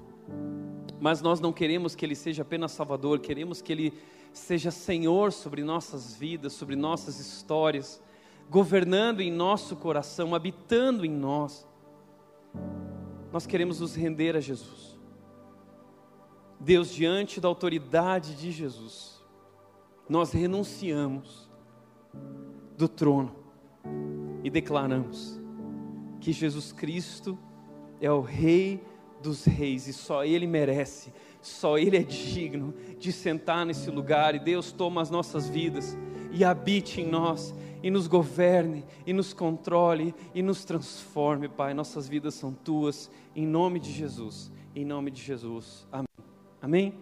mas 1.00 1.22
nós 1.22 1.40
não 1.40 1.52
queremos 1.52 1.96
que 1.96 2.06
Ele 2.06 2.16
seja 2.16 2.44
apenas 2.44 2.72
Salvador, 2.72 3.20
queremos 3.20 3.62
que 3.62 3.72
Ele 3.72 3.94
seja 4.32 4.70
Senhor 4.70 5.32
sobre 5.32 5.64
nossas 5.64 6.16
vidas, 6.16 6.54
sobre 6.54 6.76
nossas 6.76 7.20
histórias, 7.20 8.02
governando 8.50 9.22
em 9.22 9.32
nosso 9.32 9.76
coração, 9.76 10.36
habitando 10.36 11.06
em 11.06 11.12
nós. 11.12 11.68
Nós 13.32 13.48
queremos 13.48 13.80
nos 13.80 13.96
render 13.96 14.36
a 14.36 14.40
Jesus. 14.40 14.91
Deus, 16.64 16.94
diante 16.94 17.42
da 17.42 17.48
autoridade 17.48 18.36
de 18.36 18.52
Jesus, 18.52 19.20
nós 20.08 20.32
renunciamos 20.32 21.50
do 22.78 22.88
trono 22.88 23.36
e 24.44 24.50
declaramos 24.50 25.42
que 26.20 26.32
Jesus 26.32 26.72
Cristo 26.72 27.38
é 28.00 28.12
o 28.12 28.22
Rei 28.22 28.84
dos 29.24 29.44
Reis 29.44 29.88
e 29.88 29.94
só 29.94 30.24
Ele 30.24 30.46
merece, 30.46 31.12
só 31.42 31.80
Ele 31.80 31.98
é 31.98 32.04
digno 32.04 32.76
de 33.00 33.12
sentar 33.12 33.66
nesse 33.66 33.90
lugar. 33.90 34.36
E 34.36 34.40
Deus 34.40 34.72
toma 34.72 35.02
as 35.02 35.10
nossas 35.10 35.50
vidas 35.50 35.98
e 36.32 36.44
habite 36.44 37.02
em 37.02 37.08
nós 37.08 37.56
e 37.82 37.90
nos 37.90 38.06
governe 38.06 38.86
e 39.04 39.14
nos 39.14 39.34
controle 39.34 40.14
e 40.34 40.44
nos 40.44 40.64
transforme, 40.64 41.50
Pai. 41.50 41.74
Nossas 41.74 42.08
vidas 42.08 42.36
são 42.36 42.54
tuas, 42.54 43.10
em 43.36 43.48
nome 43.48 43.80
de 43.80 43.92
Jesus, 43.92 44.52
em 44.76 44.86
nome 44.86 45.10
de 45.10 45.24
Jesus. 45.24 45.88
Amém. 45.92 46.11
Amém? 46.62 46.94